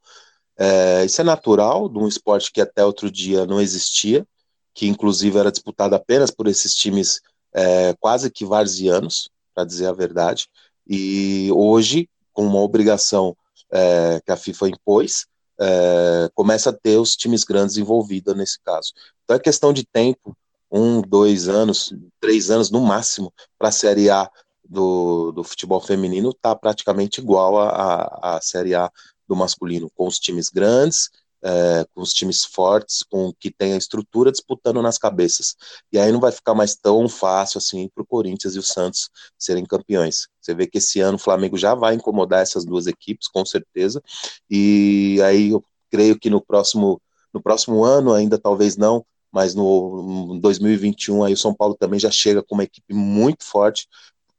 É, 0.59 1.05
isso 1.05 1.21
é 1.21 1.25
natural 1.25 1.89
de 1.89 1.99
um 1.99 2.09
esporte 2.09 2.51
que 2.51 2.61
até 2.63 2.85
outro 2.85 3.11
dia 3.11 3.45
não 3.45 3.61
existia, 3.61 4.27
que 4.75 4.87
inclusive 4.87 5.39
era 5.39 5.53
disputado 5.53 5.95
apenas 5.95 6.31
por 6.31 6.47
esses 6.47 6.75
times 6.75 7.21
é, 7.53 7.95
quase 8.01 8.31
que 8.31 8.45
varzianos, 8.45 9.29
para 9.55 9.65
dizer 9.65 9.87
a 9.87 9.93
verdade. 9.93 10.49
E 10.87 11.51
hoje, 11.53 12.09
com 12.33 12.47
uma 12.47 12.61
obrigação 12.61 13.37
é, 13.71 14.21
que 14.25 14.33
a 14.33 14.37
FIFA 14.37 14.69
impôs, 14.69 15.27
é, 15.61 16.31
começa 16.35 16.71
a 16.71 16.73
ter 16.73 16.97
os 16.97 17.15
times 17.15 17.45
grandes 17.45 17.77
envolvidos 17.77 18.35
nesse 18.35 18.59
caso. 18.61 18.93
Então 19.25 19.37
é 19.37 19.41
questão 19.41 19.73
de 19.73 19.85
tempo 19.85 20.37
um, 20.71 21.03
dois 21.03 21.49
anos, 21.49 21.93
três 22.19 22.51
anos 22.51 22.71
no 22.71 22.81
máximo 22.81 23.33
para 23.59 23.69
a 23.69 23.73
Série 23.73 24.09
A 24.09 24.31
do, 24.65 25.31
do 25.33 25.45
futebol 25.45 25.81
feminino 25.81 26.31
está 26.31 26.57
praticamente 26.57 27.21
igual 27.21 27.59
à 27.59 28.41
Série 28.43 28.75
A 28.75 28.91
do 29.29 29.37
masculino, 29.37 29.91
com 29.95 30.07
os 30.07 30.19
times 30.19 30.49
grandes, 30.49 31.11
é, 31.43 31.85
com 31.95 32.01
os 32.01 32.13
times 32.13 32.45
fortes, 32.45 33.03
com 33.03 33.33
que 33.39 33.51
tem 33.51 33.73
a 33.73 33.77
estrutura 33.77 34.31
disputando 34.31 34.81
nas 34.81 34.97
cabeças. 34.97 35.57
E 35.93 35.99
aí 35.99 36.13
não 36.13 36.21
vai 36.21 36.31
ficar 36.31 36.55
mais 36.55 36.77
tão 36.77 37.09
fácil 37.09 37.59
assim 37.59 37.89
para 37.95 38.03
o 38.03 38.07
Corinthians 38.07 38.55
e 38.55 38.59
o 38.59 38.63
Santos 38.63 39.11
serem 39.37 39.65
campeões. 39.65 40.29
Você 40.41 40.55
vê 40.55 40.67
que 40.67 40.79
esse 40.79 41.01
ano 41.01 41.17
o 41.17 41.21
Flamengo 41.21 41.57
já 41.57 41.75
vai 41.75 41.95
incomodar 41.95 42.43
essas 42.43 42.65
duas 42.65 42.87
equipes, 42.87 43.29
com 43.29 43.45
certeza. 43.45 44.03
E 44.49 45.21
aí 45.23 45.51
eu 45.51 45.63
creio 45.91 46.19
que 46.19 46.31
no 46.31 46.41
próximo, 46.41 47.01
no 47.33 47.43
próximo 47.43 47.85
ano, 47.85 48.13
ainda 48.15 48.39
talvez 48.39 48.77
não, 48.77 49.05
mas 49.31 49.55
no 49.55 50.39
2021 50.41 51.25
aí 51.25 51.33
o 51.33 51.39
São 51.39 51.55
Paulo 51.55 51.75
também 51.75 51.99
já 51.99 52.11
chega 52.11 52.43
com 52.43 52.55
uma 52.55 52.65
equipe 52.65 52.95
muito 52.95 53.45
forte, 53.45 53.89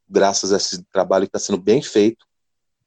graças 0.07 0.53
a 0.53 0.57
esse 0.57 0.83
trabalho 0.83 1.25
que 1.25 1.35
está 1.35 1.39
sendo 1.39 1.57
bem 1.61 1.81
feito 1.81 2.25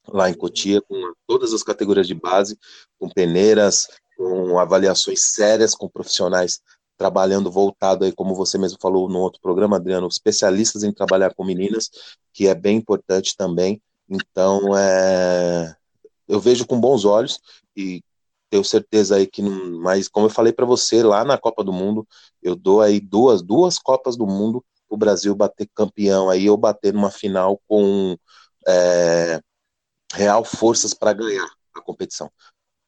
lá 0.09 0.31
em 0.31 0.35
Cotia, 0.35 0.81
com 0.81 1.13
todas 1.27 1.53
as 1.53 1.63
categorias 1.63 2.07
de 2.07 2.15
base, 2.15 2.59
com 2.99 3.09
peneiras, 3.09 3.89
com 4.17 4.59
avaliações 4.59 5.23
sérias, 5.25 5.75
com 5.75 5.89
profissionais 5.89 6.61
trabalhando 6.97 7.51
voltado 7.51 8.05
aí, 8.05 8.13
como 8.13 8.35
você 8.35 8.57
mesmo 8.57 8.79
falou 8.81 9.09
no 9.09 9.19
outro 9.19 9.41
programa, 9.41 9.77
Adriano, 9.77 10.09
especialistas 10.09 10.83
em 10.83 10.93
trabalhar 10.93 11.35
com 11.35 11.45
meninas, 11.45 11.91
que 12.33 12.49
é 12.49 12.55
bem 12.55 12.79
importante 12.79 13.37
também. 13.37 13.83
Então, 14.09 14.77
é, 14.77 15.75
eu 16.27 16.41
vejo 16.41 16.67
com 16.67 16.81
bons 16.81 17.05
olhos 17.05 17.41
e 17.77 18.03
tenho 18.49 18.65
certeza 18.65 19.17
aí 19.17 19.27
que 19.27 19.43
mas 19.43 20.09
como 20.09 20.27
eu 20.27 20.31
falei 20.31 20.53
para 20.53 20.65
você 20.65 21.03
lá 21.03 21.25
na 21.25 21.37
Copa 21.37 21.63
do 21.63 21.73
Mundo, 21.73 22.07
eu 22.43 22.57
dou 22.57 22.81
aí 22.81 23.01
duas 23.01 23.43
duas 23.43 23.79
Copas 23.79 24.17
do 24.17 24.27
Mundo 24.27 24.65
o 24.89 24.97
Brasil 24.97 25.35
bater 25.35 25.69
campeão 25.75 26.31
aí 26.31 26.49
ou 26.49 26.57
bater 26.57 26.93
numa 26.93 27.11
final 27.11 27.61
com 27.67 28.17
é, 28.67 29.41
real 30.15 30.45
forças 30.45 30.95
para 30.95 31.13
ganhar 31.13 31.49
a 31.75 31.81
competição. 31.81 32.31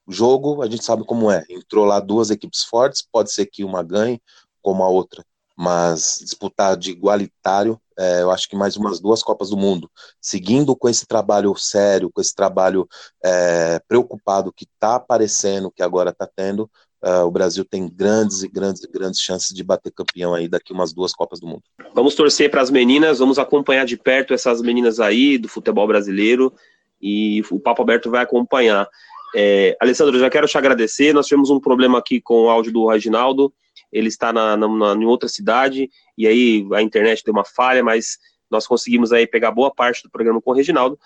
O 0.09 0.13
jogo 0.13 0.63
a 0.63 0.67
gente 0.67 0.83
sabe 0.83 1.05
como 1.05 1.31
é, 1.31 1.45
entrou 1.51 1.85
lá 1.85 2.01
duas 2.01 2.31
equipes 2.31 2.63
fortes, 2.63 3.07
pode 3.13 3.31
ser 3.31 3.45
que 3.45 3.63
uma 3.63 3.83
ganhe 3.83 4.23
como 4.63 4.83
a 4.83 4.89
outra, 4.89 5.23
mas 5.55 6.21
disputar 6.23 6.79
de 6.79 6.91
igualitário, 6.91 7.79
é, 7.99 8.23
eu 8.23 8.31
acho 8.31 8.49
que 8.49 8.57
mais 8.57 8.75
umas 8.75 9.01
duas 9.01 9.23
Copas 9.23 9.51
do 9.51 9.57
Mundo, 9.59 9.91
seguindo 10.19 10.75
com 10.75 10.89
esse 10.89 11.07
trabalho 11.07 11.55
sério, 11.57 12.11
com 12.11 12.23
esse 12.23 12.35
trabalho 12.35 12.89
é, 13.23 13.83
preocupado 13.87 14.51
que 14.51 14.65
está 14.65 14.95
aparecendo, 14.95 15.71
que 15.71 15.83
agora 15.83 16.09
está 16.09 16.27
tendo, 16.27 16.71
é, 17.05 17.19
o 17.19 17.31
Brasil 17.31 17.63
tem 17.63 17.87
grandes 17.87 18.43
e 18.43 18.49
grandes 18.49 18.83
e 18.83 18.91
grandes 18.91 19.21
chances 19.21 19.55
de 19.55 19.63
bater 19.63 19.93
campeão 19.93 20.33
aí 20.33 20.49
daqui 20.49 20.73
umas 20.73 20.95
duas 20.95 21.13
Copas 21.13 21.39
do 21.39 21.47
Mundo. 21.47 21.65
Vamos 21.95 22.15
torcer 22.15 22.51
para 22.51 22.63
as 22.63 22.71
meninas, 22.71 23.19
vamos 23.19 23.39
acompanhar 23.39 23.85
de 23.85 23.99
perto 23.99 24.33
essas 24.33 24.63
meninas 24.63 25.01
aí 25.01 25.37
do 25.37 25.51
futebol 25.51 25.87
brasileiro 25.87 26.51
e 26.99 27.43
o 27.51 27.61
Papo 27.61 27.83
Aberto 27.83 28.11
vai 28.11 28.23
acompanhar. 28.23 28.89
É, 29.35 29.77
Alessandro, 29.81 30.19
já 30.19 30.31
quero 30.31 30.47
te 30.47 30.57
agradecer. 30.57 31.13
Nós 31.13 31.27
tivemos 31.27 31.51
um 31.51 31.61
problema 31.61 31.99
aqui 31.99 32.21
com 32.21 32.45
o 32.45 32.49
áudio 32.49 32.73
do 32.73 32.87
Reginaldo 32.87 33.53
ele 33.93 34.09
está 34.09 34.33
na, 34.33 34.57
na, 34.57 34.69
na, 34.69 34.95
em 34.95 35.07
outra 35.07 35.29
cidade, 35.29 35.91
e 36.17 36.27
aí 36.27 36.67
a 36.73 36.83
internet 36.83 37.23
deu 37.25 37.33
uma 37.33 37.45
falha, 37.45 37.83
mas 37.83 38.19
nós 38.51 38.67
conseguimos 38.67 39.13
aí 39.13 39.27
pegar 39.27 39.51
boa 39.51 39.73
parte 39.75 40.03
do 40.03 40.11
programa 40.11 40.41
com 40.41 40.51
o 40.51 40.55
Reginaldo. 40.55 40.99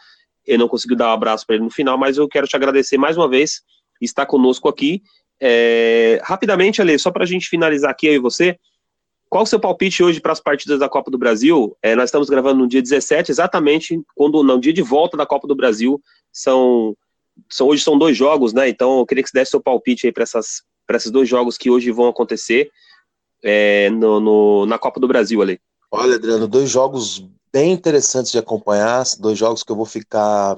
Eu 0.46 0.58
não 0.58 0.68
consegui 0.68 0.96
dar 0.96 1.08
um 1.08 1.12
abraço 1.12 1.46
para 1.46 1.56
ele 1.56 1.64
no 1.64 1.70
final, 1.70 1.96
mas 1.96 2.16
eu 2.16 2.28
quero 2.28 2.46
te 2.46 2.56
agradecer 2.56 2.98
mais 2.98 3.16
uma 3.16 3.28
vez, 3.28 3.62
estar 4.00 4.26
conosco 4.26 4.68
aqui. 4.68 5.02
É, 5.40 6.20
rapidamente, 6.22 6.80
Ale, 6.80 6.98
só 6.98 7.10
para 7.10 7.24
a 7.24 7.26
gente 7.26 7.48
finalizar 7.48 7.90
aqui, 7.90 8.06
eu 8.06 8.14
e 8.14 8.18
você, 8.18 8.58
qual 9.28 9.44
o 9.44 9.46
seu 9.46 9.58
palpite 9.58 10.02
hoje 10.02 10.20
para 10.20 10.32
as 10.32 10.40
partidas 10.40 10.78
da 10.78 10.88
Copa 10.88 11.10
do 11.10 11.18
Brasil? 11.18 11.76
É, 11.82 11.96
nós 11.96 12.06
estamos 12.06 12.28
gravando 12.28 12.60
no 12.60 12.68
dia 12.68 12.82
17, 12.82 13.30
exatamente 13.30 14.00
quando 14.14 14.42
no 14.42 14.60
dia 14.60 14.72
de 14.72 14.82
volta 14.82 15.16
da 15.16 15.26
Copa 15.26 15.48
do 15.48 15.54
Brasil. 15.54 16.00
São, 16.32 16.96
são 17.50 17.68
hoje 17.68 17.82
são 17.82 17.98
dois 17.98 18.16
jogos, 18.16 18.52
né? 18.52 18.68
Então 18.68 18.98
eu 18.98 19.06
queria 19.06 19.22
que 19.22 19.30
você 19.30 19.38
desse 19.38 19.50
seu 19.52 19.62
palpite 19.62 20.06
aí 20.06 20.12
para 20.12 20.24
esses 20.24 21.10
dois 21.10 21.28
jogos 21.28 21.56
que 21.56 21.70
hoje 21.70 21.90
vão 21.90 22.08
acontecer 22.08 22.70
é, 23.42 23.90
no, 23.90 24.20
no, 24.20 24.66
na 24.66 24.78
Copa 24.78 25.00
do 25.00 25.08
Brasil 25.08 25.42
ali? 25.42 25.60
Olha, 25.90 26.14
Adriano, 26.14 26.48
dois 26.48 26.70
jogos 26.70 27.26
bem 27.52 27.72
interessantes 27.72 28.32
de 28.32 28.38
acompanhar, 28.38 29.04
dois 29.18 29.36
jogos 29.36 29.62
que 29.62 29.70
eu 29.70 29.76
vou 29.76 29.84
ficar, 29.84 30.56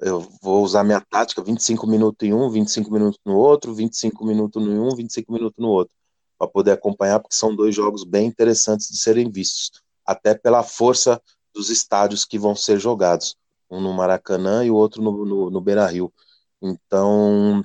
eu 0.00 0.20
vou 0.40 0.62
usar 0.62 0.84
minha 0.84 1.00
tática, 1.00 1.42
25 1.42 1.86
minutos 1.86 2.26
em 2.26 2.32
um, 2.32 2.48
25 2.48 2.92
minutos 2.92 3.18
no 3.24 3.36
outro, 3.36 3.74
25 3.74 4.24
minutos 4.24 4.62
em 4.62 4.78
um, 4.78 4.94
25 4.94 5.32
minutos 5.32 5.58
no 5.58 5.68
outro, 5.68 5.92
para 6.38 6.46
poder 6.46 6.72
acompanhar, 6.72 7.18
porque 7.18 7.34
são 7.34 7.54
dois 7.54 7.74
jogos 7.74 8.04
bem 8.04 8.26
interessantes 8.26 8.88
de 8.88 8.98
serem 8.98 9.28
vistos, 9.28 9.82
até 10.06 10.34
pela 10.34 10.62
força 10.62 11.20
dos 11.52 11.68
estádios 11.68 12.24
que 12.24 12.38
vão 12.38 12.54
ser 12.54 12.78
jogados, 12.78 13.36
um 13.70 13.80
no 13.80 13.92
Maracanã 13.92 14.64
e 14.64 14.70
o 14.70 14.74
outro 14.74 15.02
no, 15.02 15.24
no, 15.24 15.50
no 15.50 15.60
Beira-Rio. 15.60 16.12
Então, 16.60 17.62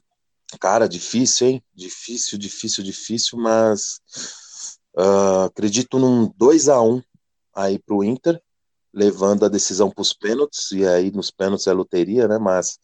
Cara, 0.59 0.87
difícil, 0.87 1.47
hein? 1.47 1.63
Difícil, 1.73 2.37
difícil, 2.37 2.83
difícil, 2.83 3.37
mas 3.37 3.99
uh, 4.97 5.45
acredito 5.45 5.99
num 5.99 6.31
2 6.37 6.69
a 6.69 6.81
1 6.81 7.01
aí 7.53 7.79
pro 7.79 8.03
Inter, 8.03 8.41
levando 8.93 9.45
a 9.45 9.49
decisão 9.49 9.89
para 9.89 10.01
os 10.01 10.13
pênaltis, 10.13 10.71
e 10.71 10.85
aí 10.87 11.11
nos 11.11 11.31
pênaltis 11.31 11.67
é 11.67 11.73
loteria, 11.73 12.27
né? 12.27 12.37
Mas 12.37 12.79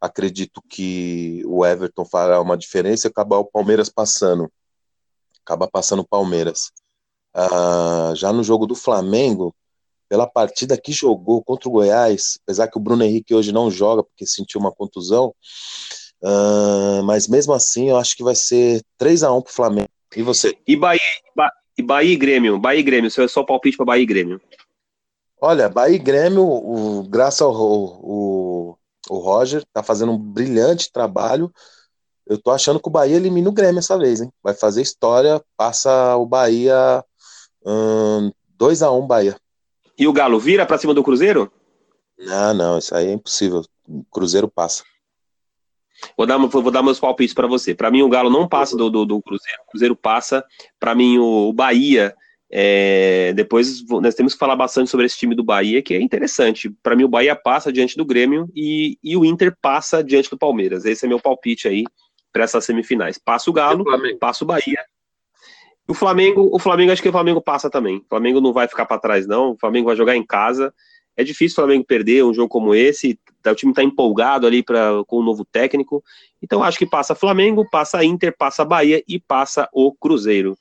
acredito 0.00 0.62
que 0.68 1.42
o 1.46 1.64
Everton 1.64 2.04
fará 2.04 2.40
uma 2.40 2.56
diferença 2.56 3.06
e 3.06 3.10
acabar 3.10 3.38
o 3.38 3.44
Palmeiras 3.44 3.88
passando. 3.88 4.50
Acaba 5.44 5.68
passando 5.68 6.00
o 6.00 6.08
Palmeiras. 6.08 6.70
Uh, 7.34 8.14
já 8.14 8.32
no 8.32 8.42
jogo 8.42 8.66
do 8.66 8.74
Flamengo, 8.74 9.54
pela 10.08 10.26
partida 10.26 10.76
que 10.76 10.92
jogou 10.92 11.42
contra 11.42 11.68
o 11.68 11.72
Goiás, 11.72 12.38
apesar 12.42 12.68
que 12.68 12.78
o 12.78 12.80
Bruno 12.80 13.02
Henrique 13.02 13.34
hoje 13.34 13.52
não 13.52 13.70
joga 13.70 14.02
porque 14.02 14.26
sentiu 14.26 14.60
uma 14.60 14.72
contusão, 14.72 15.34
uh, 16.22 17.02
mas 17.04 17.28
mesmo 17.28 17.52
assim 17.52 17.90
eu 17.90 17.96
acho 17.96 18.16
que 18.16 18.22
vai 18.22 18.34
ser 18.34 18.82
3 18.98 19.22
a 19.22 19.32
1 19.32 19.42
pro 19.42 19.52
Flamengo. 19.52 19.88
E 20.14 20.22
você? 20.22 20.56
E 20.66 20.76
Bahia, 20.76 21.00
e 21.76 21.82
Bahia 21.82 22.12
e 22.12 22.16
Grêmio, 22.16 22.58
Bahia 22.58 22.80
e 22.80 22.82
Grêmio, 22.82 23.10
seu 23.10 23.24
é 23.24 23.28
só 23.28 23.42
palpite 23.42 23.76
para 23.76 23.86
Bahia 23.86 24.02
e 24.02 24.06
Grêmio. 24.06 24.40
Olha, 25.40 25.68
Bahia 25.68 25.96
e 25.96 25.98
Grêmio, 25.98 26.42
o, 26.42 27.02
graças 27.08 27.42
ao 27.42 27.52
o, 27.52 28.76
o 29.10 29.18
Roger, 29.18 29.64
tá 29.72 29.82
fazendo 29.82 30.12
um 30.12 30.18
brilhante 30.18 30.90
trabalho. 30.90 31.52
Eu 32.26 32.40
tô 32.40 32.50
achando 32.50 32.80
que 32.80 32.88
o 32.88 32.90
Bahia 32.90 33.16
elimina 33.16 33.48
o 33.48 33.52
Grêmio 33.52 33.78
essa 33.78 33.98
vez, 33.98 34.20
hein? 34.20 34.32
Vai 34.42 34.54
fazer 34.54 34.82
história, 34.82 35.40
passa 35.56 36.16
o 36.16 36.26
Bahia 36.26 37.04
um, 37.64 38.32
2 38.56 38.82
a 38.82 38.90
1 38.90 39.06
Bahia. 39.06 39.36
E 39.98 40.06
o 40.06 40.12
Galo 40.12 40.38
vira 40.38 40.66
para 40.66 40.78
cima 40.78 40.92
do 40.92 41.02
Cruzeiro? 41.02 41.50
Não, 42.18 42.54
não, 42.54 42.78
isso 42.78 42.94
aí 42.94 43.08
é 43.08 43.12
impossível. 43.12 43.62
O 43.88 44.04
Cruzeiro 44.10 44.48
passa. 44.48 44.84
Vou 46.16 46.26
dar, 46.26 46.38
vou 46.38 46.70
dar 46.70 46.82
meus 46.82 47.00
palpites 47.00 47.34
para 47.34 47.46
você. 47.46 47.74
Para 47.74 47.90
mim, 47.90 48.02
o 48.02 48.08
Galo 48.08 48.30
não 48.30 48.48
passa 48.48 48.76
do, 48.76 48.90
do, 48.90 49.04
do 49.04 49.22
Cruzeiro, 49.22 49.62
o 49.66 49.70
Cruzeiro 49.70 49.96
passa. 49.96 50.44
Para 50.78 50.94
mim, 50.94 51.18
o, 51.18 51.48
o 51.48 51.52
Bahia. 51.52 52.14
É, 52.48 53.32
depois 53.34 53.84
nós 53.88 54.14
temos 54.14 54.34
que 54.34 54.38
falar 54.38 54.54
bastante 54.54 54.88
sobre 54.88 55.04
esse 55.06 55.18
time 55.18 55.34
do 55.34 55.42
Bahia, 55.42 55.82
que 55.82 55.94
é 55.94 56.00
interessante. 56.00 56.70
Para 56.82 56.94
mim, 56.94 57.04
o 57.04 57.08
Bahia 57.08 57.34
passa 57.34 57.72
diante 57.72 57.96
do 57.96 58.04
Grêmio 58.04 58.48
e, 58.54 58.98
e 59.02 59.16
o 59.16 59.24
Inter 59.24 59.56
passa 59.60 60.02
diante 60.02 60.30
do 60.30 60.38
Palmeiras. 60.38 60.84
Esse 60.84 61.06
é 61.06 61.08
meu 61.08 61.20
palpite 61.20 61.66
aí 61.66 61.84
para 62.32 62.44
essas 62.44 62.64
semifinais. 62.64 63.18
Passa 63.18 63.50
o 63.50 63.52
Galo, 63.52 63.84
passa 64.20 64.44
o 64.44 64.46
Bahia. 64.46 64.84
O 65.88 65.94
Flamengo, 65.94 66.48
o 66.52 66.58
Flamengo, 66.58 66.92
acho 66.92 67.02
que 67.02 67.08
o 67.08 67.12
Flamengo 67.12 67.40
passa 67.40 67.70
também. 67.70 67.98
O 67.98 68.04
Flamengo 68.08 68.40
não 68.40 68.52
vai 68.52 68.66
ficar 68.66 68.86
para 68.86 68.98
trás, 69.00 69.26
não. 69.26 69.52
O 69.52 69.56
Flamengo 69.56 69.86
vai 69.86 69.96
jogar 69.96 70.16
em 70.16 70.26
casa. 70.26 70.74
É 71.16 71.22
difícil 71.22 71.54
o 71.54 71.64
Flamengo 71.64 71.84
perder 71.84 72.24
um 72.24 72.34
jogo 72.34 72.48
como 72.48 72.74
esse. 72.74 73.18
O 73.46 73.54
time 73.54 73.70
está 73.72 73.82
empolgado 73.82 74.46
ali 74.46 74.62
pra, 74.62 75.04
com 75.06 75.18
o 75.18 75.22
novo 75.22 75.44
técnico. 75.44 76.02
Então 76.42 76.62
acho 76.62 76.78
que 76.78 76.86
passa 76.86 77.14
Flamengo, 77.14 77.68
passa 77.70 78.04
Inter, 78.04 78.34
passa 78.36 78.64
Bahia 78.64 79.02
e 79.06 79.20
passa 79.20 79.68
o 79.72 79.92
Cruzeiro. 79.92 80.58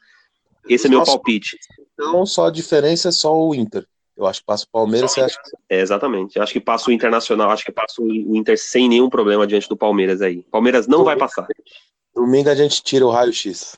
Esse 0.70 0.88
é 0.88 0.90
meu 0.90 1.04
palpite. 1.04 1.58
Então 1.94 2.26
só 2.26 2.48
a 2.48 2.52
diferença 2.52 3.10
é 3.10 3.12
só 3.12 3.36
o 3.36 3.56
Inter. 3.56 3.86
Eu 4.16 4.26
acho 4.26 4.40
que 4.40 4.46
passa 4.46 4.64
o 4.64 4.70
Palmeiras, 4.72 5.12
você 5.12 5.22
acha? 5.22 5.38
É, 5.70 5.82
exatamente. 5.82 6.40
Acho 6.40 6.54
que 6.54 6.62
passa 6.62 6.90
o 6.90 6.94
Internacional, 6.94 7.50
acho 7.50 7.66
que 7.66 7.72
passa 7.72 8.02
o 8.02 8.36
Inter 8.36 8.58
sem 8.58 8.88
nenhum 8.88 9.10
problema 9.10 9.46
diante 9.46 9.68
do 9.68 9.76
Palmeiras 9.76 10.22
aí. 10.22 10.42
Palmeiras 10.50 10.88
não 10.88 11.04
vai 11.04 11.18
passar. 11.18 11.46
Domingo 12.14 12.50
a 12.50 12.56
gente 12.56 12.82
tira 12.82 13.06
o 13.06 13.10
raio-x. 13.10 13.78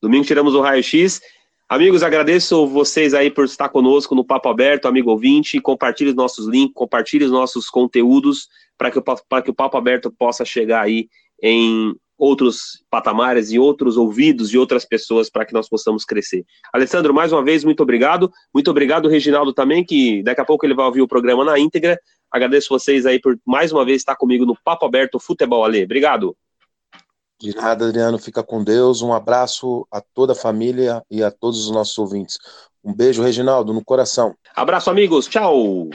Domingo 0.00 0.24
tiramos 0.24 0.54
o 0.54 0.60
raio-x. 0.60 1.20
Amigos, 1.68 2.02
agradeço 2.02 2.66
vocês 2.66 3.12
aí 3.12 3.30
por 3.30 3.44
estar 3.44 3.68
conosco 3.68 4.14
no 4.14 4.24
Papo 4.24 4.48
Aberto, 4.48 4.86
amigo 4.86 5.10
ouvinte. 5.10 5.60
Compartilhe 5.60 6.10
os 6.10 6.16
nossos 6.16 6.46
links, 6.46 6.72
compartilhe 6.74 7.24
os 7.24 7.30
nossos 7.30 7.68
conteúdos 7.68 8.48
para 8.78 8.90
que, 8.90 9.00
que 9.00 9.50
o 9.50 9.54
Papo 9.54 9.76
Aberto 9.76 10.10
possa 10.10 10.44
chegar 10.44 10.82
aí 10.82 11.08
em 11.42 11.94
outros 12.16 12.84
patamares 12.90 13.50
e 13.50 13.58
outros 13.58 13.96
ouvidos 13.96 14.50
de 14.50 14.58
outras 14.58 14.84
pessoas 14.84 15.28
para 15.28 15.44
que 15.44 15.52
nós 15.52 15.68
possamos 15.68 16.04
crescer. 16.04 16.44
Alessandro, 16.72 17.12
mais 17.12 17.32
uma 17.32 17.44
vez, 17.44 17.64
muito 17.64 17.82
obrigado. 17.82 18.30
Muito 18.54 18.70
obrigado, 18.70 19.08
Reginaldo, 19.08 19.52
também, 19.52 19.84
que 19.84 20.22
daqui 20.22 20.40
a 20.40 20.44
pouco 20.44 20.64
ele 20.64 20.74
vai 20.74 20.86
ouvir 20.86 21.02
o 21.02 21.08
programa 21.08 21.44
na 21.44 21.58
íntegra. 21.58 21.98
Agradeço 22.30 22.68
vocês 22.70 23.04
aí 23.04 23.20
por 23.20 23.38
mais 23.46 23.72
uma 23.72 23.84
vez 23.84 23.98
estar 23.98 24.16
comigo 24.16 24.46
no 24.46 24.56
Papo 24.64 24.86
Aberto 24.86 25.18
Futebol 25.18 25.64
Ale. 25.64 25.84
Obrigado. 25.84 26.36
De 27.40 27.54
nada, 27.54 27.86
Adriano. 27.86 28.18
Fica 28.18 28.42
com 28.42 28.64
Deus. 28.64 29.00
Um 29.00 29.12
abraço 29.12 29.86
a 29.90 30.00
toda 30.00 30.32
a 30.32 30.36
família 30.36 31.02
e 31.10 31.22
a 31.22 31.30
todos 31.30 31.66
os 31.66 31.70
nossos 31.70 31.96
ouvintes. 31.98 32.38
Um 32.84 32.92
beijo, 32.92 33.22
Reginaldo, 33.22 33.72
no 33.72 33.84
coração. 33.84 34.34
Abraço, 34.54 34.90
amigos. 34.90 35.26
Tchau. 35.26 35.88